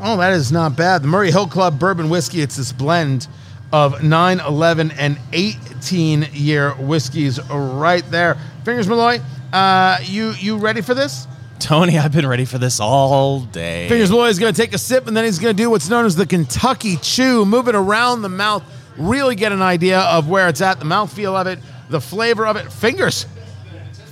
Oh, 0.02 0.18
that 0.18 0.34
is 0.34 0.52
not 0.52 0.76
bad. 0.76 1.02
The 1.02 1.08
Murray 1.08 1.32
Hill 1.32 1.48
Club 1.48 1.80
Bourbon 1.80 2.10
Whiskey. 2.10 2.42
It's 2.42 2.58
this 2.58 2.74
blend 2.74 3.28
of 3.72 4.04
9, 4.04 4.40
11, 4.42 4.92
and 4.92 5.18
18 5.34 6.28
year 6.34 6.72
whiskeys 6.74 7.40
right 7.50 8.04
there. 8.12 8.38
Fingers 8.66 8.88
Malloy, 8.90 9.22
uh, 9.54 9.98
you 10.04 10.32
you 10.38 10.58
ready 10.58 10.82
for 10.82 10.94
this? 10.94 11.26
Tony, 11.60 11.98
I've 11.98 12.12
been 12.12 12.28
ready 12.28 12.44
for 12.46 12.58
this 12.58 12.82
all 12.82 13.40
day. 13.40 13.88
Fingers 13.88 14.12
Malloy 14.12 14.28
is 14.28 14.40
going 14.40 14.54
to 14.54 14.62
take 14.62 14.74
a 14.74 14.78
sip 14.78 15.08
and 15.08 15.16
then 15.16 15.24
he's 15.24 15.40
going 15.40 15.56
to 15.56 15.64
do 15.64 15.70
what's 15.70 15.90
known 15.90 16.06
as 16.06 16.16
the 16.18 16.26
Kentucky 16.26 16.98
Chew, 16.98 17.46
move 17.46 17.70
it 17.70 17.76
around 17.76 18.22
the 18.24 18.30
mouth, 18.30 18.62
really 18.98 19.36
get 19.36 19.52
an 19.52 19.62
idea 19.62 20.00
of 20.00 20.30
where 20.30 20.48
it's 20.48 20.62
at, 20.62 20.80
the 20.80 20.86
mouthfeel 20.86 21.40
of 21.40 21.48
it, 21.48 21.60
the 21.90 22.02
flavor 22.02 22.46
of 22.46 22.56
it. 22.56 22.72
Fingers, 22.72 23.26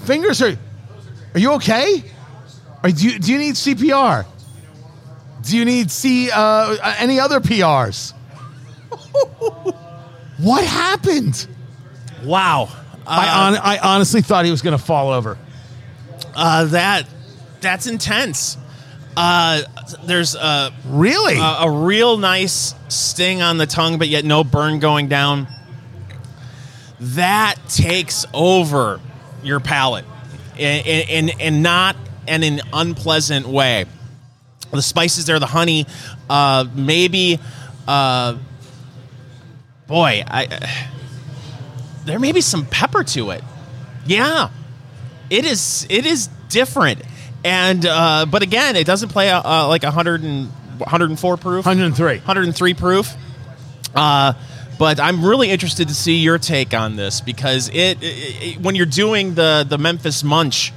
fingers 0.05 0.41
are. 0.41 0.57
Are 1.33 1.39
you 1.39 1.53
okay? 1.53 2.03
Or 2.83 2.91
do 2.91 3.07
you 3.07 3.19
do 3.19 3.31
you 3.31 3.39
need 3.39 3.55
CPR? 3.55 4.25
Do 5.41 5.57
you 5.57 5.65
need 5.65 5.91
C 5.91 6.29
uh, 6.31 6.77
any 6.99 7.19
other 7.19 7.39
PRs? 7.39 8.11
what 10.37 10.63
happened? 10.63 11.47
Wow. 12.23 12.69
I 13.05 13.47
on, 13.47 13.57
I 13.57 13.79
honestly 13.79 14.21
thought 14.21 14.45
he 14.45 14.51
was 14.51 14.61
going 14.61 14.77
to 14.77 14.83
fall 14.83 15.11
over. 15.11 15.37
Uh, 16.35 16.65
that 16.65 17.07
that's 17.61 17.87
intense. 17.87 18.57
Uh, 19.15 19.61
there's 20.05 20.35
a, 20.35 20.73
Really? 20.85 21.37
a 21.37 21.41
a 21.61 21.69
real 21.71 22.17
nice 22.17 22.73
sting 22.89 23.41
on 23.41 23.57
the 23.57 23.67
tongue, 23.67 23.97
but 23.99 24.07
yet 24.07 24.25
no 24.25 24.43
burn 24.43 24.79
going 24.79 25.07
down. 25.07 25.47
That 26.99 27.55
takes 27.67 28.25
over 28.33 28.99
your 29.43 29.59
palate, 29.59 30.05
and 30.57 30.87
and, 30.87 31.41
and 31.41 31.61
not 31.63 31.95
in 32.27 32.43
an 32.43 32.61
unpleasant 32.71 33.47
way. 33.47 33.85
The 34.71 34.81
spices 34.81 35.25
there, 35.25 35.37
the 35.39 35.45
honey, 35.45 35.85
uh, 36.29 36.65
maybe, 36.73 37.39
uh, 37.87 38.37
boy, 39.85 40.23
I 40.25 40.47
there 42.05 42.19
may 42.19 42.31
be 42.31 42.41
some 42.41 42.65
pepper 42.65 43.03
to 43.03 43.31
it. 43.31 43.43
Yeah, 44.05 44.49
it 45.29 45.45
is. 45.45 45.85
It 45.89 46.05
is 46.05 46.27
different, 46.49 47.01
and 47.43 47.85
uh, 47.85 48.25
but 48.29 48.41
again, 48.43 48.75
it 48.75 48.85
doesn't 48.85 49.09
play 49.09 49.29
uh, 49.29 49.67
like 49.67 49.83
100 49.83 50.23
and 50.23 50.47
104 50.77 51.37
proof, 51.37 51.65
103. 51.65 52.17
103 52.17 52.73
proof. 52.73 53.13
Uh, 53.95 54.33
but 54.79 54.99
I'm 54.99 55.23
really 55.23 55.49
interested 55.49 55.87
to 55.89 55.93
see 55.93 56.15
your 56.17 56.39
take 56.39 56.73
on 56.73 56.95
this 56.95 57.21
because 57.21 57.69
it, 57.69 58.01
it- 58.01 58.03
it- 58.03 58.61
when 58.61 58.75
you're 58.75 58.85
doing 58.85 59.35
the 59.35 59.65
the 59.67 59.77
Memphis 59.77 60.23
Munch. 60.23 60.73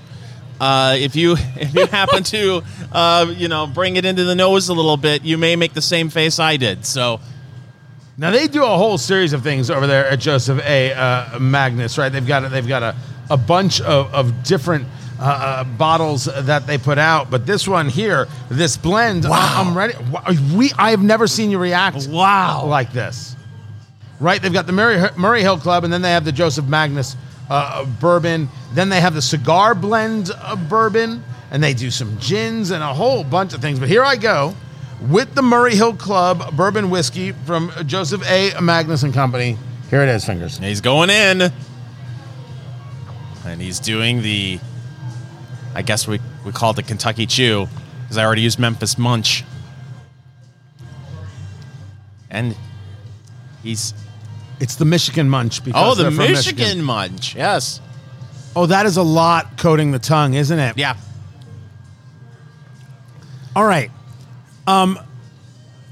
Uh, 0.59 0.97
if 0.99 1.15
you 1.17 1.33
if 1.57 1.75
you 1.75 1.85
happen 1.87 2.23
to 2.23 2.63
uh, 2.91 3.27
you 3.37 3.47
know 3.47 3.67
bring 3.67 3.97
it 3.97 4.07
into 4.07 4.25
the 4.25 4.35
nose 4.35 4.71
a 4.71 4.73
little 4.75 4.97
bit, 4.97 5.23
you 5.23 5.37
may 5.37 5.55
make 5.55 5.75
the 5.75 5.83
same 5.83 6.09
face 6.09 6.39
I 6.39 6.57
did. 6.57 6.87
So 6.87 7.21
Now 8.17 8.31
they 8.31 8.49
do 8.49 8.65
a 8.65 8.67
whole 8.79 8.97
series 8.97 9.35
of 9.35 9.43
things 9.43 9.71
over 9.71 9.87
there 9.87 10.07
at 10.07 10.19
Joseph 10.19 10.61
A. 10.65 10.95
Uh, 10.95 11.39
Magnus, 11.39 11.99
right? 11.99 12.09
They've 12.11 12.27
got 12.27 12.45
a, 12.45 12.49
they've 12.49 12.67
got 12.67 12.83
a, 12.83 12.97
a 13.29 13.37
bunch 13.37 13.83
of, 13.83 14.15
of 14.15 14.43
different 14.45 14.87
uh, 15.19 15.23
uh, 15.25 15.65
bottles 15.65 16.25
that 16.27 16.67
they 16.67 16.77
put 16.79 16.99
out, 16.99 17.31
but 17.31 17.47
this 17.47 17.67
one 17.67 17.89
here, 17.89 18.29
this 18.51 18.77
blend, 18.77 19.25
I- 19.27 19.61
I'm 19.61 19.77
ready. 19.77 19.95
We 20.55 20.73
I 20.79 20.91
have 20.91 21.03
never 21.03 21.27
seen 21.27 21.51
you 21.51 21.59
react 21.59 22.07
Wow. 22.07 22.67
like 22.67 22.93
this, 22.93 23.35
right? 24.21 24.41
They've 24.43 24.53
got 24.53 24.67
the 24.67 24.73
Murray, 24.73 25.09
Murray 25.17 25.41
Hill 25.43 25.59
Club, 25.59 25.85
and 25.85 25.93
then 25.93 26.03
they 26.03 26.11
have 26.11 26.25
the 26.25 26.33
Joseph 26.33 26.67
Magnus 26.67 27.17
uh, 27.49 27.85
bourbon. 27.85 28.49
Then 28.75 28.89
they 28.91 29.01
have 29.01 29.15
the 29.15 29.23
cigar 29.23 29.75
blend 29.75 30.31
of 30.31 30.69
bourbon, 30.69 31.23
and 31.51 31.63
they 31.63 31.73
do 31.75 31.91
some 31.91 32.19
gins 32.19 32.71
and 32.71 32.83
a 32.83 32.93
whole 32.93 33.25
bunch 33.25 33.55
of 33.55 33.61
things. 33.63 33.79
But 33.79 33.89
here 33.89 34.03
I 34.05 34.17
go 34.17 34.55
with 35.09 35.35
the 35.35 35.43
Murray 35.43 35.77
Hill 35.77 35.95
Club 35.95 36.55
bourbon 36.57 36.91
whiskey 36.91 37.33
from 37.47 37.71
Joseph 37.87 38.23
A. 38.29 38.53
Magnus 38.61 39.03
and 39.03 39.15
Company. 39.15 39.57
Here 39.89 40.03
it 40.03 40.09
is, 40.09 40.25
fingers. 40.25 40.59
He's 40.59 40.81
going 40.81 41.09
in. 41.11 41.53
And 43.45 43.61
he's 43.63 43.79
doing 43.79 44.23
the, 44.23 44.59
I 45.77 45.83
guess 45.83 46.09
we, 46.09 46.19
we 46.43 46.53
call 46.53 46.71
it 46.71 46.77
the 46.77 46.83
Kentucky 46.83 47.27
Chew, 47.27 47.69
because 48.01 48.17
I 48.17 48.25
already 48.25 48.41
used 48.41 48.59
Memphis 48.59 48.97
Munch. 48.97 49.45
And 52.31 52.57
he's, 53.63 53.93
It's 54.59 54.77
the 54.77 54.87
Michigan 54.87 55.29
Munch. 55.29 55.61
oh, 55.75 55.95
the 55.95 56.05
they're 56.05 56.11
Michigan, 56.31 56.83
Munch. 56.83 57.37
Yes. 57.37 57.83
Oh, 58.57 58.65
that 58.65 58.87
is 58.87 58.97
a 58.97 59.03
lot 59.03 59.59
coating 59.59 59.91
the 59.93 59.99
tongue, 59.99 60.33
isn't 60.33 60.59
it? 60.59 60.79
Yeah. 60.79 60.97
All 63.55 63.67
right. 63.67 63.91
Um, 64.67 64.99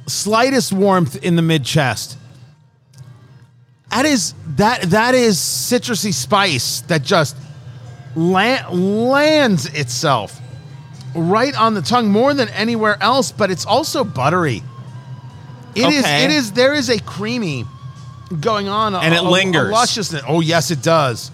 slightest 0.06 0.72
warmth 0.72 1.22
in 1.22 1.36
the 1.36 1.42
mid 1.42 1.62
chest. 1.62 2.16
That 3.90 4.06
is 4.06 4.32
that 4.56 4.80
that 4.90 5.14
is 5.14 5.36
citrusy 5.36 6.14
spice 6.14 6.80
that 6.82 7.02
just 7.02 7.36
la- 8.16 8.68
lands 8.70 9.66
itself 9.66 10.40
right 11.14 11.57
on 11.59 11.74
the 11.74 11.83
tongue 11.83 12.11
more 12.11 12.35
than 12.35 12.48
anywhere 12.50 12.96
else, 13.03 13.31
but 13.33 13.50
it's 13.50 13.64
also 13.66 14.03
buttery. 14.05 14.62
It 15.74 15.92
is. 15.92 16.05
Okay. 16.05 16.24
It 16.24 16.31
is. 16.31 16.53
There 16.53 16.74
is 16.74 16.88
a 16.88 17.00
creamy 17.00 17.64
going 18.40 18.68
on, 18.68 18.94
And 18.94 19.14
a- 19.14 19.16
it 19.18 19.22
a- 19.22 19.27
a 19.27 19.29
lingers. 19.29 19.70
lusciousness. 19.72 20.22
Oh 20.27 20.40
yes, 20.40 20.70
it 20.70 20.83
does. 20.83 21.31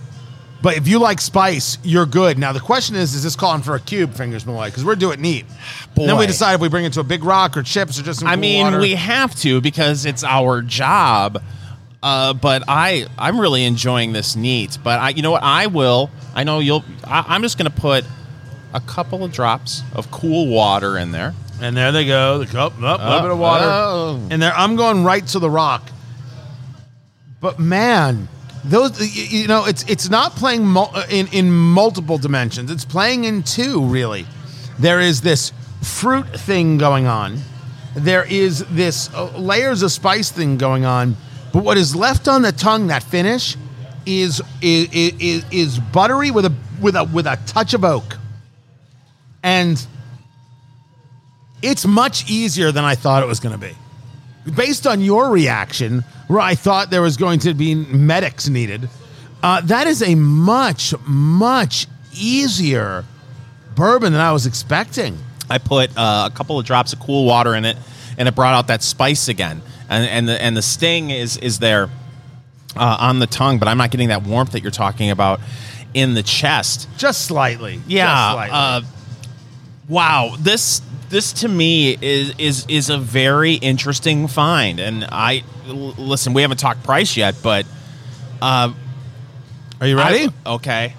But 0.63 0.77
if 0.77 0.87
you 0.87 0.99
like 0.99 1.23
spice, 1.23 1.79
you're 1.83 2.05
good. 2.05 2.39
Now 2.39 2.53
the 2.53 2.61
question 2.61 2.95
is: 2.97 3.15
Is 3.15 3.23
this 3.23 3.35
calling 3.37 3.63
for 3.63 3.75
a 3.75 3.81
cube, 3.81 4.13
fingers 4.15 4.45
Malloy? 4.45 4.67
Because 4.67 4.85
we're 4.85 4.95
doing 4.97 5.21
neat. 5.23 5.47
And 5.97 6.09
then 6.09 6.19
we 6.19 6.27
decide 6.27 6.55
if 6.55 6.61
we 6.61 6.69
bring 6.69 6.85
it 6.85 6.93
to 6.95 7.01
a 7.01 7.05
big 7.05 7.25
rock 7.25 7.57
or 7.57 7.63
chips 7.63 7.99
or 7.99 8.03
just 8.03 8.21
some 8.21 8.29
I 8.29 8.37
mean, 8.37 8.65
water. 8.65 8.81
we 8.81 8.95
have 8.95 9.35
to 9.37 9.61
because 9.63 10.05
it's 10.05 10.23
our 10.25 10.61
job. 10.63 11.43
Uh, 12.03 12.33
but 12.33 12.63
I, 12.67 13.07
I'm 13.19 13.39
really 13.41 13.65
enjoying 13.65 14.13
this 14.13 14.35
neat. 14.37 14.79
But 14.83 14.99
I, 15.01 15.09
you 15.11 15.23
know 15.23 15.33
what? 15.33 15.43
I 15.43 15.67
will. 15.67 16.11
I 16.35 16.45
know 16.45 16.59
you'll. 16.61 16.85
I, 17.05 17.25
I'm 17.29 17.43
just 17.43 17.59
going 17.59 17.71
to 17.71 17.77
put 17.77 18.05
a 18.73 18.81
couple 18.81 19.23
of 19.25 19.33
drops 19.33 19.83
of 19.95 20.11
cool 20.11 20.47
water 20.47 20.97
in 20.97 21.13
there. 21.13 21.35
And 21.61 21.77
there 21.77 21.93
they 21.93 22.07
go. 22.07 22.39
The 22.39 22.47
cup, 22.47 22.73
up, 22.83 23.01
a 23.01 23.05
little 23.05 23.19
Oh, 23.19 23.23
bit 23.23 23.31
of 23.33 23.39
water. 23.39 23.65
oh. 23.67 24.29
And 24.31 24.41
there, 24.41 24.53
I'm 24.55 24.77
going 24.77 25.05
right 25.05 25.27
to 25.29 25.39
the 25.39 25.51
rock. 25.51 25.91
But 27.41 27.59
man, 27.59 28.29
those 28.65 29.15
you 29.33 29.47
know, 29.47 29.67
it's 29.67 29.83
it's 29.89 30.09
not 30.11 30.37
playing 30.37 30.65
mul- 30.67 30.91
uh, 30.95 31.05
in 31.11 31.27
in 31.29 31.51
multiple 31.51 32.19
dimensions. 32.19 32.71
It's 32.71 32.85
playing 32.85 33.25
in 33.25 33.43
two 33.43 33.85
really. 33.85 34.27
There 34.79 35.01
is 35.01 35.21
this 35.23 35.53
fruit 35.83 36.29
thing 36.29 36.79
going 36.79 37.07
on. 37.07 37.39
There 37.95 38.25
is 38.25 38.65
this 38.71 39.13
uh, 39.15 39.37
layers 39.39 39.83
of 39.83 39.91
spice 39.93 40.31
thing 40.31 40.57
going 40.59 40.85
on. 40.85 41.17
But 41.53 41.65
what 41.65 41.77
is 41.77 41.97
left 41.97 42.29
on 42.29 42.43
the 42.43 42.53
tongue, 42.53 42.89
that 42.89 43.03
finish, 43.03 43.57
is 44.07 44.41
is, 44.61 44.89
is 44.93 45.45
is 45.51 45.79
buttery 45.79 46.31
with 46.31 46.47
a 46.47 46.55
with 46.81 46.97
a 46.97 47.05
with 47.05 47.27
a 47.27 47.39
touch 47.47 47.75
of 47.75 47.85
oak, 47.85 48.17
and 49.43 49.85
it's 51.63 51.87
much 51.87 52.31
easier 52.31 52.73
than 52.73 52.85
I 52.85 52.95
thought 52.95 53.23
it 53.23 53.27
was 53.27 53.41
going 53.41 53.59
to 53.59 53.67
be. 53.67 53.75
Based 54.55 54.87
on 54.87 55.01
your 55.03 55.31
reaction, 55.31 56.01
where 56.29 56.41
I 56.41 56.55
thought 56.55 56.91
there 56.91 57.03
was 57.03 57.17
going 57.17 57.41
to 57.41 57.53
be 57.53 57.75
medics 57.75 58.49
needed, 58.49 58.89
uh, 59.43 59.61
that 59.63 59.87
is 59.87 60.03
a 60.03 60.15
much 60.15 60.95
much 61.07 61.87
easier 62.13 63.05
bourbon 63.75 64.13
than 64.13 64.21
I 64.21 64.33
was 64.33 64.47
expecting. 64.47 65.19
I 65.49 65.59
put 65.59 65.97
uh, 65.97 66.29
a 66.31 66.35
couple 66.35 66.59
of 66.59 66.65
drops 66.65 66.93
of 66.93 67.01
cool 67.01 67.25
water 67.25 67.55
in 67.55 67.65
it, 67.65 67.77
and 68.17 68.29
it 68.29 68.35
brought 68.35 68.55
out 68.55 68.69
that 68.69 68.83
spice 68.83 69.29
again. 69.29 69.63
And 69.91 70.07
and 70.09 70.29
the 70.29 70.41
and 70.41 70.57
the 70.57 70.63
sting 70.63 71.11
is 71.11 71.37
is 71.37 71.59
there 71.59 71.91
uh, 72.77 72.97
on 73.01 73.19
the 73.19 73.27
tongue, 73.27 73.59
but 73.59 73.67
I'm 73.69 73.77
not 73.77 73.91
getting 73.91 74.09
that 74.09 74.23
warmth 74.23 74.53
that 74.53 74.63
you're 74.63 74.71
talking 74.71 75.11
about 75.11 75.41
in 75.93 76.15
the 76.15 76.23
chest. 76.23 76.89
Just 76.97 77.23
slightly. 77.27 77.75
Just 77.79 77.89
Yeah. 77.89 78.33
slightly. 78.33 78.57
Uh, 78.57 78.81
wow. 79.89 80.37
This 80.39 80.81
this 81.09 81.33
to 81.35 81.49
me 81.49 81.99
is 82.01 82.33
is 82.39 82.65
is 82.69 82.89
a 82.89 82.99
very 82.99 83.55
interesting 83.55 84.29
find, 84.29 84.79
and 84.79 85.05
I 85.11 85.43
l- 85.67 85.95
listen. 85.99 86.33
We 86.35 86.43
haven't 86.43 86.59
talked 86.59 86.85
price 86.85 87.17
yet, 87.17 87.35
but 87.43 87.67
uh, 88.41 88.73
Are 89.81 89.87
you 89.89 89.97
ready? 89.99 90.29
I- 90.47 90.51
okay. 90.55 90.95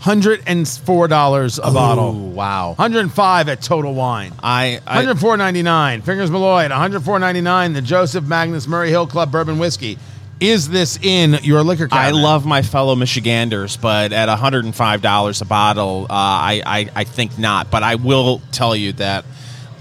Hundred 0.00 0.42
and 0.46 0.66
four 0.66 1.08
dollars 1.08 1.58
a 1.58 1.70
bottle. 1.70 2.12
wow. 2.14 2.74
Hundred 2.78 3.00
and 3.00 3.12
five 3.12 3.48
at 3.48 3.60
Total 3.60 3.92
Wine. 3.92 4.32
I, 4.42 4.80
I 4.86 4.94
Hundred 4.96 5.18
four 5.18 5.36
ninety 5.36 5.62
nine. 5.62 6.02
Fingers 6.02 6.30
Malloy 6.30 6.64
at 6.64 6.70
hundred 6.70 7.02
four 7.02 7.18
ninety 7.18 7.40
nine. 7.40 7.72
The 7.72 7.82
Joseph 7.82 8.24
Magnus 8.24 8.66
Murray 8.66 8.90
Hill 8.90 9.06
Club 9.06 9.32
Bourbon 9.32 9.58
Whiskey. 9.58 9.98
Is 10.40 10.68
this 10.68 10.98
in 11.02 11.34
your 11.42 11.64
liquor 11.64 11.88
cabinet? 11.88 12.16
I 12.16 12.22
love 12.22 12.46
my 12.46 12.62
fellow 12.62 12.94
Michiganders, 12.94 13.76
but 13.76 14.12
at 14.12 14.28
$105 14.28 15.42
a 15.42 15.44
bottle, 15.44 16.04
uh, 16.04 16.06
I, 16.10 16.62
I, 16.64 16.88
I 16.94 17.02
think 17.02 17.40
not. 17.40 17.72
But 17.72 17.82
I 17.82 17.96
will 17.96 18.40
tell 18.52 18.76
you 18.76 18.92
that 18.92 19.24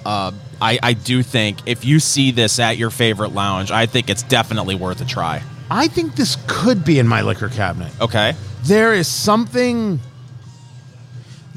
uh, 0.03 0.31
I, 0.59 0.79
I 0.81 0.93
do 0.93 1.21
think 1.21 1.59
if 1.67 1.85
you 1.85 1.99
see 1.99 2.31
this 2.31 2.59
at 2.59 2.77
your 2.77 2.89
favorite 2.89 3.33
lounge, 3.33 3.69
I 3.69 3.85
think 3.85 4.09
it's 4.09 4.23
definitely 4.23 4.73
worth 4.73 4.99
a 4.99 5.05
try. 5.05 5.43
I 5.69 5.89
think 5.89 6.15
this 6.15 6.37
could 6.47 6.83
be 6.83 6.97
in 6.97 7.07
my 7.07 7.21
liquor 7.21 7.49
cabinet. 7.49 7.91
Okay. 8.01 8.33
There 8.63 8.95
is 8.95 9.07
something. 9.07 9.99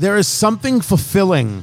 There 0.01 0.17
is 0.17 0.27
something 0.27 0.81
fulfilling 0.81 1.63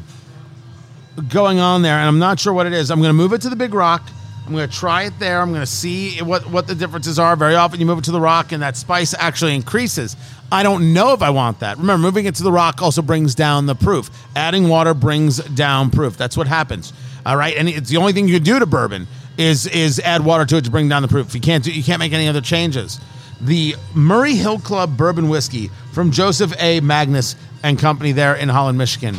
going 1.28 1.58
on 1.58 1.82
there, 1.82 1.96
and 1.96 2.08
I'm 2.08 2.20
not 2.20 2.40
sure 2.40 2.54
what 2.54 2.68
it 2.68 2.74
is. 2.74 2.92
I'm 2.92 3.00
going 3.00 3.10
to 3.10 3.14
move 3.14 3.34
it 3.34 3.42
to 3.42 3.50
the 3.50 3.56
Big 3.56 3.74
Rock. 3.74 4.08
I'm 4.46 4.54
going 4.54 4.70
to 4.70 4.74
try 4.74 5.06
it 5.06 5.14
there. 5.18 5.42
I'm 5.42 5.50
going 5.50 5.62
to 5.62 5.66
see 5.66 6.22
what 6.22 6.48
what 6.48 6.68
the 6.68 6.76
differences 6.76 7.18
are. 7.18 7.36
Very 7.36 7.56
often, 7.56 7.80
you 7.80 7.88
move 7.88 7.98
it 7.98 8.04
to 8.04 8.12
the 8.12 8.22
Rock, 8.22 8.52
and 8.52 8.62
that 8.62 8.78
spice 8.78 9.16
actually 9.18 9.56
increases. 9.56 10.16
I 10.52 10.62
don't 10.62 10.94
know 10.94 11.14
if 11.14 11.24
I 11.24 11.32
want 11.32 11.62
that. 11.62 11.80
Remember, 11.80 12.00
moving 12.00 12.28
it 12.28 12.36
to 12.36 12.44
the 12.44 12.52
Rock 12.52 12.80
also 12.80 13.02
brings 13.02 13.34
down 13.34 13.66
the 13.66 13.74
proof. 13.74 14.12
Adding 14.36 14.70
water 14.70 14.94
brings 14.94 15.38
down 15.38 15.90
proof. 15.90 16.16
That's 16.16 16.38
what 16.38 16.46
happens. 16.46 16.94
All 17.26 17.38
right, 17.38 17.58
and 17.58 17.68
it's 17.68 17.90
the 17.90 17.98
only 17.98 18.14
thing 18.14 18.28
you 18.28 18.36
can 18.36 18.44
do 18.44 18.60
to 18.60 18.68
bourbon 18.68 19.08
is 19.40 19.66
is 19.66 20.00
add 20.02 20.24
water 20.24 20.46
to 20.46 20.58
it 20.58 20.66
to 20.66 20.70
bring 20.70 20.88
down 20.88 21.02
the 21.02 21.08
proof. 21.08 21.34
You 21.34 21.42
can't 21.42 21.64
do 21.64 21.72
you 21.72 21.84
can't 21.84 22.00
make 22.00 22.14
any 22.14 22.28
other 22.28 22.42
changes. 22.42 23.00
The 23.42 23.76
Murray 23.96 24.36
Hill 24.36 24.60
Club 24.60 24.96
bourbon 24.96 25.28
whiskey 25.28 25.70
from 25.92 26.12
Joseph 26.12 26.54
A. 26.60 26.80
Magnus 26.80 27.36
and 27.64 27.78
Company 27.80 28.12
there 28.12 28.36
in 28.36 28.50
Holland, 28.50 28.78
Michigan. 28.78 29.16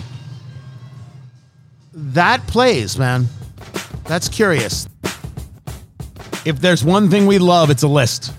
That 1.93 2.47
plays, 2.47 2.99
man. 2.99 3.27
That's 4.05 4.29
curious. 4.29 4.89
If 6.45 6.61
there's 6.61 6.85
one 6.85 7.11
thing 7.11 7.27
we 7.27 7.39
love, 7.39 7.71
it's 7.71 7.83
a 7.83 7.89
list. 7.89 8.33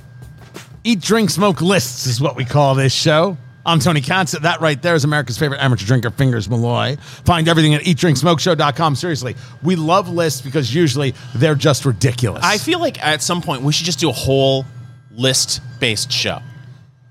Eat, 0.84 1.02
drink, 1.02 1.30
smoke 1.30 1.62
lists 1.62 2.06
is 2.08 2.22
what 2.22 2.36
we 2.36 2.46
call 2.46 2.74
this 2.76 2.94
show. 2.94 3.38
I'm 3.66 3.80
Tony 3.80 4.02
Katz. 4.02 4.32
That 4.32 4.62
right 4.62 4.82
there 4.82 4.96
is 4.96 5.04
America's 5.04 5.38
favorite 5.38 5.60
amateur 5.60 5.86
drinker, 5.86 6.10
Fingers 6.10 6.50
Malloy. 6.50 6.96
Find 7.26 7.48
everything 7.48 7.76
at 7.76 7.82
eatdrinksmokeshow.com. 7.82 8.96
Seriously, 8.96 9.36
we 9.62 9.76
love 9.76 10.10
lists 10.10 10.42
because 10.42 10.74
usually 10.74 11.14
they're 11.36 11.56
just 11.56 11.86
ridiculous. 11.86 12.44
I 12.44 12.58
feel 12.58 12.80
like 12.80 13.04
at 13.06 13.22
some 13.22 13.42
point 13.42 13.62
we 13.62 13.74
should 13.74 13.86
just 13.86 14.00
do 14.00 14.10
a 14.10 14.14
whole 14.14 14.66
list 15.12 15.62
based 15.80 16.12
show. 16.12 16.40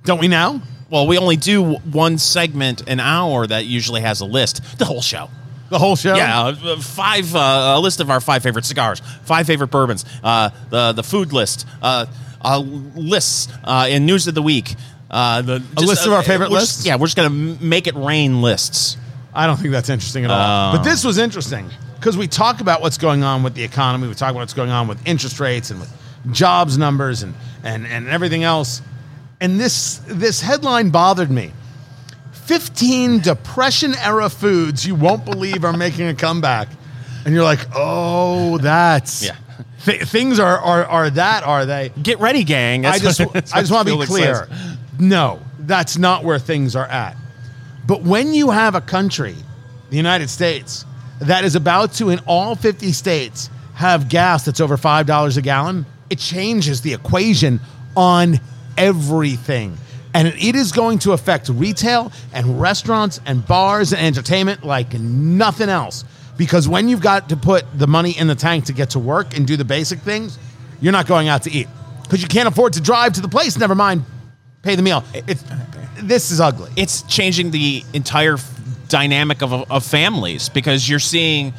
Don't 0.05 0.19
we 0.19 0.27
now? 0.27 0.63
Well, 0.91 1.07
we 1.07 1.19
only 1.19 1.37
do 1.37 1.75
one 1.75 2.19
segment 2.19 2.89
an 2.89 2.99
hour 3.01 3.47
that 3.47 3.67
usually 3.67 4.01
has 4.01 4.21
a 4.21 4.25
list. 4.25 4.79
The 4.79 4.85
whole 4.85 5.03
show. 5.03 5.29
The 5.71 5.79
whole 5.79 5.97
show? 5.97 6.15
Yeah, 6.15 6.45
uh, 6.47 6.81
five 6.81 7.35
uh, 7.37 7.75
a 7.77 7.81
list 7.81 8.01
of 8.01 8.11
our 8.11 8.21
five 8.21 8.43
favorite 8.43 8.65
cigars, 8.65 9.01
five 9.25 9.47
favorite 9.47 9.69
bourbons, 9.71 10.05
uh, 10.25 10.49
the 10.71 10.93
the 10.93 11.03
food 11.03 11.35
list, 11.35 11.67
uh, 11.83 12.07
uh, 12.41 12.59
lists 12.59 13.53
uh, 13.65 13.87
in 13.91 14.07
news 14.07 14.27
of 14.29 14.35
the 14.35 14.41
week. 14.41 14.75
Uh, 15.11 15.43
the, 15.43 15.63
A 15.77 15.81
list 15.83 16.07
of 16.07 16.13
our 16.15 16.23
favorite 16.23 16.51
we're 16.51 16.59
just- 16.61 16.79
lists? 16.79 16.87
yeah, 16.87 16.97
we're 16.97 17.07
just 17.07 17.17
gonna 17.17 17.29
m- 17.29 17.59
make 17.69 17.87
it 17.87 17.95
rain 17.97 18.41
lists. 18.41 18.97
I 19.35 19.47
don't 19.47 19.57
think 19.59 19.73
that's 19.73 19.91
interesting 19.91 20.25
at 20.25 20.31
all. 20.31 20.73
Oh. 20.73 20.77
But 20.79 20.85
this 20.85 21.05
was 21.05 21.19
interesting 21.19 21.69
because 21.97 22.17
we 22.17 22.29
talk 22.29 22.61
about 22.63 22.81
what's 22.81 22.97
going 22.99 23.23
on 23.23 23.43
with 23.43 23.55
the 23.55 23.63
economy. 23.63 24.09
We 24.09 24.15
talk 24.15 24.31
about 24.31 24.41
what's 24.41 24.55
going 24.55 24.71
on 24.71 24.89
with 24.89 25.07
interest 25.07 25.39
rates 25.39 25.71
and 25.71 25.81
with 25.81 25.93
jobs 26.33 26.79
numbers 26.79 27.23
and 27.23 27.35
and, 27.63 27.87
and 27.87 28.09
everything 28.09 28.43
else. 28.43 28.81
And 29.41 29.59
this 29.61 30.01
this 30.07 30.41
headline 30.41 30.91
bothered 30.91 31.31
me. 31.31 31.53
15 32.33 33.21
depression 33.21 33.95
era 34.03 34.29
foods 34.31 34.87
you 34.87 34.95
won't 34.95 35.25
believe 35.25 35.65
are 35.65 35.77
making 35.77 36.09
a 36.09 36.15
comeback. 36.15 36.69
And 37.25 37.35
you're 37.35 37.45
like, 37.45 37.61
"Oh, 37.75 38.59
that's 38.59 39.23
Yeah. 39.23 39.37
Th- 39.85 40.03
things 40.03 40.39
are, 40.41 40.59
are 40.59 40.85
are 40.85 41.11
that 41.11 41.45
are 41.45 41.67
they? 41.67 41.93
Get 42.03 42.21
ready, 42.21 42.45
gang. 42.45 42.85
I 42.87 42.93
That's 42.99 43.03
just, 43.03 43.21
what- 43.21 43.33
that's 43.33 43.53
I 43.53 43.61
just 43.61 43.71
what 43.71 43.87
want 43.87 43.89
to 43.89 43.93
be 43.93 44.07
Felix 44.07 44.11
clear. 44.11 44.47
says. 44.49 44.77
No, 44.99 45.41
that's 45.61 45.97
not 45.99 46.25
where 46.25 46.39
things 46.39 46.75
are 46.75 46.87
at. 46.87 47.17
But 47.87 48.03
when 48.03 48.35
you 48.35 48.51
have 48.51 48.75
a 48.75 48.81
country, 48.81 49.37
the 49.91 49.97
United 49.97 50.29
States, 50.31 50.85
that 51.21 51.45
is 51.45 51.55
about 51.55 51.93
to, 51.95 52.11
in 52.11 52.19
all 52.27 52.55
50 52.57 52.93
states, 52.93 53.49
have 53.75 54.09
gas 54.09 54.45
that's 54.45 54.61
over 54.61 54.77
$5 54.77 55.37
a 55.37 55.41
gallon, 55.43 55.87
it 56.11 56.19
changes 56.19 56.81
the 56.81 56.93
equation 56.95 57.61
on 57.97 58.41
everything. 58.79 59.77
And 60.15 60.29
it 60.29 60.57
is 60.57 60.73
going 60.73 61.01
to 61.01 61.13
affect 61.13 61.49
retail 61.51 62.11
and 62.33 62.61
restaurants 62.61 63.21
and 63.27 63.47
bars 63.47 63.93
and 63.93 64.01
entertainment 64.01 64.65
like 64.65 64.95
nothing 64.95 65.69
else. 65.69 66.05
Because 66.39 66.69
when 66.69 66.89
you've 66.89 67.03
got 67.03 67.29
to 67.29 67.37
put 67.37 67.67
the 67.79 67.87
money 67.87 68.17
in 68.17 68.27
the 68.27 68.35
tank 68.35 68.67
to 68.67 68.73
get 68.73 68.91
to 68.91 68.99
work 68.99 69.37
and 69.37 69.47
do 69.47 69.57
the 69.57 69.65
basic 69.65 69.99
things, 69.99 70.39
you're 70.81 70.93
not 70.93 71.07
going 71.07 71.29
out 71.29 71.43
to 71.43 71.51
eat 71.51 71.69
because 72.03 72.23
you 72.23 72.29
can't 72.29 72.49
afford 72.49 72.73
to 72.73 72.81
drive 72.81 73.13
to 73.15 73.21
the 73.21 73.29
place. 73.29 73.59
Never 73.59 73.75
mind, 73.75 74.05
pay 74.63 74.77
the 74.77 74.83
meal. 74.83 75.05
It's 75.13 75.45
this 76.01 76.31
is 76.31 76.41
ugly. 76.41 76.71
it's 76.77 77.03
changing 77.03 77.51
the 77.51 77.83
entire 77.93 78.35
f- 78.35 78.61
dynamic 78.89 79.43
of, 79.43 79.53
of 79.53 79.85
families 79.85 80.49
because 80.49 80.89
you're 80.89 81.01
seeing, 81.01 81.53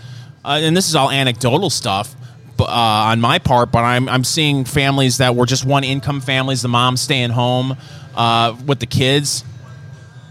uh, 0.45 0.59
and 0.61 0.75
this 0.75 0.87
is 0.87 0.95
all 0.95 1.11
anecdotal 1.11 1.69
stuff 1.69 2.15
uh, 2.59 2.65
on 2.65 3.21
my 3.21 3.39
part, 3.39 3.71
but 3.71 3.83
I'm, 3.83 4.09
I'm 4.09 4.23
seeing 4.23 4.65
families 4.65 5.17
that 5.17 5.35
were 5.35 5.45
just 5.45 5.65
one 5.65 5.83
income 5.83 6.21
families, 6.21 6.61
the 6.61 6.67
mom 6.67 6.97
staying 6.97 7.31
home 7.31 7.77
uh, 8.15 8.55
with 8.65 8.79
the 8.79 8.85
kids. 8.85 9.43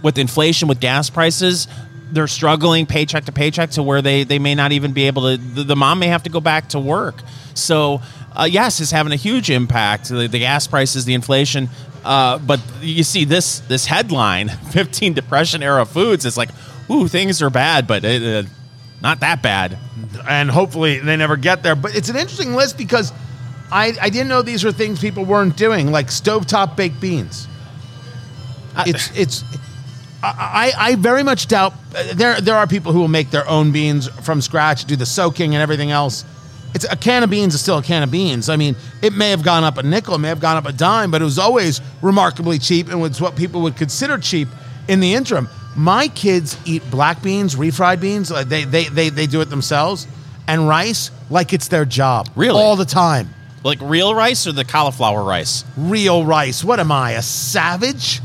With 0.00 0.16
inflation, 0.16 0.68
with 0.68 0.78
gas 0.78 1.10
prices, 1.10 1.66
they're 2.12 2.28
struggling 2.28 2.86
paycheck 2.86 3.24
to 3.24 3.32
paycheck 3.32 3.70
to 3.70 3.82
where 3.82 4.00
they, 4.00 4.22
they 4.22 4.38
may 4.38 4.54
not 4.54 4.70
even 4.72 4.92
be 4.92 5.08
able 5.08 5.22
to, 5.22 5.36
the, 5.36 5.64
the 5.64 5.76
mom 5.76 5.98
may 5.98 6.06
have 6.06 6.22
to 6.22 6.30
go 6.30 6.40
back 6.40 6.68
to 6.68 6.78
work. 6.78 7.20
So, 7.54 8.00
uh, 8.34 8.44
yes, 8.44 8.80
it's 8.80 8.92
having 8.92 9.12
a 9.12 9.16
huge 9.16 9.50
impact. 9.50 10.08
The, 10.08 10.28
the 10.28 10.38
gas 10.38 10.66
prices, 10.68 11.04
the 11.04 11.14
inflation. 11.14 11.68
Uh, 12.04 12.38
but 12.38 12.60
you 12.80 13.02
see 13.02 13.24
this 13.24 13.58
this 13.60 13.86
headline, 13.86 14.48
15 14.70 15.14
depression 15.14 15.62
era 15.62 15.84
foods. 15.84 16.24
It's 16.24 16.36
like, 16.36 16.50
ooh, 16.90 17.08
things 17.08 17.42
are 17.42 17.50
bad, 17.50 17.86
but 17.86 18.04
it, 18.04 18.46
not 19.02 19.20
that 19.20 19.42
bad. 19.42 19.78
and 20.28 20.50
hopefully 20.50 20.98
they 20.98 21.16
never 21.16 21.36
get 21.36 21.62
there. 21.62 21.74
But 21.74 21.96
it's 21.96 22.08
an 22.08 22.16
interesting 22.16 22.54
list 22.54 22.76
because 22.76 23.12
I, 23.70 23.94
I 24.00 24.10
didn't 24.10 24.28
know 24.28 24.42
these 24.42 24.64
were 24.64 24.72
things 24.72 25.00
people 25.00 25.24
weren't 25.24 25.56
doing, 25.56 25.92
like 25.92 26.08
stovetop 26.08 26.76
baked 26.76 27.00
beans. 27.00 27.46
It's 28.86 29.16
it's. 29.16 29.44
I, 30.22 30.72
I 30.76 30.94
very 30.96 31.22
much 31.22 31.46
doubt 31.46 31.74
there 32.14 32.40
there 32.40 32.56
are 32.56 32.66
people 32.66 32.92
who 32.92 33.00
will 33.00 33.08
make 33.08 33.30
their 33.30 33.48
own 33.48 33.70
beans 33.72 34.08
from 34.24 34.40
scratch, 34.40 34.84
do 34.84 34.96
the 34.96 35.06
soaking 35.06 35.54
and 35.54 35.62
everything 35.62 35.90
else. 35.90 36.24
It's 36.74 36.84
a 36.84 36.96
can 36.96 37.22
of 37.22 37.30
beans 37.30 37.54
is 37.54 37.60
still 37.60 37.78
a 37.78 37.82
can 37.82 38.02
of 38.02 38.10
beans. 38.10 38.48
I 38.48 38.56
mean, 38.56 38.76
it 39.00 39.12
may 39.12 39.30
have 39.30 39.42
gone 39.42 39.64
up 39.64 39.78
a 39.78 39.82
nickel, 39.82 40.14
it 40.14 40.18
may 40.18 40.28
have 40.28 40.40
gone 40.40 40.56
up 40.56 40.66
a 40.66 40.72
dime, 40.72 41.10
but 41.10 41.22
it 41.22 41.24
was 41.24 41.38
always 41.38 41.80
remarkably 42.02 42.58
cheap 42.58 42.88
and 42.88 43.00
was 43.00 43.20
what 43.20 43.36
people 43.36 43.62
would 43.62 43.76
consider 43.76 44.18
cheap 44.18 44.48
in 44.86 45.00
the 45.00 45.14
interim. 45.14 45.48
My 45.78 46.08
kids 46.08 46.56
eat 46.64 46.82
black 46.90 47.22
beans, 47.22 47.54
refried 47.54 48.00
beans. 48.00 48.30
They 48.30 48.64
they 48.64 48.84
they 48.84 49.10
they 49.10 49.26
do 49.28 49.40
it 49.40 49.48
themselves, 49.48 50.08
and 50.48 50.66
rice 50.66 51.12
like 51.30 51.52
it's 51.52 51.68
their 51.68 51.84
job. 51.84 52.28
Really? 52.34 52.58
all 52.60 52.74
the 52.74 52.84
time. 52.84 53.28
Like 53.62 53.78
real 53.80 54.12
rice 54.12 54.46
or 54.48 54.52
the 54.52 54.64
cauliflower 54.64 55.22
rice? 55.22 55.64
Real 55.76 56.24
rice. 56.24 56.64
What 56.64 56.80
am 56.80 56.90
I, 56.90 57.12
a 57.12 57.22
savage? 57.22 58.20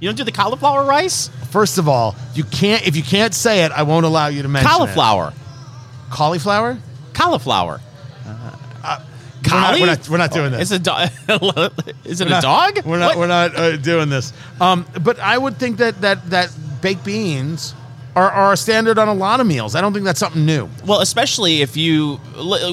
You 0.00 0.08
don't 0.08 0.16
do 0.16 0.24
the 0.24 0.32
cauliflower 0.32 0.84
rice? 0.84 1.30
First 1.50 1.78
of 1.78 1.88
all, 1.88 2.16
you 2.34 2.42
can't 2.42 2.84
if 2.86 2.96
you 2.96 3.04
can't 3.04 3.32
say 3.32 3.64
it, 3.64 3.70
I 3.70 3.84
won't 3.84 4.04
allow 4.04 4.26
you 4.26 4.42
to 4.42 4.48
mention 4.48 4.68
it. 4.68 4.72
Cauliflower. 4.74 5.32
Cauliflower? 6.10 6.78
Cauliflower. 7.14 7.80
We're 9.50 9.54
not, 9.60 9.80
we're 9.80 9.86
not, 9.86 10.08
we're 10.08 10.18
not 10.18 10.32
doing 10.32 10.50
this. 10.52 10.62
It's 10.62 10.70
a 10.72 10.78
dog. 10.78 11.08
Is 12.04 12.20
it 12.20 12.24
We're 12.26 12.26
a 12.26 12.30
not- 12.30 12.42
dog? 12.42 12.84
We're 12.84 12.98
not. 12.98 13.08
What? 13.10 13.18
We're 13.18 13.26
not 13.28 13.56
uh, 13.56 13.76
doing 13.76 14.08
this. 14.08 14.32
Um, 14.60 14.84
but 15.00 15.18
I 15.20 15.38
would 15.38 15.56
think 15.58 15.78
that 15.78 16.00
that 16.02 16.28
that 16.30 16.50
baked 16.80 17.04
beans 17.04 17.74
are, 18.16 18.30
are 18.30 18.52
a 18.54 18.56
standard 18.56 18.98
on 18.98 19.06
a 19.06 19.14
lot 19.14 19.38
of 19.38 19.46
meals. 19.46 19.74
I 19.76 19.80
don't 19.80 19.92
think 19.92 20.04
that's 20.04 20.18
something 20.18 20.44
new. 20.44 20.68
Well, 20.84 21.00
especially 21.00 21.62
if 21.62 21.76
you, 21.76 22.18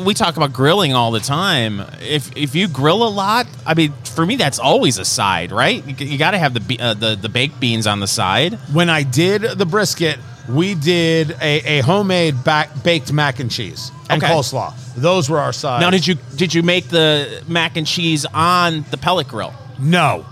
we 0.03 0.13
talk 0.13 0.37
about 0.37 0.53
grilling 0.53 0.93
all 0.93 1.11
the 1.11 1.19
time. 1.19 1.81
If 2.01 2.35
if 2.35 2.55
you 2.55 2.67
grill 2.67 3.03
a 3.07 3.09
lot, 3.09 3.45
I 3.65 3.73
mean, 3.75 3.93
for 4.15 4.25
me, 4.25 4.37
that's 4.37 4.57
always 4.57 4.97
a 4.97 5.05
side, 5.05 5.51
right? 5.51 5.85
You, 5.99 6.17
got 6.17 6.31
to 6.31 6.39
have 6.39 6.53
the, 6.53 6.79
uh, 6.79 6.93
the 6.95 7.15
the 7.15 7.29
baked 7.29 7.59
beans 7.59 7.85
on 7.85 7.99
the 7.99 8.07
side. 8.07 8.53
When 8.73 8.89
I 8.89 9.03
did 9.03 9.41
the 9.43 9.65
brisket, 9.67 10.17
we 10.49 10.73
did 10.73 11.31
a, 11.41 11.79
a 11.79 11.81
homemade 11.81 12.43
back, 12.43 12.83
baked 12.83 13.11
mac 13.13 13.39
and 13.39 13.51
cheese 13.51 13.91
and 14.09 14.23
Okay. 14.23 14.31
coleslaw. 14.33 14.73
Those 14.95 15.29
were 15.29 15.39
our 15.39 15.53
sides. 15.53 15.81
Now, 15.81 15.89
did 15.91 16.07
you 16.07 16.15
did 16.35 16.53
you 16.55 16.63
make 16.63 16.87
the 16.87 17.43
mac 17.47 17.77
and 17.77 17.85
cheese 17.85 18.25
on 18.33 18.85
the 18.89 18.97
pellet 18.97 19.27
grill? 19.27 19.53
No, 19.77 20.25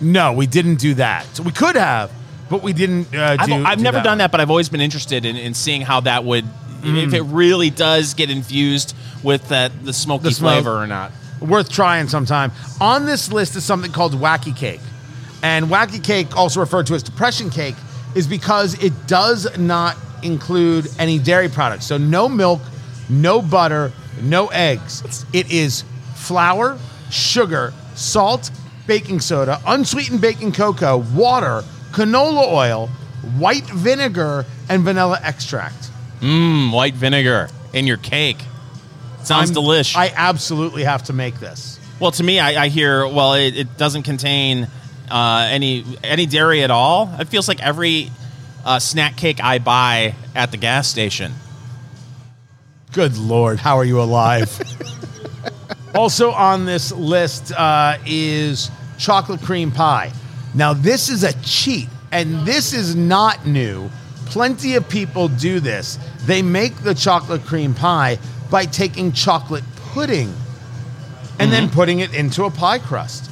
no, 0.00 0.32
we 0.32 0.46
didn't 0.46 0.76
do 0.76 0.94
that. 0.94 1.26
So 1.36 1.42
we 1.42 1.52
could 1.52 1.76
have, 1.76 2.10
but 2.50 2.62
we 2.62 2.72
didn't. 2.72 3.14
Uh, 3.14 3.36
I've, 3.38 3.46
do, 3.48 3.54
I've 3.54 3.78
do 3.78 3.84
never 3.84 3.96
that 3.98 4.04
done 4.04 4.10
one. 4.12 4.18
that, 4.18 4.30
but 4.32 4.40
I've 4.40 4.50
always 4.50 4.68
been 4.68 4.80
interested 4.80 5.24
in, 5.24 5.36
in 5.36 5.54
seeing 5.54 5.80
how 5.82 6.00
that 6.00 6.24
would, 6.24 6.44
if 6.82 7.14
it 7.14 7.22
really 7.22 7.70
does 7.70 8.14
get 8.14 8.30
infused 8.30 8.94
with 9.22 9.48
that 9.48 9.70
the 9.84 9.92
smoky 9.92 10.24
The 10.24 10.30
smoke. 10.32 10.52
flavor 10.54 10.76
or 10.76 10.86
not. 10.86 11.12
worth 11.40 11.70
trying 11.70 12.08
sometime. 12.08 12.52
On 12.80 13.06
this 13.06 13.32
list 13.32 13.56
is 13.56 13.64
something 13.64 13.92
called 13.92 14.12
wacky 14.14 14.54
cake. 14.56 14.80
And 15.42 15.66
wacky 15.66 16.02
cake, 16.04 16.36
also 16.36 16.60
referred 16.60 16.86
to 16.88 16.94
as 16.94 17.02
depression 17.02 17.48
cake, 17.50 17.76
is 18.14 18.26
because 18.26 18.82
it 18.82 18.92
does 19.06 19.56
not 19.58 19.96
include 20.22 20.88
any 20.98 21.18
dairy 21.18 21.48
products. 21.48 21.86
So 21.86 21.96
no 21.96 22.28
milk, 22.28 22.60
no 23.08 23.40
butter, 23.40 23.92
no 24.22 24.48
eggs. 24.48 25.24
It 25.32 25.50
is 25.50 25.84
flour, 26.14 26.78
sugar, 27.10 27.72
salt, 27.94 28.50
baking 28.86 29.20
soda, 29.20 29.60
unsweetened 29.66 30.20
baking 30.20 30.52
cocoa, 30.52 30.98
water, 31.14 31.62
canola 31.92 32.46
oil, 32.52 32.88
white 33.36 33.64
vinegar, 33.64 34.44
and 34.68 34.82
vanilla 34.82 35.18
extract. 35.22 35.90
Mmm, 36.20 36.72
white 36.72 36.94
vinegar 36.94 37.48
in 37.72 37.86
your 37.86 37.96
cake. 37.96 38.38
Sounds 39.22 39.50
I'm- 39.50 39.64
delish. 39.64 39.96
I 39.96 40.12
absolutely 40.14 40.84
have 40.84 41.04
to 41.04 41.12
make 41.12 41.38
this. 41.40 41.78
well, 41.98 42.10
to 42.12 42.22
me, 42.22 42.38
I, 42.40 42.64
I 42.64 42.68
hear 42.68 43.06
well, 43.06 43.34
it, 43.34 43.56
it 43.56 43.76
doesn't 43.76 44.02
contain 44.04 44.68
uh, 45.10 45.48
any 45.50 45.84
any 46.02 46.26
dairy 46.26 46.62
at 46.62 46.70
all. 46.70 47.14
It 47.18 47.28
feels 47.28 47.48
like 47.48 47.60
every 47.62 48.10
uh, 48.64 48.78
snack 48.78 49.16
cake 49.16 49.42
I 49.42 49.58
buy 49.58 50.14
at 50.34 50.50
the 50.50 50.56
gas 50.56 50.88
station. 50.88 51.32
Good 52.92 53.16
Lord, 53.16 53.58
how 53.58 53.76
are 53.76 53.84
you 53.84 54.00
alive? 54.00 54.58
also 55.94 56.30
on 56.32 56.64
this 56.64 56.92
list 56.92 57.52
uh, 57.52 57.98
is 58.06 58.70
chocolate 58.98 59.42
cream 59.42 59.70
pie. 59.70 60.12
Now, 60.54 60.72
this 60.72 61.08
is 61.08 61.22
a 61.24 61.32
cheat, 61.42 61.88
and 62.12 62.46
this 62.46 62.72
is 62.72 62.96
not 62.96 63.46
new. 63.46 63.90
Plenty 64.26 64.74
of 64.76 64.88
people 64.88 65.28
do 65.28 65.60
this. 65.60 65.98
They 66.26 66.42
make 66.42 66.76
the 66.76 66.94
chocolate 66.94 67.42
cream 67.44 67.74
pie 67.74 68.18
by 68.50 68.66
taking 68.66 69.12
chocolate 69.12 69.64
pudding 69.92 70.32
and 71.38 71.50
then 71.52 71.70
putting 71.70 72.00
it 72.00 72.14
into 72.14 72.44
a 72.44 72.50
pie 72.50 72.78
crust, 72.78 73.30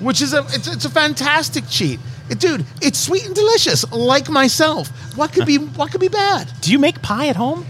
which 0.00 0.22
is 0.22 0.32
a 0.32 0.38
it's, 0.48 0.66
it's 0.66 0.84
a 0.84 0.90
fantastic 0.90 1.64
cheat. 1.68 2.00
It- 2.30 2.38
dude, 2.40 2.64
it's 2.80 2.98
sweet 2.98 3.26
and 3.26 3.34
delicious, 3.34 3.90
like 3.92 4.28
myself. 4.28 4.88
What 5.16 5.32
could 5.32 5.46
be 5.46 5.58
what 5.58 5.90
could 5.92 6.00
be 6.00 6.08
bad? 6.08 6.50
Do 6.62 6.72
you 6.72 6.78
make 6.78 7.02
pie 7.02 7.28
at 7.28 7.36
home? 7.36 7.66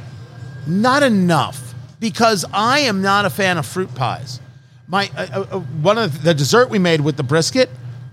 not 0.67 1.03
enough 1.03 1.75
because 1.99 2.45
I 2.53 2.81
am 2.81 3.03
not 3.03 3.25
a 3.25 3.31
fan 3.31 3.59
of 3.59 3.67
fruit 3.67 3.95
pies. 3.95 4.41
My 4.89 5.11
uh, 5.17 5.27
uh, 5.33 5.57
uh, 5.57 5.61
one 5.61 5.99
of 5.99 6.23
the 6.23 6.35
dessert 6.35 6.71
we 6.71 6.79
made 6.79 7.01
with 7.01 7.17
the 7.17 7.23
brisket, 7.23 7.71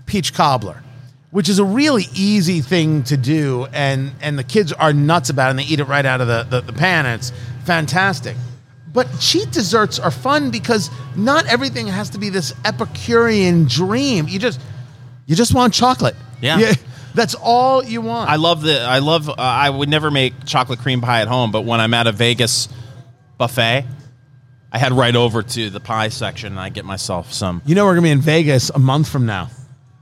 peach 0.08 0.34
cobbler, 0.34 0.82
which 1.30 1.48
is 1.48 1.60
a 1.60 1.64
really 1.64 2.06
easy 2.14 2.60
thing 2.60 3.04
to 3.04 3.16
do, 3.16 3.66
and 3.72 4.10
and 4.20 4.36
the 4.36 4.42
kids 4.42 4.72
are 4.72 4.92
nuts 4.92 5.30
about 5.30 5.48
it. 5.48 5.50
and 5.50 5.58
They 5.60 5.64
eat 5.64 5.78
it 5.78 5.84
right 5.84 6.04
out 6.04 6.20
of 6.20 6.26
the, 6.26 6.42
the, 6.44 6.60
the 6.62 6.72
pan, 6.72 7.06
and 7.06 7.20
it's 7.20 7.32
fantastic. 7.64 8.36
But 8.92 9.06
cheat 9.20 9.52
desserts 9.52 10.00
are 10.00 10.10
fun 10.10 10.50
because 10.50 10.90
not 11.14 11.46
everything 11.46 11.86
has 11.86 12.10
to 12.10 12.18
be 12.18 12.30
this 12.30 12.52
Epicurean 12.64 13.66
dream. 13.66 14.26
You 14.26 14.40
just 14.40 14.60
you 15.26 15.36
just 15.36 15.54
want 15.54 15.74
chocolate. 15.74 16.16
Yeah. 16.40 16.72
that's 17.14 17.34
all 17.34 17.84
you 17.84 18.00
want. 18.00 18.30
I 18.30 18.36
love 18.36 18.62
the. 18.62 18.80
I 18.80 18.98
love. 18.98 19.28
Uh, 19.28 19.34
I 19.36 19.70
would 19.70 19.88
never 19.88 20.10
make 20.10 20.46
chocolate 20.46 20.80
cream 20.80 21.00
pie 21.02 21.20
at 21.20 21.28
home, 21.28 21.52
but 21.52 21.64
when 21.64 21.80
I'm 21.80 21.94
at 21.94 22.06
a 22.06 22.12
Vegas 22.12 22.68
buffet, 23.36 23.84
I 24.72 24.78
head 24.78 24.92
right 24.92 25.14
over 25.14 25.42
to 25.42 25.70
the 25.70 25.80
pie 25.80 26.08
section 26.08 26.52
and 26.52 26.60
I 26.60 26.70
get 26.70 26.84
myself 26.84 27.32
some. 27.32 27.62
You 27.66 27.74
know, 27.74 27.84
we're 27.84 27.92
going 27.92 28.04
to 28.04 28.06
be 28.06 28.12
in 28.12 28.20
Vegas 28.20 28.70
a 28.70 28.78
month 28.78 29.08
from 29.08 29.26
now 29.26 29.50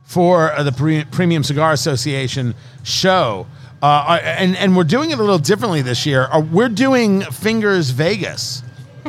for 0.07 0.53
uh, 0.53 0.63
the 0.63 0.73
Pre- 0.73 1.05
Premium 1.05 1.45
Cigar 1.45 1.73
Association 1.73 2.55
show. 2.83 3.47
Uh, 3.83 4.19
and, 4.23 4.57
and 4.57 4.77
we're 4.77 4.85
doing 4.85 5.11
it 5.11 5.19
a 5.19 5.23
little 5.23 5.39
differently 5.39 5.83
this 5.83 6.07
year. 6.07 6.27
Uh, 6.33 6.41
we're 6.41 6.71
doing 6.71 7.21
Fingers 7.23 7.91
Vegas. 7.91 8.63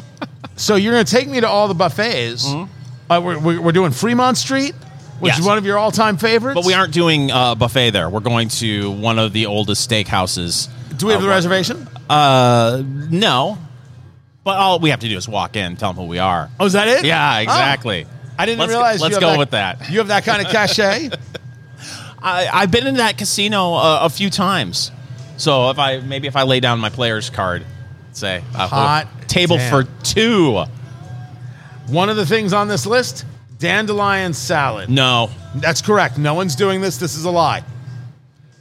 so 0.57 0.75
you're 0.75 0.93
going 0.93 1.05
to 1.05 1.11
take 1.11 1.29
me 1.29 1.39
to 1.39 1.47
all 1.47 1.67
the 1.67 1.73
buffets. 1.73 2.45
Uh, 3.09 3.21
we're, 3.23 3.61
we're, 3.61 3.71
doing 3.71 3.91
Fremont 3.91 4.37
Street, 4.37 4.75
which 5.19 5.31
Yes. 5.31 5.39
is 5.39 5.45
one 5.45 5.57
of 5.57 5.65
your 5.65 5.77
all 5.77 5.91
time 5.91 6.17
favorites. 6.17 6.55
But 6.55 6.65
we 6.65 6.73
aren't 6.73 6.93
doing 6.93 7.31
uh, 7.31 7.55
buffet 7.55 7.91
there. 7.91 8.09
We're 8.09 8.19
going 8.19 8.49
to 8.49 8.91
one 8.91 9.17
of 9.19 9.31
the 9.31 9.45
oldest 9.45 9.89
steakhouses. 9.89 10.67
Do 10.97 11.05
we 11.07 11.13
have 11.13 11.21
Uh, 11.21 11.25
the 11.25 11.29
reservation? 11.29 11.87
Uh, 12.09 12.83
no. 12.85 13.57
But 14.43 14.57
all 14.57 14.79
we 14.79 14.89
have 14.89 14.99
to 15.01 15.09
do 15.09 15.15
is 15.17 15.27
walk 15.27 15.55
in, 15.55 15.77
tell 15.77 15.93
them 15.93 16.03
who 16.03 16.09
we 16.09 16.19
are. 16.19 16.49
Oh, 16.59 16.65
is 16.65 16.73
that 16.73 16.87
it? 16.87 17.05
Yeah, 17.05 17.39
exactly. 17.39 18.05
Oh, 18.05 18.16
I 18.37 18.45
didn't 18.45 18.59
Let's 18.59 18.69
realize. 18.71 18.99
you 18.99 19.03
let's 19.03 19.15
have 19.15 19.21
go 19.21 19.37
with 19.37 19.51
that. 19.51 19.89
You 19.89 19.97
have 19.99 20.09
that 20.09 20.23
kind 20.23 20.45
of 20.45 20.51
cachet. 20.51 21.09
I, 22.19 22.47
I've 22.51 22.71
been 22.71 22.87
in 22.87 22.95
that 22.95 23.17
casino 23.17 23.73
uh, 23.73 23.99
a 24.03 24.09
few 24.09 24.29
times. 24.29 24.91
So 25.37 25.69
if 25.69 25.79
I 25.79 25.99
maybe 25.99 26.27
if 26.27 26.35
I 26.35 26.43
lay 26.43 26.59
down 26.59 26.79
my 26.79 26.89
player's 26.89 27.29
card, 27.29 27.65
say 28.11 28.43
uh, 28.55 28.67
Hot 28.67 29.07
table 29.27 29.57
damn. 29.57 29.71
for 29.71 29.89
two. 30.03 30.63
One 31.87 32.09
of 32.09 32.15
the 32.15 32.25
things 32.25 32.53
on 32.53 32.67
this 32.67 32.85
list: 32.85 33.25
dandelion 33.59 34.33
salad. 34.33 34.89
No, 34.89 35.29
That's 35.55 35.81
correct. 35.81 36.17
No 36.17 36.33
one's 36.33 36.55
doing 36.55 36.81
this. 36.81 36.97
This 36.97 37.15
is 37.15 37.25
a 37.25 37.31
lie. 37.31 37.63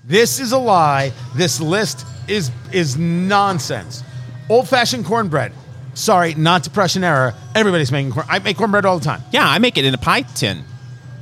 This 0.04 0.38
is 0.38 0.52
a 0.52 0.58
lie. 0.58 1.12
This 1.34 1.60
list 1.60 2.06
is 2.28 2.50
is 2.72 2.96
nonsense. 2.96 4.02
Old 4.48 4.68
fashioned 4.68 5.04
cornbread. 5.06 5.52
Sorry, 5.96 6.34
not 6.34 6.62
depression 6.62 7.02
era. 7.02 7.34
Everybody's 7.54 7.90
making 7.90 8.12
corn. 8.12 8.26
I 8.28 8.38
make 8.38 8.56
cornbread 8.58 8.84
all 8.84 8.98
the 8.98 9.04
time. 9.04 9.22
yeah, 9.32 9.48
I 9.48 9.58
make 9.58 9.78
it 9.78 9.84
in 9.84 9.94
a 9.94 9.98
pie 9.98 10.22
tin. 10.22 10.62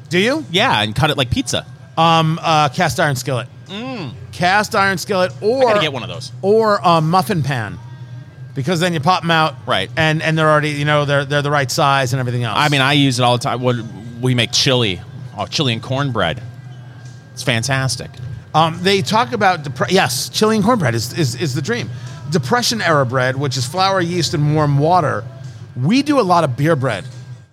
Do 0.08 0.18
you? 0.18 0.44
Yeah, 0.50 0.82
and 0.82 0.94
cut 0.94 1.10
it 1.10 1.16
like 1.16 1.30
pizza. 1.30 1.64
Um, 1.96 2.38
uh, 2.42 2.68
cast 2.70 2.98
iron 2.98 3.14
skillet. 3.16 3.46
Mm. 3.66 4.12
Cast 4.32 4.74
iron 4.74 4.98
skillet, 4.98 5.32
or. 5.40 5.60
I 5.62 5.72
gotta 5.74 5.80
get 5.80 5.92
one 5.92 6.02
of 6.02 6.08
those. 6.08 6.32
or 6.42 6.80
a 6.82 7.00
muffin 7.00 7.42
pan, 7.44 7.78
because 8.54 8.80
then 8.80 8.92
you 8.92 9.00
pop 9.00 9.22
them 9.22 9.30
out, 9.30 9.54
Right. 9.66 9.88
And 9.96 10.20
and 10.22 10.36
they're 10.36 10.50
already 10.50 10.70
you 10.70 10.84
know 10.84 11.04
they're 11.04 11.24
they're 11.24 11.42
the 11.42 11.50
right 11.52 11.70
size 11.70 12.12
and 12.12 12.20
everything 12.20 12.42
else. 12.42 12.58
I 12.58 12.68
mean, 12.68 12.80
I 12.80 12.94
use 12.94 13.18
it 13.20 13.22
all 13.22 13.38
the 13.38 13.44
time. 13.44 13.60
What 13.62 13.76
we 14.20 14.34
make 14.34 14.50
chili, 14.52 15.00
oh, 15.38 15.46
chili 15.46 15.72
and 15.72 15.82
cornbread. 15.82 16.42
It's 17.32 17.42
fantastic. 17.44 18.10
Um, 18.54 18.78
they 18.82 19.02
talk 19.02 19.32
about 19.32 19.64
depre- 19.64 19.90
yes, 19.90 20.28
chili 20.28 20.56
and 20.56 20.64
cornbread 20.64 20.94
is, 20.94 21.16
is 21.18 21.34
is 21.36 21.54
the 21.54 21.62
dream. 21.62 21.90
Depression 22.30 22.80
era 22.82 23.04
bread, 23.06 23.36
which 23.36 23.56
is 23.56 23.66
flour, 23.66 24.00
yeast, 24.00 24.34
and 24.34 24.54
warm 24.54 24.78
water. 24.78 25.24
We 25.76 26.02
do 26.02 26.20
a 26.20 26.22
lot 26.22 26.44
of 26.44 26.56
beer 26.56 26.76
bread 26.76 27.04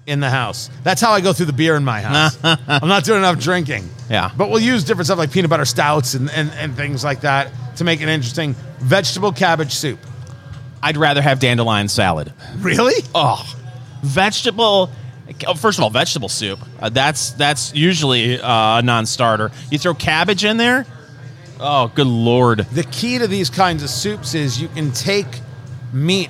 in 0.07 0.19
the 0.19 0.29
house. 0.29 0.69
That's 0.83 1.01
how 1.01 1.11
I 1.11 1.21
go 1.21 1.33
through 1.33 1.47
the 1.47 1.53
beer 1.53 1.75
in 1.75 1.83
my 1.83 2.01
house. 2.01 2.37
I'm 2.43 2.87
not 2.87 3.03
doing 3.03 3.19
enough 3.19 3.39
drinking. 3.39 3.87
Yeah. 4.09 4.31
but 4.35 4.49
we'll 4.49 4.59
use 4.61 4.83
different 4.83 5.05
stuff 5.07 5.17
like 5.17 5.31
peanut 5.31 5.49
butter 5.49 5.65
stouts 5.65 6.15
and, 6.15 6.29
and, 6.31 6.51
and 6.53 6.75
things 6.75 7.03
like 7.03 7.21
that 7.21 7.51
to 7.77 7.83
make 7.83 8.01
it 8.01 8.09
interesting. 8.09 8.55
Vegetable 8.79 9.31
cabbage 9.31 9.71
soup. 9.73 9.99
I'd 10.83 10.97
rather 10.97 11.21
have 11.21 11.39
dandelion 11.39 11.87
salad. 11.87 12.33
Really? 12.57 12.95
Oh, 13.13 13.41
vegetable. 14.01 14.89
oh, 15.47 15.53
First 15.53 15.77
of 15.77 15.83
all, 15.83 15.89
vegetable 15.89 16.29
soup. 16.29 16.59
Uh, 16.79 16.89
that's 16.89 17.31
that's 17.31 17.73
usually 17.75 18.39
uh, 18.41 18.79
a 18.79 18.81
non-starter. 18.81 19.51
You 19.69 19.77
throw 19.77 19.93
cabbage 19.93 20.43
in 20.43 20.57
there. 20.57 20.85
Oh, 21.63 21.91
good 21.93 22.07
lord! 22.07 22.59
The 22.59 22.83
key 22.83 23.19
to 23.19 23.27
these 23.27 23.49
kinds 23.49 23.83
of 23.83 23.89
soups 23.89 24.33
is 24.33 24.59
you 24.59 24.67
can 24.69 24.91
take 24.91 25.27
meat 25.93 26.29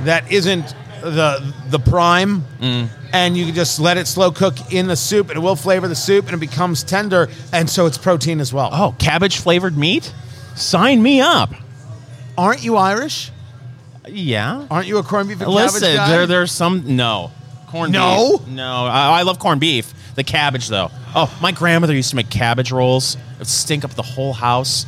that 0.00 0.30
isn't 0.30 0.74
the 1.00 1.54
the 1.68 1.78
prime 1.78 2.42
mm. 2.60 2.88
and 3.12 3.36
you 3.36 3.46
can 3.46 3.54
just 3.54 3.78
let 3.80 3.96
it 3.96 4.06
slow 4.06 4.30
cook 4.30 4.72
in 4.72 4.86
the 4.88 4.96
soup 4.96 5.28
and 5.28 5.36
it 5.38 5.40
will 5.40 5.56
flavor 5.56 5.88
the 5.88 5.94
soup 5.94 6.26
and 6.26 6.34
it 6.34 6.40
becomes 6.40 6.82
tender 6.82 7.28
and 7.52 7.70
so 7.70 7.86
it's 7.86 7.98
protein 7.98 8.40
as 8.40 8.52
well. 8.52 8.70
Oh, 8.72 8.94
cabbage 8.98 9.38
flavored 9.38 9.76
meat. 9.76 10.12
Sign 10.54 11.02
me 11.02 11.20
up. 11.20 11.50
Aren't 12.36 12.64
you 12.64 12.76
Irish? 12.76 13.30
Yeah. 14.06 14.66
Aren't 14.70 14.86
you 14.86 14.98
a 14.98 15.02
corned 15.02 15.28
beef 15.28 15.40
and 15.40 15.50
Listen, 15.50 15.80
cabbage 15.80 15.96
guy? 15.96 16.08
there 16.08 16.26
there's 16.26 16.52
some 16.52 16.96
no 16.96 17.30
Corn 17.68 17.92
No? 17.92 18.38
beef. 18.38 18.48
No, 18.48 18.86
I, 18.86 19.20
I 19.20 19.22
love 19.22 19.38
corned 19.38 19.60
beef. 19.60 19.92
The 20.18 20.24
cabbage 20.24 20.66
though. 20.66 20.90
Oh, 21.14 21.32
my 21.40 21.52
grandmother 21.52 21.94
used 21.94 22.10
to 22.10 22.16
make 22.16 22.28
cabbage 22.28 22.72
rolls. 22.72 23.14
It 23.14 23.38
would 23.38 23.46
stink 23.46 23.84
up 23.84 23.94
the 23.94 24.02
whole 24.02 24.32
house. 24.32 24.84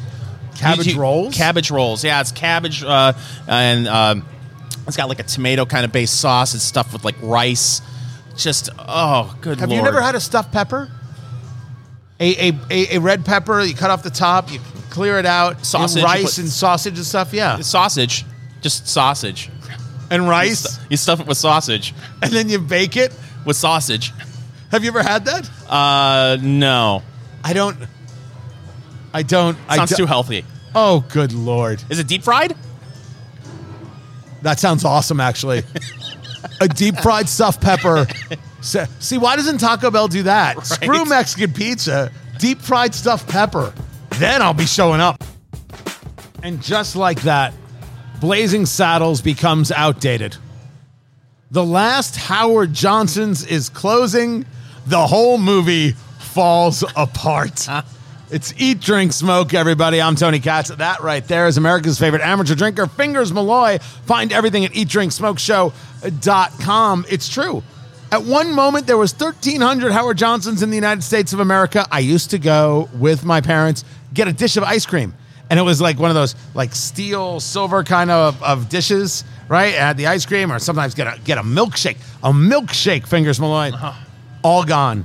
Cabbage 0.56 0.88
You- 0.88 0.94
you- 0.94 1.00
rolls? 1.00 1.36
Cabbage 1.36 1.70
rolls. 1.70 2.02
Yeah, 2.02 2.20
it's 2.20 2.32
cabbage 2.32 2.82
uh, 2.82 3.12
and 3.46 3.86
um, 3.86 4.26
It's 4.88 4.96
got 4.96 5.08
like 5.08 5.20
a 5.20 5.22
tomato 5.22 5.66
kind 5.66 5.84
of 5.84 5.92
based 5.92 6.18
sauce. 6.20 6.56
It's 6.56 6.64
stuffed 6.64 6.92
with 6.92 7.04
like 7.04 7.14
rice. 7.22 7.80
Just 8.36 8.70
oh, 8.76 9.36
good 9.40 9.60
Have 9.60 9.70
you 9.70 9.80
never 9.80 10.00
had 10.02 10.16
a 10.16 10.20
stuffed 10.20 10.50
pepper? 10.50 10.90
A, 12.18 12.48
a, 12.50 12.58
a, 12.68 12.96
a 12.96 12.98
red 13.00 13.24
pepper, 13.24 13.60
you 13.60 13.74
cut 13.74 13.90
off 13.92 14.02
the 14.02 14.10
top, 14.10 14.50
you 14.52 14.58
clear 14.90 15.18
it 15.20 15.26
out, 15.26 15.64
Sausage, 15.64 15.98
and 16.02 16.04
rice 16.04 16.22
put- 16.34 16.38
and 16.38 16.48
sausage 16.48 16.96
and 16.98 17.06
stuff, 17.06 17.32
yeah. 17.32 17.60
sausage? 17.60 18.24
Just 18.62 18.88
sausage. 18.88 19.48
And 20.10 20.28
rice, 20.28 20.78
You 20.90 20.96
stuff 20.96 21.20
it 21.20 21.28
with 21.28 21.38
sausage. 21.38 21.94
and 22.20 22.32
then 22.32 22.48
you 22.48 22.58
bake 22.58 22.96
it. 22.96 23.12
With 23.46 23.56
sausage. 23.56 24.12
Have 24.70 24.84
you 24.84 24.90
ever 24.90 25.02
had 25.02 25.24
that? 25.24 25.50
Uh, 25.68 26.36
no. 26.40 27.02
I 27.42 27.52
don't. 27.52 27.76
I 29.12 29.22
don't. 29.22 29.56
I 29.68 29.76
Sounds 29.76 29.90
don't- 29.90 29.96
too 29.98 30.06
healthy. 30.06 30.44
Oh, 30.74 31.04
good 31.08 31.32
lord. 31.32 31.82
Is 31.90 31.98
it 31.98 32.06
deep 32.06 32.22
fried? 32.22 32.54
That 34.42 34.60
sounds 34.60 34.84
awesome, 34.84 35.20
actually. 35.20 35.62
a 36.60 36.68
deep 36.68 36.96
fried 36.98 37.28
stuffed 37.28 37.60
pepper. 37.60 38.06
Se- 38.60 38.86
See, 39.00 39.18
why 39.18 39.36
doesn't 39.36 39.58
Taco 39.58 39.90
Bell 39.90 40.06
do 40.08 40.22
that? 40.22 40.64
Screw 40.64 41.04
Mexican 41.04 41.52
pizza, 41.52 42.12
deep 42.38 42.60
fried 42.60 42.94
stuffed 42.94 43.28
pepper. 43.28 43.72
Then 44.18 44.42
I'll 44.42 44.54
be 44.54 44.66
showing 44.66 45.00
up. 45.00 45.22
And 46.42 46.62
just 46.62 46.94
like 46.94 47.22
that, 47.22 47.52
Blazing 48.20 48.64
Saddles 48.66 49.20
becomes 49.20 49.72
outdated. 49.72 50.36
The 51.50 51.64
last 51.64 52.16
Howard 52.16 52.72
Johnson's 52.72 53.44
is 53.44 53.68
closing. 53.68 54.46
The 54.86 55.06
whole 55.06 55.38
movie 55.38 55.92
falls 56.18 56.82
apart. 56.96 57.68
It's 58.30 58.54
Eat, 58.58 58.80
Drink, 58.80 59.12
Smoke, 59.12 59.54
everybody. 59.54 60.00
I'm 60.00 60.16
Tony 60.16 60.38
Katz. 60.38 60.70
That 60.70 61.00
right 61.00 61.26
there 61.26 61.48
is 61.48 61.56
America's 61.56 61.98
favorite 61.98 62.22
amateur 62.22 62.54
drinker, 62.54 62.86
Fingers 62.86 63.32
Malloy. 63.32 63.78
Find 64.06 64.32
everything 64.32 64.64
at 64.64 64.70
eatdrinksmokeshow.com. 64.72 67.06
It's 67.08 67.28
true. 67.28 67.62
At 68.12 68.24
one 68.24 68.52
moment, 68.52 68.86
there 68.86 68.96
was 68.96 69.12
1,300 69.12 69.92
Howard 69.92 70.18
Johnsons 70.18 70.62
in 70.62 70.70
the 70.70 70.76
United 70.76 71.02
States 71.02 71.32
of 71.32 71.40
America. 71.40 71.86
I 71.90 72.00
used 72.00 72.30
to 72.30 72.38
go 72.38 72.88
with 72.98 73.24
my 73.24 73.40
parents, 73.40 73.84
get 74.14 74.28
a 74.28 74.32
dish 74.32 74.56
of 74.56 74.64
ice 74.64 74.86
cream. 74.86 75.14
And 75.48 75.58
it 75.58 75.62
was 75.62 75.80
like 75.80 75.98
one 75.98 76.10
of 76.10 76.14
those 76.14 76.36
like 76.54 76.74
steel, 76.74 77.40
silver 77.40 77.82
kind 77.82 78.10
of, 78.10 78.40
of 78.42 78.68
dishes, 78.68 79.24
right? 79.48 79.74
Add 79.74 79.96
the 79.96 80.06
ice 80.06 80.24
cream, 80.24 80.52
or 80.52 80.60
sometimes 80.60 80.94
get 80.94 81.08
a 81.08 81.18
get 81.20 81.38
a 81.38 81.42
milkshake. 81.42 81.96
A 82.22 82.32
milkshake, 82.32 83.08
Fingers 83.08 83.40
Malloy. 83.40 83.72
Uh-huh. 83.72 83.92
All 84.42 84.64
gone. 84.64 85.04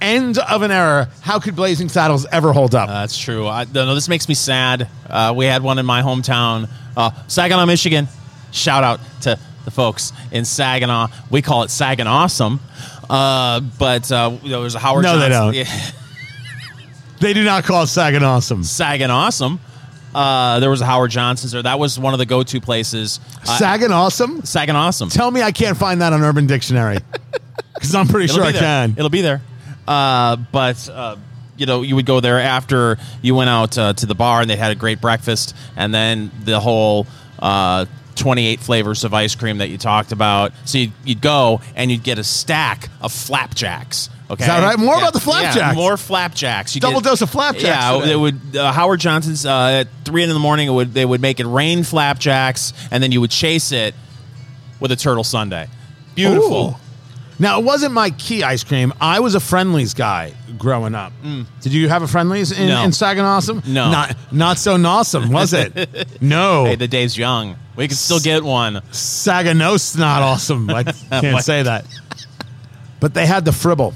End 0.00 0.38
of 0.38 0.62
an 0.62 0.70
era. 0.72 1.08
How 1.20 1.38
could 1.38 1.54
Blazing 1.54 1.88
Saddles 1.88 2.26
ever 2.26 2.52
hold 2.52 2.74
up? 2.74 2.88
Uh, 2.88 3.00
that's 3.02 3.16
true. 3.16 3.46
I, 3.46 3.64
no, 3.72 3.94
this 3.94 4.08
makes 4.08 4.28
me 4.28 4.34
sad. 4.34 4.88
Uh, 5.08 5.32
we 5.36 5.44
had 5.46 5.62
one 5.62 5.78
in 5.78 5.86
my 5.86 6.02
hometown, 6.02 6.68
uh, 6.96 7.10
Saginaw, 7.28 7.66
Michigan. 7.66 8.08
Shout 8.50 8.82
out 8.82 9.00
to 9.22 9.38
the 9.64 9.70
folks 9.70 10.12
in 10.32 10.44
Saginaw. 10.44 11.08
We 11.30 11.40
call 11.40 11.62
it 11.62 11.70
Saginaw 11.70 12.10
Awesome. 12.10 12.60
Uh, 13.08 13.60
but 13.60 14.10
uh, 14.10 14.30
there 14.44 14.58
was 14.58 14.74
a 14.74 14.78
Howard 14.80 15.04
No, 15.04 15.18
they 15.18 15.28
don't. 15.28 15.54
They 17.22 17.34
do 17.34 17.44
not 17.44 17.62
call 17.62 17.84
it 17.84 17.86
Sagan 17.86 18.24
awesome. 18.24 18.64
Saginaw 18.64 19.14
Awesome. 19.14 19.60
Uh, 20.12 20.58
there 20.58 20.68
was 20.70 20.80
a 20.80 20.86
Howard 20.86 21.12
Johnson's 21.12 21.52
there. 21.52 21.62
That 21.62 21.78
was 21.78 21.96
one 21.96 22.14
of 22.14 22.18
the 22.18 22.26
go-to 22.26 22.60
places. 22.60 23.20
Uh, 23.46 23.58
Sagan 23.58 23.92
awesome? 23.92 24.42
Saginaw 24.42 24.80
Awesome. 24.80 25.08
Tell 25.08 25.30
me 25.30 25.40
I 25.40 25.52
can't 25.52 25.76
find 25.76 26.02
that 26.02 26.12
on 26.12 26.20
Urban 26.20 26.48
Dictionary. 26.48 26.98
Because 27.74 27.94
I'm 27.94 28.06
pretty 28.06 28.26
It'll 28.26 28.36
sure 28.36 28.44
be 28.44 28.48
I 28.50 28.52
there. 28.52 28.60
can. 28.60 28.90
It'll 28.96 29.08
be 29.10 29.22
there. 29.22 29.42
Uh, 29.88 30.36
but 30.36 30.88
uh, 30.88 31.16
you 31.56 31.66
know, 31.66 31.82
you 31.82 31.96
would 31.96 32.06
go 32.06 32.20
there 32.20 32.38
after 32.38 32.96
you 33.22 33.34
went 33.34 33.50
out 33.50 33.76
uh, 33.76 33.92
to 33.94 34.06
the 34.06 34.14
bar 34.14 34.40
and 34.40 34.48
they 34.48 34.56
had 34.56 34.70
a 34.70 34.74
great 34.76 35.00
breakfast, 35.00 35.54
and 35.76 35.92
then 35.92 36.30
the 36.44 36.60
whole. 36.60 37.06
Uh, 37.38 37.86
28 38.14 38.60
flavors 38.60 39.04
of 39.04 39.14
ice 39.14 39.34
cream 39.34 39.58
that 39.58 39.70
you 39.70 39.78
talked 39.78 40.12
about. 40.12 40.52
So 40.66 40.76
you'd, 40.76 40.92
you'd 41.02 41.20
go 41.22 41.62
and 41.74 41.90
you'd 41.90 42.02
get 42.02 42.18
a 42.18 42.24
stack 42.24 42.90
of 43.00 43.10
flapjacks. 43.10 44.10
Okay, 44.30 44.44
Is 44.44 44.48
that 44.48 44.62
right? 44.62 44.78
More 44.78 44.96
about 44.98 45.14
the 45.14 45.18
flapjacks. 45.18 45.74
more 45.74 45.96
flapjacks. 45.96 46.74
You 46.74 46.82
Double 46.82 47.00
dose 47.00 47.22
of 47.22 47.30
flapjacks 47.30 47.64
Yeah, 47.64 47.94
today. 47.94 48.06
they 48.08 48.16
would. 48.16 48.54
Uh, 48.54 48.70
Howard 48.70 49.00
Johnson's 49.00 49.46
uh, 49.46 49.80
at 49.80 49.88
three 50.04 50.22
in 50.22 50.28
the 50.28 50.38
morning. 50.38 50.68
It 50.68 50.72
would 50.72 50.92
they 50.92 51.06
would 51.06 51.22
make 51.22 51.40
it 51.40 51.46
rain 51.46 51.84
flapjacks, 51.84 52.74
and 52.90 53.02
then 53.02 53.12
you 53.12 53.20
would 53.22 53.30
chase 53.30 53.72
it 53.72 53.94
with 54.78 54.92
a 54.92 54.96
turtle 54.96 55.24
sundae. 55.24 55.66
Beautiful. 56.14 56.76
Ooh. 56.78 56.91
Now, 57.38 57.58
it 57.58 57.64
wasn't 57.64 57.92
my 57.92 58.10
key 58.10 58.42
ice 58.42 58.62
cream. 58.62 58.92
I 59.00 59.20
was 59.20 59.34
a 59.34 59.40
Friendly's 59.40 59.94
guy 59.94 60.32
growing 60.58 60.94
up. 60.94 61.12
Did 61.60 61.72
you 61.72 61.88
have 61.88 62.02
a 62.02 62.08
Friendly's 62.08 62.52
in, 62.52 62.66
Mm. 62.66 62.68
No. 62.68 62.82
in 62.84 62.92
Sagan 62.92 63.24
Awesome? 63.24 63.62
No. 63.66 63.90
Not, 63.90 64.16
not 64.30 64.58
so 64.58 64.76
awesome, 64.84 65.30
was 65.32 65.52
it? 65.52 65.72
no. 66.22 66.66
Hey, 66.66 66.76
the 66.76 66.86
day's 66.88 67.16
young. 67.16 67.56
We 67.74 67.88
can 67.88 67.96
still 67.96 68.20
get 68.20 68.44
one. 68.44 68.74
Saganos 68.92 69.98
not 69.98 70.22
awesome. 70.22 70.68
I 70.70 70.82
can't 71.10 71.42
say 71.42 71.62
that. 71.62 71.84
But 73.00 73.14
they 73.14 73.26
had 73.26 73.44
the 73.44 73.50
Fribble. 73.52 73.94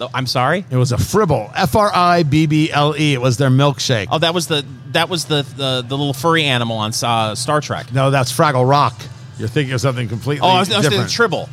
Oh, 0.00 0.08
I'm 0.12 0.26
sorry. 0.26 0.64
It 0.68 0.76
was 0.76 0.90
a 0.90 0.96
Fribble. 0.96 1.52
F 1.54 1.76
R 1.76 1.90
I 1.94 2.24
B 2.24 2.46
B 2.46 2.72
L 2.72 2.96
E. 2.98 3.14
It 3.14 3.20
was 3.20 3.36
their 3.36 3.50
milkshake. 3.50 4.08
Oh, 4.10 4.18
that 4.18 4.34
was 4.34 4.48
the 4.48 4.64
that 4.92 5.08
was 5.08 5.26
the 5.26 5.42
the, 5.56 5.84
the 5.86 5.96
little 5.96 6.12
furry 6.14 6.42
animal 6.44 6.78
on 6.78 6.92
uh, 7.04 7.34
Star 7.36 7.60
Trek. 7.60 7.92
No, 7.92 8.10
that's 8.10 8.32
Fraggle 8.32 8.68
Rock. 8.68 9.00
You're 9.38 9.46
thinking 9.48 9.74
of 9.74 9.80
something 9.80 10.08
completely 10.08 10.36
different. 10.48 10.52
Oh, 10.52 10.56
I 10.56 10.58
was, 10.60 10.72
I 10.72 10.76
was 10.78 10.86
thinking 10.86 10.90
different. 11.06 11.12
Tribble. 11.12 11.48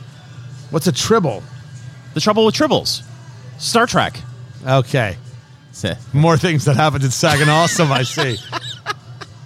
What's 0.71 0.87
a 0.87 0.91
Tribble? 0.91 1.43
The 2.13 2.19
trouble 2.19 2.45
with 2.45 2.55
tribbles. 2.55 3.03
Star 3.57 3.87
Trek. 3.87 4.19
Okay. 4.65 5.17
Eh. 5.81 5.95
More 6.11 6.35
things 6.35 6.65
that 6.65 6.75
happened 6.75 7.05
in 7.05 7.11
Sagan 7.11 7.47
Awesome, 7.47 7.89
I 7.89 8.03
see. 8.03 8.37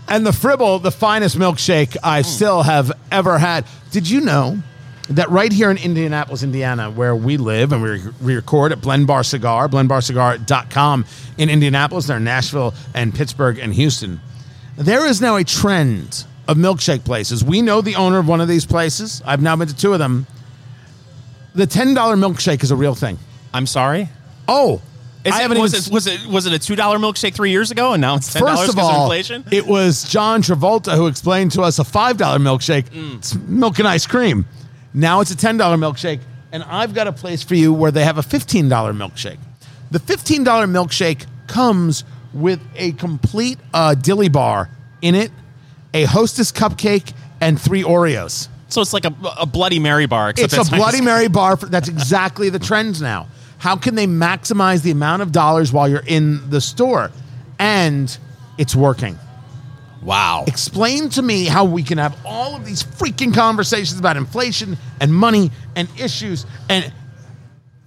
And 0.07 0.25
the 0.25 0.31
Fribble, 0.31 0.79
the 0.79 0.91
finest 0.91 1.37
milkshake 1.37 1.95
I 2.03 2.21
still 2.23 2.61
have 2.61 2.91
ever 3.11 3.37
had. 3.37 3.65
Did 3.91 4.09
you 4.09 4.21
know 4.21 4.61
that 5.09 5.29
right 5.29 5.51
here 5.51 5.71
in 5.71 5.77
Indianapolis, 5.77 6.43
Indiana, 6.43 6.91
where 6.91 7.15
we 7.15 7.37
live 7.37 7.71
and 7.71 7.81
we, 7.81 8.01
we 8.21 8.35
record 8.35 8.71
at 8.71 8.81
Blend 8.81 9.07
Bar 9.07 9.23
Cigar, 9.23 9.67
blendbarcigar.com 9.67 11.05
in 11.37 11.49
Indianapolis, 11.49 12.07
they're 12.07 12.17
in 12.17 12.23
Nashville 12.23 12.73
and 12.93 13.13
Pittsburgh 13.13 13.57
and 13.59 13.73
Houston. 13.73 14.19
There 14.77 15.05
is 15.05 15.21
now 15.21 15.35
a 15.35 15.43
trend 15.43 16.25
of 16.47 16.57
milkshake 16.57 17.05
places. 17.05 17.43
We 17.43 17.61
know 17.61 17.81
the 17.81 17.95
owner 17.95 18.19
of 18.19 18.27
one 18.27 18.41
of 18.41 18.47
these 18.47 18.65
places. 18.65 19.21
I've 19.25 19.41
now 19.41 19.55
been 19.55 19.67
to 19.67 19.75
two 19.75 19.93
of 19.93 19.99
them. 19.99 20.27
The 21.55 21.67
$10 21.67 21.95
milkshake 21.95 22.63
is 22.63 22.71
a 22.71 22.75
real 22.75 22.95
thing. 22.95 23.17
I'm 23.53 23.67
sorry. 23.67 24.09
Oh, 24.47 24.81
Is 25.23 25.33
I 25.33 25.39
it, 25.39 25.41
haven't 25.43 25.59
was, 25.59 25.73
even 25.73 25.91
it, 25.91 25.93
was 25.93 26.07
it 26.07 26.25
was 26.25 26.45
it 26.47 26.53
a 26.53 26.59
two 26.59 26.75
dollar 26.75 26.97
milkshake 26.97 27.33
three 27.35 27.51
years 27.51 27.71
ago, 27.71 27.93
and 27.93 28.01
now 28.01 28.15
it's 28.15 28.33
ten 28.33 28.41
dollars 28.41 28.59
First 28.59 28.69
of 28.71 28.75
because 28.75 28.89
of 28.89 28.95
all, 28.95 29.03
inflation? 29.11 29.45
it 29.51 29.65
was 29.67 30.03
John 30.03 30.41
Travolta 30.41 30.95
who 30.95 31.07
explained 31.07 31.51
to 31.53 31.61
us 31.61 31.79
a 31.79 31.83
$5 31.83 32.15
milkshake. 32.17 32.89
Mm. 32.89 33.17
It's 33.17 33.35
milk 33.35 33.79
and 33.79 33.87
ice 33.87 34.05
cream. 34.07 34.45
Now 34.93 35.21
it's 35.21 35.31
a 35.31 35.35
$10 35.35 35.57
milkshake. 35.57 36.19
And 36.51 36.61
I've 36.63 36.93
got 36.93 37.07
a 37.07 37.11
place 37.13 37.41
for 37.41 37.55
you 37.55 37.71
where 37.73 37.89
they 37.91 38.03
have 38.03 38.17
a 38.17 38.21
$15 38.21 38.67
milkshake. 38.69 39.39
The 39.91 39.99
$15 39.99 40.43
milkshake 40.45 41.25
comes 41.47 42.03
with 42.33 42.59
a 42.75 42.91
complete 42.93 43.59
uh, 43.73 43.95
dilly 43.95 44.29
bar 44.29 44.69
in 45.01 45.15
it, 45.15 45.31
a 45.93 46.03
hostess 46.05 46.51
cupcake, 46.51 47.13
and 47.41 47.59
three 47.59 47.83
Oreos. 47.83 48.49
So 48.73 48.81
it's 48.81 48.93
like 48.93 49.05
a, 49.05 49.13
a 49.39 49.45
Bloody 49.45 49.79
Mary 49.79 50.05
bar. 50.05 50.31
Except 50.31 50.53
It's 50.53 50.69
a 50.69 50.75
Bloody 50.75 51.01
Mary 51.01 51.27
bar. 51.27 51.57
For, 51.57 51.67
that's 51.67 51.89
exactly 51.89 52.49
the 52.49 52.59
trend 52.59 53.01
now. 53.01 53.27
How 53.57 53.75
can 53.75 53.95
they 53.95 54.07
maximize 54.07 54.81
the 54.81 54.91
amount 54.91 55.21
of 55.21 55.31
dollars 55.31 55.71
while 55.71 55.87
you're 55.87 56.03
in 56.05 56.49
the 56.49 56.59
store? 56.59 57.11
And 57.59 58.15
it's 58.57 58.75
working. 58.75 59.17
Wow. 60.01 60.43
Explain 60.47 61.09
to 61.09 61.21
me 61.21 61.45
how 61.45 61.63
we 61.63 61.83
can 61.83 61.97
have 61.97 62.17
all 62.25 62.55
of 62.55 62.65
these 62.65 62.83
freaking 62.83 63.33
conversations 63.33 63.97
about 63.99 64.17
inflation 64.17 64.77
and 64.99 65.13
money 65.13 65.49
and 65.75 65.87
issues 65.97 66.45
and 66.67 66.91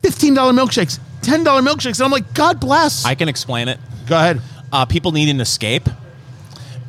$15 0.03 0.35
milkshakes, 0.35 0.99
$10 1.23 1.45
milkshakes. 1.45 1.99
And 1.99 2.07
I'm 2.07 2.11
like, 2.11 2.33
God 2.33 2.59
bless. 2.61 3.05
I 3.05 3.15
can 3.15 3.29
explain 3.29 3.69
it. 3.69 3.79
Go 4.07 4.17
ahead. 4.17 4.41
Uh, 4.73 4.85
people 4.87 5.13
need 5.13 5.29
an 5.29 5.41
escape, 5.41 5.89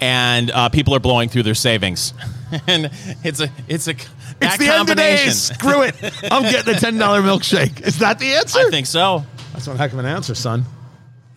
and 0.01 0.49
uh, 0.51 0.69
people 0.69 0.95
are 0.95 0.99
blowing 0.99 1.29
through 1.29 1.43
their 1.43 1.55
savings, 1.55 2.13
and 2.67 2.89
it's 3.23 3.39
a 3.41 3.49
it's 3.67 3.87
a 3.87 3.91
It's 3.91 4.57
the 4.57 4.67
end 4.67 4.81
of 4.81 4.87
combination. 4.87 5.25
days. 5.27 5.41
Screw 5.41 5.81
it. 5.83 5.95
I'm 6.31 6.43
getting 6.43 6.73
a 6.73 6.77
$10 6.77 6.97
milkshake. 7.23 7.81
Is 7.81 7.99
that 7.99 8.19
the 8.19 8.33
answer? 8.35 8.59
I 8.59 8.69
think 8.69 8.85
so. 8.87 9.23
That's 9.53 9.67
one 9.67 9.77
heck 9.77 9.93
of 9.93 9.99
an 9.99 10.05
answer, 10.05 10.35
son. 10.35 10.65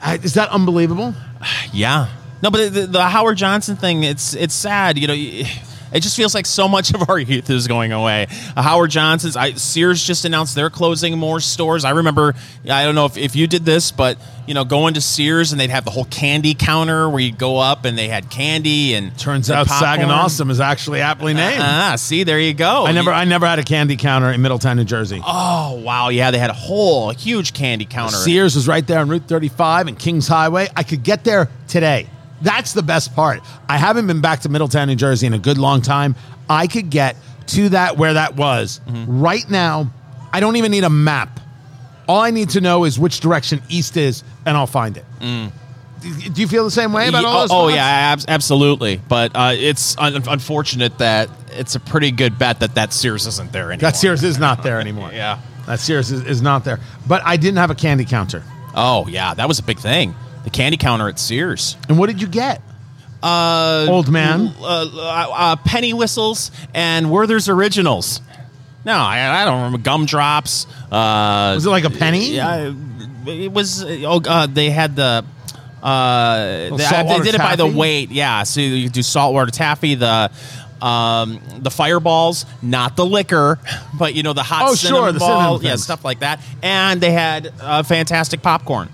I- 0.01 0.17
Is 0.23 0.35
that 0.35 0.51
unbelievable? 0.51 1.15
Yeah. 1.73 2.09
No, 2.43 2.51
but 2.51 2.73
the, 2.73 2.87
the 2.87 3.03
Howard 3.03 3.37
Johnson 3.39 3.77
thing, 3.77 4.03
it's 4.03 4.35
it's 4.35 4.55
sad. 4.55 4.99
You 4.99 5.07
know, 5.07 5.15
y- 5.15 5.51
it 5.93 6.01
just 6.01 6.17
feels 6.17 6.35
like 6.35 6.47
so 6.47 6.69
much 6.69 6.93
of 6.95 7.09
our 7.09 7.19
youth 7.19 7.51
is 7.51 7.67
going 7.69 7.93
away. 7.93 8.27
Uh, 8.57 8.63
Howard 8.63 8.91
Johnson's, 8.91 9.37
I, 9.37 9.53
Sears 9.53 10.03
just 10.03 10.25
announced 10.25 10.55
they're 10.55 10.71
closing 10.71 11.19
more 11.19 11.41
stores. 11.41 11.85
I 11.85 11.91
remember, 11.91 12.35
I 12.69 12.85
don't 12.85 12.95
know 12.95 13.07
if, 13.07 13.17
if 13.17 13.35
you 13.37 13.47
did 13.47 13.65
this, 13.65 13.91
but 13.91 14.19
you 14.47 14.55
know, 14.55 14.65
going 14.65 14.95
to 14.95 15.01
Sears 15.01 15.53
and 15.53 15.61
they'd 15.61 15.71
have 15.71 15.85
the 15.85 15.91
whole 15.93 16.07
candy 16.07 16.55
counter 16.55 17.09
where 17.09 17.21
you 17.21 17.31
go 17.33 17.59
up 17.59 17.85
and 17.85 17.97
they 17.97 18.09
had 18.09 18.31
candy 18.31 18.95
and 18.95 19.17
Turns 19.19 19.49
out 19.51 19.69
Sagan. 19.69 20.11
Awesome 20.11 20.51
is 20.51 20.59
actually 20.61 21.01
aptly 21.01 21.35
named. 21.35 21.63
Ah, 21.63 21.95
see, 21.97 22.25
there 22.25 22.41
you 22.41 22.53
go. 22.55 22.85
I 22.87 22.93
never, 22.93 23.11
You- 23.11 23.17
I 23.17 23.25
never 23.25 23.47
had 23.47 23.59
a 23.59 23.65
candy 23.65 23.97
counter 23.97 24.31
in 24.33 24.43
Middletown, 24.43 24.77
New 24.77 24.85
Jersey. 24.85 25.21
oh 25.25 25.81
wow, 25.85 26.09
yeah, 26.09 26.31
they 26.31 26.39
had 26.39 26.51
a 26.51 26.55
whole 26.55 27.11
huge 27.11 27.53
candy 27.53 27.85
counter. 27.85 28.17
Sears 28.17 28.57
was 28.57 28.67
right 28.67 28.85
there 28.87 28.99
on 28.99 29.09
Route 29.09 29.29
35 29.29 29.87
and 29.89 29.99
Kings 29.99 30.27
Highway. 30.27 30.69
I 30.77 30.83
could 30.83 31.03
get 31.05 31.23
there 31.25 31.49
today. 31.69 32.09
That's 32.43 32.73
the 32.73 32.83
best 32.83 33.15
part. 33.15 33.41
I 33.69 33.77
haven't 33.77 34.07
been 34.07 34.21
back 34.21 34.41
to 34.41 34.49
Middletown, 34.49 34.89
New 34.89 34.97
Jersey 34.97 35.27
in 35.27 35.35
a 35.35 35.39
good 35.39 35.59
long 35.59 35.83
time. 35.83 36.17
I 36.49 36.67
could 36.67 36.91
get 36.91 37.17
to 37.49 37.71
that 37.71 37.97
where 37.97 38.15
that 38.15 38.37
was. 38.37 38.81
Mm-hmm. 38.87 39.21
Right 39.21 39.49
now, 39.49 39.91
I 40.33 40.41
don't 40.41 40.57
even 40.57 40.71
need 40.71 40.85
a 40.85 40.91
map. 40.91 41.41
All 42.09 42.21
I 42.21 42.31
need 42.31 42.51
to 42.51 42.61
know 42.61 42.85
is 42.85 42.99
which 42.99 43.21
direction 43.21 43.63
east 43.69 43.97
is, 43.97 44.25
and 44.47 44.57
I'll 44.57 44.67
find 44.67 44.97
it. 44.97 45.05
Do 45.21 45.51
do 46.31 46.41
you 46.41 46.49
feel 46.49 46.65
the 46.65 46.71
same 46.71 46.93
way 46.93 47.09
about 47.09 47.25
all 47.25 47.37
oh, 47.37 47.41
those? 47.41 47.51
oh 47.51 47.69
spots? 47.69 47.75
yeah, 47.77 47.85
abs- 47.85 48.25
absolutely. 48.27 48.97
But 48.97 49.33
uh, 49.35 49.53
it's 49.55 49.97
un- 49.99 50.23
unfortunate 50.27 50.99
that 50.99 51.29
it's 51.53 51.75
a 51.75 51.81
pretty 51.81 52.11
good 52.11 52.39
bet 52.39 52.61
that 52.61 52.75
that 52.77 52.93
Sears 52.93 53.27
isn't 53.27 53.53
there 53.53 53.71
anymore. 53.71 53.91
That 53.91 53.97
Sears 53.97 54.23
is 54.25 54.39
not 54.39 54.63
there 54.63 54.81
anymore. 54.81 55.13
Yeah. 55.13 55.41
That 55.67 55.79
Sears 55.79 56.11
is, 56.11 56.25
is 56.25 56.43
not 56.43 56.65
there. 56.65 56.81
But 57.07 57.23
I 57.25 57.37
didn't 57.37 57.59
have 57.59 57.71
a 57.71 57.75
candy 57.75 58.05
counter. 58.05 58.43
Oh 58.75 59.07
yeah, 59.09 59.35
that 59.35 59.47
was 59.47 59.59
a 59.59 59.63
big 59.63 59.79
thing. 59.79 60.15
The 60.45 60.51
candy 60.51 60.77
counter 60.79 61.09
at 61.09 61.19
Sears. 61.19 61.77
And 61.89 61.99
what 61.99 62.07
did 62.09 62.21
you 62.23 62.29
get? 62.29 62.63
Uh, 63.23 63.87
Old 63.91 64.11
man? 64.11 64.53
uh, 64.61 64.65
uh, 64.65 65.27
uh, 65.33 65.57
penny 65.57 65.93
whistles 65.93 66.51
and 66.75 67.11
Werther's 67.11 67.49
originals. 67.49 68.23
No, 68.85 68.95
I, 68.95 69.43
I 69.43 69.45
don't 69.45 69.57
remember 69.57 69.79
gumdrops. 69.79 70.67
Uh, 70.91 71.53
Was 71.55 71.67
it 71.67 71.71
like 71.71 71.85
a 71.85 71.91
penny? 71.91 72.31
Yeah, 72.33 72.73
it 73.27 73.53
was. 73.53 73.85
Oh, 73.85 74.21
God, 74.21 74.55
they 74.55 74.71
had 74.71 74.97
the. 74.97 75.25
Uh, 75.83 76.71
they, 76.71 76.77
they 76.77 77.21
did 77.23 77.35
it 77.35 77.39
by 77.39 77.57
the 77.57 77.67
weight. 77.67 78.11
Yeah, 78.11 78.43
so 78.45 78.61
you 78.61 78.89
do 78.89 79.03
saltwater 79.03 79.51
taffy. 79.51 79.97
The 79.97 80.31
um, 80.81 81.41
the 81.59 81.71
fireballs, 81.71 82.47
not 82.63 82.97
the 82.97 83.05
liquor, 83.05 83.59
but 83.99 84.15
you 84.15 84.23
know 84.23 84.33
the 84.33 84.43
hot 84.43 84.63
Oh, 84.71 84.75
cinnamon 84.75 85.03
sure, 85.05 85.13
the 85.13 85.19
ball, 85.19 85.29
cinnamon 85.43 85.63
yeah, 85.63 85.71
things. 85.73 85.83
stuff 85.85 86.05
like 86.05 86.21
that. 86.21 86.41
And 86.63 87.01
they 87.03 87.13
had 87.13 87.53
uh, 87.61 87.83
fantastic 87.83 88.41
popcorn. 88.41 88.89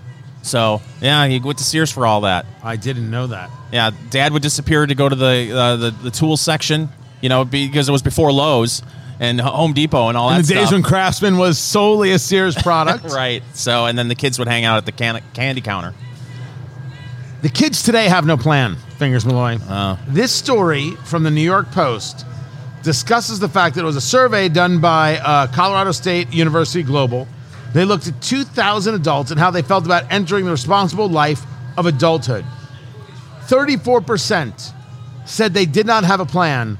So 0.47 0.81
yeah, 1.01 1.27
he 1.27 1.39
went 1.39 1.57
to 1.57 1.63
Sears 1.63 1.91
for 1.91 2.05
all 2.05 2.21
that. 2.21 2.45
I 2.63 2.77
didn't 2.77 3.11
know 3.11 3.27
that. 3.27 3.49
Yeah, 3.71 3.91
Dad 4.09 4.31
would 4.33 4.41
disappear 4.41 4.85
to 4.85 4.95
go 4.95 5.09
to 5.09 5.15
the 5.15 5.51
uh, 5.55 5.75
the, 5.75 5.91
the 5.91 6.11
tool 6.11 6.37
section, 6.37 6.89
you 7.21 7.29
know, 7.29 7.43
because 7.45 7.89
it 7.89 7.91
was 7.91 8.01
before 8.01 8.31
Lowe's 8.31 8.81
and 9.19 9.41
Home 9.41 9.73
Depot 9.73 10.07
and 10.09 10.17
all 10.17 10.29
In 10.29 10.37
that 10.37 10.45
the 10.47 10.53
days 10.53 10.67
stuff. 10.67 10.73
when 10.73 10.83
Craftsman 10.83 11.37
was 11.37 11.57
solely 11.59 12.11
a 12.11 12.19
Sears 12.19 12.55
product. 12.61 13.03
right. 13.05 13.43
So, 13.53 13.85
and 13.87 13.97
then 13.97 14.07
the 14.07 14.15
kids 14.15 14.39
would 14.39 14.47
hang 14.47 14.63
out 14.63 14.77
at 14.77 14.85
the 14.85 14.91
can- 14.91 15.21
candy 15.33 15.59
counter. 15.61 15.93
The 17.41 17.49
kids 17.49 17.83
today 17.83 18.07
have 18.07 18.25
no 18.25 18.37
plan, 18.37 18.75
Fingers 18.97 19.25
Malloy. 19.25 19.57
Oh. 19.69 19.99
This 20.07 20.31
story 20.31 20.91
from 21.05 21.23
the 21.23 21.31
New 21.31 21.41
York 21.41 21.71
Post 21.71 22.25
discusses 22.83 23.39
the 23.39 23.49
fact 23.49 23.75
that 23.75 23.81
it 23.81 23.85
was 23.85 23.95
a 23.95 24.01
survey 24.01 24.49
done 24.49 24.79
by 24.81 25.17
uh, 25.17 25.47
Colorado 25.47 25.91
State 25.91 26.31
University 26.33 26.83
Global. 26.83 27.27
They 27.73 27.85
looked 27.85 28.07
at 28.07 28.21
2,000 28.21 28.95
adults 28.95 29.31
and 29.31 29.39
how 29.39 29.51
they 29.51 29.61
felt 29.61 29.85
about 29.85 30.11
entering 30.11 30.45
the 30.45 30.51
responsible 30.51 31.09
life 31.09 31.43
of 31.77 31.85
adulthood. 31.85 32.45
34% 33.47 34.73
said 35.25 35.53
they 35.53 35.65
did 35.65 35.85
not 35.85 36.03
have 36.03 36.19
a 36.19 36.25
plan. 36.25 36.77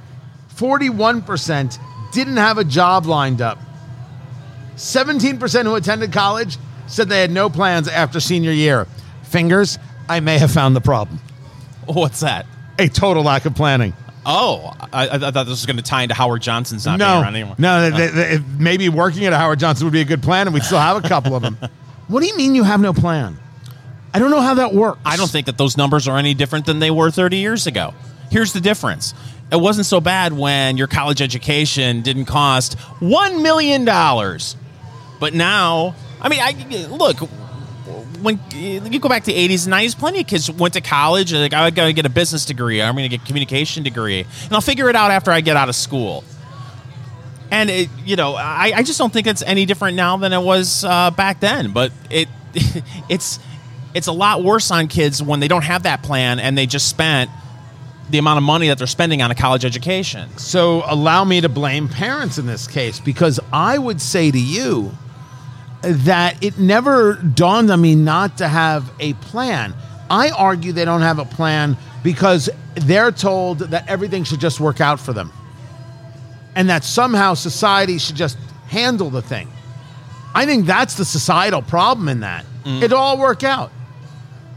41% 0.56 1.78
didn't 2.12 2.38
have 2.38 2.58
a 2.58 2.64
job 2.64 3.06
lined 3.06 3.42
up. 3.42 3.60
17% 4.76 5.64
who 5.64 5.76
attended 5.76 6.12
college 6.12 6.58
said 6.88 7.10
they 7.10 7.22
had 7.22 7.32
no 7.32 7.50
plans 7.50 7.88
after 7.88 8.20
senior 8.20 8.52
year. 8.52 8.88
Fingers, 9.24 9.78
I 10.08 10.20
may 10.20 10.38
have 10.38 10.52
found 10.52 10.76
the 10.76 10.82
problem. 10.82 11.20
What's 11.86 12.22
that? 12.22 12.46
A 12.80 12.88
total 12.88 13.24
lack 13.24 13.46
of 13.46 13.56
planning. 13.56 13.94
Oh, 14.30 14.74
I, 14.92 15.08
I 15.08 15.18
thought 15.18 15.46
this 15.46 15.48
was 15.48 15.66
going 15.66 15.78
to 15.78 15.84
tie 15.84 16.04
into 16.04 16.14
Howard 16.14 16.42
Johnson's 16.42 16.86
not 16.86 17.00
being 17.00 17.10
no, 17.10 17.22
around 17.22 17.36
anymore. 17.36 17.56
no, 17.58 17.86
oh. 17.86 17.90
they- 17.98 18.08
they- 18.08 18.44
maybe 18.60 18.90
working 18.90 19.26
at 19.26 19.32
a 19.32 19.38
Howard 19.38 19.60
Johnson 19.60 19.86
would 19.86 19.94
be 19.94 20.02
a 20.02 20.06
good 20.06 20.22
plan, 20.22 20.48
and 20.48 20.54
we'd 20.54 20.64
still 20.64 20.80
have 20.80 21.04
a 21.04 21.08
couple 21.08 21.36
of 21.36 21.42
them. 21.42 21.58
What 22.08 22.22
do 22.22 22.28
you 22.28 22.38
mean 22.38 22.56
you 22.56 22.64
have 22.64 22.80
no 22.80 22.94
plan? 22.94 23.38
I 24.14 24.20
don't 24.20 24.32
know 24.32 24.40
how 24.40 24.54
that 24.54 24.74
works. 24.74 25.00
I 25.06 25.18
don't 25.18 25.30
think 25.30 25.48
that 25.48 25.58
those 25.58 25.76
numbers 25.76 26.08
are 26.08 26.18
any 26.18 26.34
different 26.34 26.66
than 26.66 26.80
they 26.80 26.90
were 26.90 27.12
30 27.12 27.36
years 27.36 27.68
ago. 27.68 27.94
Here's 28.32 28.54
the 28.54 28.62
difference. 28.62 29.14
It 29.52 29.58
wasn't 29.60 29.88
so 29.88 30.00
bad 30.00 30.32
when 30.32 30.78
your 30.78 30.88
college 30.88 31.22
education 31.22 32.02
didn't 32.04 32.24
cost 32.26 32.78
$1 33.02 33.42
million. 33.42 33.84
But 35.20 35.34
now, 35.34 35.96
I 36.22 36.30
mean, 36.30 36.40
I 36.42 36.88
look, 36.88 37.18
when 38.22 38.40
you 38.52 39.00
go 39.00 39.10
back 39.10 39.24
to 39.24 39.32
the 39.32 39.48
80s 39.48 39.66
and 39.66 39.74
90s, 39.74 39.98
plenty 39.98 40.22
of 40.22 40.28
kids 40.28 40.50
went 40.52 40.74
to 40.74 40.82
college 40.82 41.34
like, 41.34 41.54
I 41.54 41.70
got 41.70 41.86
to 41.86 41.94
get 41.94 42.06
a 42.06 42.10
business 42.10 42.46
degree. 42.46 42.82
I'm 42.82 42.96
going 42.96 43.10
to 43.10 43.16
get 43.16 43.24
a 43.24 43.26
communication 43.26 43.84
degree. 43.84 44.26
And 44.44 44.54
I'll 44.54 44.62
figure 44.62 44.90
it 44.90 44.96
out 44.96 45.12
after 45.12 45.32
I 45.32 45.42
get 45.42 45.58
out 45.58 45.70
of 45.70 45.76
school. 45.76 46.24
And 47.52 47.70
it, 47.70 47.90
you 48.06 48.16
know, 48.16 48.36
I, 48.36 48.74
I 48.76 48.84
just 48.84 49.00
don't 49.00 49.12
think 49.12 49.28
it's 49.28 49.42
any 49.42 49.66
different 49.66 49.96
now 49.96 50.18
than 50.18 50.34
it 50.34 50.42
was 50.42 50.84
uh, 50.84 51.12
back 51.12 51.40
then. 51.40 51.72
But 51.72 51.92
it, 52.10 52.28
it's, 53.10 53.40
it's 53.94 54.08
a 54.08 54.12
lot 54.12 54.44
worse 54.44 54.70
on 54.72 54.88
kids 54.88 55.24
when 55.24 55.40
they 55.40 55.48
don't 55.48 55.64
have 55.64 55.84
that 55.84 56.04
plan 56.04 56.40
and 56.40 56.58
they 56.58 56.66
just 56.66 56.90
spent 56.90 57.32
the 58.10 58.18
amount 58.18 58.38
of 58.38 58.44
money 58.44 58.68
that 58.70 58.78
they're 58.78 58.88
spending 58.88 59.22
on 59.22 59.32
a 59.32 59.36
college 59.36 59.66
education. 59.66 60.30
So 60.38 60.84
allow 60.86 61.24
me 61.24 61.42
to 61.42 61.50
blame 61.50 61.90
parents 61.90 62.38
in 62.38 62.46
this 62.46 62.68
case 62.68 63.00
because 63.00 63.40
I 63.52 63.78
would 63.78 64.02
say 64.02 64.32
to 64.32 64.40
you 64.40 64.92
that 65.82 66.44
it 66.44 66.58
never 66.58 67.14
dawned 67.16 67.70
on 67.72 67.82
me 67.82 67.96
not 67.96 68.38
to 68.40 68.48
have 68.48 68.92
a 69.00 69.14
plan. 69.14 69.74
I 70.10 70.32
argue 70.32 70.72
they 70.72 70.86
don't 70.86 71.02
have 71.02 71.20
a 71.20 71.26
plan 71.26 71.78
because 72.04 72.50
they're 72.76 73.12
told 73.12 73.60
that 73.60 73.88
everything 73.90 74.24
should 74.24 74.40
just 74.40 74.60
work 74.60 74.82
out 74.82 75.00
for 75.00 75.14
them 75.14 75.32
and 76.56 76.70
that 76.70 76.84
somehow 76.84 77.34
society 77.34 77.98
should 77.98 78.16
just 78.16 78.38
handle 78.68 79.10
the 79.10 79.22
thing. 79.22 79.48
I 80.34 80.46
think 80.46 80.66
that's 80.66 80.96
the 80.96 81.06
societal 81.06 81.62
problem 81.62 82.10
in 82.10 82.22
that. 82.22 82.46
Mm. 82.64 82.82
It'll 82.82 82.98
all 82.98 83.18
work 83.18 83.44
out. 83.44 83.72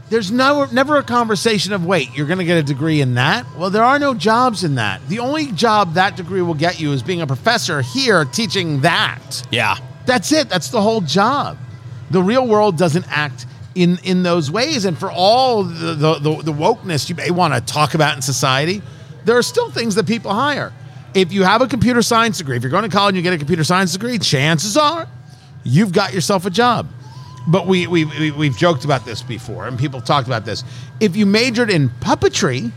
There's 0.09 0.31
no, 0.31 0.65
never 0.65 0.97
a 0.97 1.03
conversation 1.03 1.71
of, 1.71 1.85
wait, 1.85 2.15
you're 2.15 2.27
going 2.27 2.39
to 2.39 2.45
get 2.45 2.57
a 2.57 2.63
degree 2.63 2.99
in 2.99 3.13
that? 3.13 3.45
Well, 3.57 3.69
there 3.69 3.83
are 3.83 3.97
no 3.97 4.13
jobs 4.13 4.63
in 4.63 4.75
that. 4.75 5.07
The 5.07 5.19
only 5.19 5.53
job 5.53 5.93
that 5.93 6.17
degree 6.17 6.41
will 6.41 6.53
get 6.53 6.81
you 6.81 6.91
is 6.91 7.01
being 7.01 7.21
a 7.21 7.27
professor 7.27 7.81
here 7.81 8.25
teaching 8.25 8.81
that. 8.81 9.41
Yeah. 9.51 9.77
That's 10.05 10.31
it. 10.31 10.49
That's 10.49 10.69
the 10.69 10.81
whole 10.81 11.01
job. 11.01 11.57
The 12.09 12.21
real 12.21 12.47
world 12.47 12.77
doesn't 12.77 13.05
act 13.09 13.45
in, 13.75 13.97
in 14.03 14.23
those 14.23 14.51
ways. 14.51 14.85
And 14.85 14.97
for 14.97 15.11
all 15.11 15.63
the, 15.63 15.93
the, 15.93 16.13
the, 16.19 16.41
the 16.43 16.53
wokeness 16.53 17.09
you 17.09 17.15
may 17.15 17.31
want 17.31 17.53
to 17.53 17.61
talk 17.61 17.93
about 17.93 18.15
in 18.15 18.21
society, 18.21 18.81
there 19.25 19.37
are 19.37 19.43
still 19.43 19.71
things 19.71 19.95
that 19.95 20.07
people 20.07 20.33
hire. 20.33 20.73
If 21.13 21.31
you 21.31 21.43
have 21.43 21.61
a 21.61 21.67
computer 21.67 22.01
science 22.01 22.37
degree, 22.37 22.57
if 22.57 22.63
you're 22.63 22.71
going 22.71 22.83
to 22.83 22.89
college 22.89 23.13
and 23.13 23.17
you 23.17 23.23
get 23.23 23.33
a 23.33 23.37
computer 23.37 23.63
science 23.63 23.93
degree, 23.93 24.17
chances 24.17 24.77
are 24.77 25.07
you've 25.63 25.91
got 25.91 26.13
yourself 26.13 26.45
a 26.45 26.49
job. 26.49 26.87
But 27.47 27.65
we, 27.65 27.87
we, 27.87 28.05
we, 28.05 28.31
we've 28.31 28.57
joked 28.57 28.85
about 28.85 29.03
this 29.03 29.21
before, 29.23 29.67
and 29.67 29.77
people 29.77 29.99
talked 29.99 30.27
about 30.27 30.45
this. 30.45 30.63
If 30.99 31.15
you 31.15 31.25
majored 31.25 31.71
in 31.71 31.89
puppetry, 31.89 32.71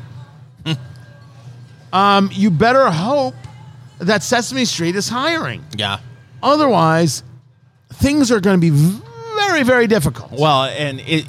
um, 1.93 2.31
you 2.33 2.51
better 2.51 2.91
hope 2.91 3.35
that 3.99 4.23
Sesame 4.23 4.65
Street 4.65 4.97
is 4.97 5.09
hiring. 5.09 5.65
Yeah. 5.77 6.01
Otherwise, 6.45 7.23
things 7.95 8.31
are 8.31 8.39
going 8.39 8.61
to 8.61 8.71
be 8.71 9.01
very, 9.35 9.63
very 9.63 9.87
difficult. 9.87 10.31
Well, 10.33 10.65
and 10.65 11.01
it, 11.01 11.25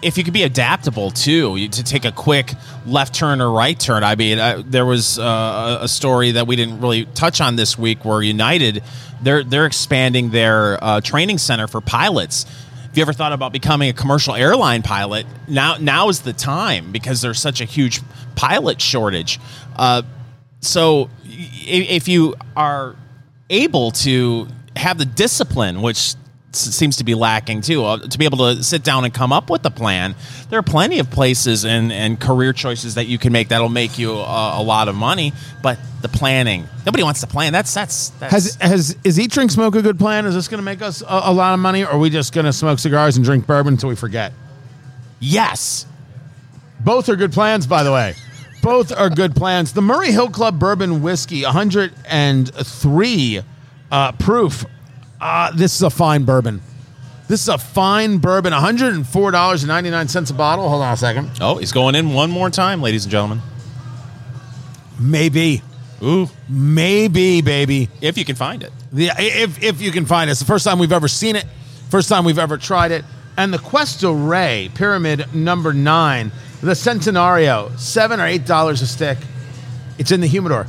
if 0.00 0.16
you 0.16 0.24
could 0.24 0.32
be 0.32 0.44
adaptable 0.44 1.10
too, 1.10 1.68
to 1.68 1.84
take 1.84 2.04
a 2.04 2.12
quick 2.12 2.52
left 2.86 3.14
turn 3.14 3.40
or 3.40 3.50
right 3.50 3.78
turn. 3.78 4.04
I 4.04 4.14
mean, 4.14 4.38
uh, 4.38 4.62
there 4.64 4.86
was 4.86 5.18
uh, 5.18 5.78
a 5.80 5.88
story 5.88 6.32
that 6.32 6.46
we 6.46 6.56
didn't 6.56 6.80
really 6.80 7.04
touch 7.06 7.40
on 7.40 7.56
this 7.56 7.76
week 7.76 8.04
where 8.04 8.22
United 8.22 8.82
they're 9.22 9.44
they're 9.44 9.66
expanding 9.66 10.30
their 10.30 10.82
uh, 10.82 11.00
training 11.00 11.38
center 11.38 11.66
for 11.66 11.80
pilots. 11.80 12.46
If 12.90 12.96
you 12.96 13.02
ever 13.02 13.12
thought 13.12 13.32
about 13.32 13.52
becoming 13.52 13.90
a 13.90 13.92
commercial 13.92 14.34
airline 14.34 14.82
pilot, 14.82 15.26
now 15.46 15.76
now 15.78 16.08
is 16.08 16.20
the 16.20 16.32
time 16.32 16.92
because 16.92 17.20
there's 17.20 17.38
such 17.38 17.60
a 17.60 17.64
huge 17.64 18.00
pilot 18.36 18.80
shortage. 18.80 19.38
Uh, 19.76 20.02
so 20.60 21.10
if 21.24 22.08
you 22.08 22.34
are 22.56 22.96
able 23.50 23.90
to 23.90 24.48
have 24.76 24.98
the 24.98 25.04
discipline, 25.04 25.82
which 25.82 26.14
seems 26.52 26.96
to 26.96 27.04
be 27.04 27.14
lacking 27.14 27.60
too, 27.60 27.84
uh, 27.84 27.98
to 27.98 28.18
be 28.18 28.24
able 28.24 28.38
to 28.38 28.62
sit 28.62 28.82
down 28.82 29.04
and 29.04 29.14
come 29.14 29.32
up 29.32 29.50
with 29.50 29.64
a 29.64 29.70
plan, 29.70 30.14
there 30.48 30.58
are 30.58 30.64
plenty 30.64 30.98
of 30.98 31.10
places 31.10 31.64
and, 31.64 31.92
and 31.92 32.20
career 32.20 32.52
choices 32.52 32.96
that 32.96 33.06
you 33.06 33.18
can 33.18 33.32
make 33.32 33.48
that'll 33.48 33.68
make 33.68 33.98
you 33.98 34.12
a, 34.12 34.60
a 34.60 34.62
lot 34.62 34.88
of 34.88 34.94
money. 34.94 35.32
But 35.62 35.78
the 36.02 36.08
planning, 36.08 36.66
nobody 36.84 37.04
wants 37.04 37.20
to 37.20 37.26
plan. 37.26 37.52
That's 37.52 37.72
that's, 37.72 38.08
that's 38.10 38.32
Has 38.32 38.54
has 38.56 38.96
is 39.04 39.20
eat 39.20 39.30
drink 39.30 39.50
smoke 39.50 39.76
a 39.76 39.82
good 39.82 39.98
plan? 39.98 40.26
Is 40.26 40.34
this 40.34 40.48
going 40.48 40.58
to 40.58 40.64
make 40.64 40.82
us 40.82 41.02
a, 41.02 41.20
a 41.24 41.32
lot 41.32 41.54
of 41.54 41.60
money, 41.60 41.84
or 41.84 41.90
are 41.90 41.98
we 41.98 42.10
just 42.10 42.32
going 42.32 42.46
to 42.46 42.52
smoke 42.52 42.78
cigars 42.78 43.16
and 43.16 43.24
drink 43.24 43.46
bourbon 43.46 43.74
until 43.74 43.88
we 43.88 43.96
forget? 43.96 44.32
yes. 45.20 45.86
Both 46.82 47.10
are 47.10 47.16
good 47.16 47.32
plans, 47.32 47.66
by 47.66 47.82
the 47.82 47.92
way. 47.92 48.14
Both 48.62 48.90
are 48.90 49.10
good 49.10 49.36
plans. 49.36 49.74
The 49.74 49.82
Murray 49.82 50.12
Hill 50.12 50.30
Club 50.30 50.58
Bourbon 50.58 51.02
Whiskey, 51.02 51.44
103 51.44 53.42
uh, 53.90 54.12
proof. 54.12 54.64
Uh, 55.20 55.50
this 55.52 55.74
is 55.74 55.82
a 55.82 55.90
fine 55.90 56.24
bourbon. 56.24 56.60
This 57.28 57.42
is 57.42 57.48
a 57.48 57.58
fine 57.58 58.18
bourbon, 58.18 58.52
$104.99 58.52 60.30
a 60.30 60.34
bottle. 60.34 60.68
Hold 60.68 60.82
on 60.82 60.94
a 60.94 60.96
second. 60.96 61.30
Oh, 61.40 61.58
he's 61.58 61.70
going 61.72 61.94
in 61.94 62.12
one 62.12 62.30
more 62.30 62.50
time, 62.50 62.82
ladies 62.82 63.04
and 63.04 63.12
gentlemen. 63.12 63.40
Maybe. 64.98 65.62
Ooh, 66.02 66.28
Maybe, 66.48 67.40
baby. 67.42 67.88
if 68.00 68.16
you 68.18 68.24
can 68.24 68.34
find 68.36 68.62
it. 68.62 68.72
The, 68.92 69.10
if, 69.18 69.62
if 69.62 69.80
you 69.80 69.92
can 69.92 70.06
find 70.06 70.28
it. 70.28 70.32
It's 70.32 70.40
the 70.40 70.46
first 70.46 70.64
time 70.64 70.78
we've 70.78 70.92
ever 70.92 71.08
seen 71.08 71.36
it, 71.36 71.44
first 71.90 72.08
time 72.08 72.24
we've 72.24 72.38
ever 72.38 72.56
tried 72.56 72.90
it. 72.90 73.04
And 73.36 73.52
the 73.54 73.58
Cuesta 73.58 74.10
Rey 74.12 74.70
Pyramid 74.74 75.32
number 75.34 75.72
nine, 75.72 76.32
the 76.62 76.72
Centenario, 76.72 77.78
seven 77.78 78.18
or 78.18 78.26
eight 78.26 78.44
dollars 78.44 78.82
a 78.82 78.86
stick. 78.86 79.18
It's 79.98 80.10
in 80.10 80.20
the 80.20 80.26
humidor. 80.26 80.66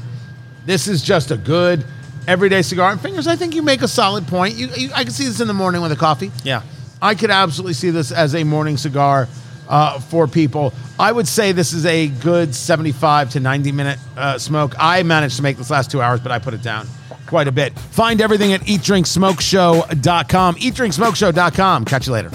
This 0.65 0.87
is 0.87 1.01
just 1.01 1.31
a 1.31 1.37
good 1.37 1.85
everyday 2.31 2.61
cigar. 2.61 2.91
And 2.91 3.01
fingers, 3.01 3.27
I 3.27 3.35
think 3.35 3.53
you 3.53 3.61
make 3.61 3.81
a 3.81 3.87
solid 3.87 4.27
point. 4.27 4.55
You, 4.55 4.67
you 4.75 4.89
I 4.95 5.03
can 5.03 5.13
see 5.13 5.25
this 5.25 5.41
in 5.41 5.47
the 5.47 5.53
morning 5.53 5.81
with 5.81 5.91
a 5.91 5.95
coffee. 5.97 6.31
Yeah. 6.43 6.63
I 7.01 7.15
could 7.15 7.31
absolutely 7.31 7.73
see 7.73 7.89
this 7.89 8.11
as 8.11 8.35
a 8.35 8.43
morning 8.43 8.77
cigar 8.77 9.27
uh, 9.67 9.99
for 9.99 10.27
people. 10.27 10.73
I 10.99 11.11
would 11.11 11.27
say 11.27 11.51
this 11.51 11.73
is 11.73 11.85
a 11.85 12.07
good 12.07 12.55
75 12.55 13.31
to 13.31 13.39
90 13.39 13.71
minute 13.71 13.99
uh, 14.15 14.37
smoke. 14.37 14.75
I 14.79 15.03
managed 15.03 15.37
to 15.37 15.43
make 15.43 15.57
this 15.57 15.69
last 15.69 15.91
two 15.91 16.01
hours, 16.01 16.19
but 16.19 16.31
I 16.31 16.39
put 16.39 16.53
it 16.53 16.61
down 16.61 16.87
quite 17.27 17.47
a 17.47 17.51
bit. 17.51 17.77
Find 17.77 18.21
everything 18.21 18.53
at 18.53 18.61
eatdrinksmokeshow.com. 18.61 20.55
Eatdrinksmokeshow.com. 20.55 21.85
Catch 21.85 22.07
you 22.07 22.13
later. 22.13 22.29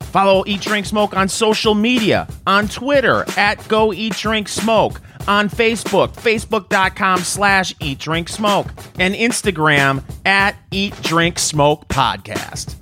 Follow 0.00 0.44
Eat 0.46 0.62
Drink 0.62 0.86
Smoke 0.86 1.14
on 1.14 1.28
social 1.28 1.74
media 1.74 2.26
on 2.46 2.68
Twitter 2.68 3.24
at 3.36 3.66
Go 3.68 3.92
Eat 3.92 4.14
Drink 4.14 4.48
Smoke, 4.48 5.00
on 5.28 5.48
Facebook, 5.48 6.14
facebook.com 6.14 7.20
slash 7.20 7.74
Eat 7.80 7.98
Drink 7.98 8.28
Smoke, 8.28 8.68
and 8.98 9.14
Instagram 9.14 10.02
at 10.24 10.56
Eat 10.70 10.94
Drink 11.02 11.38
Smoke 11.38 11.88
Podcast. 11.88 12.76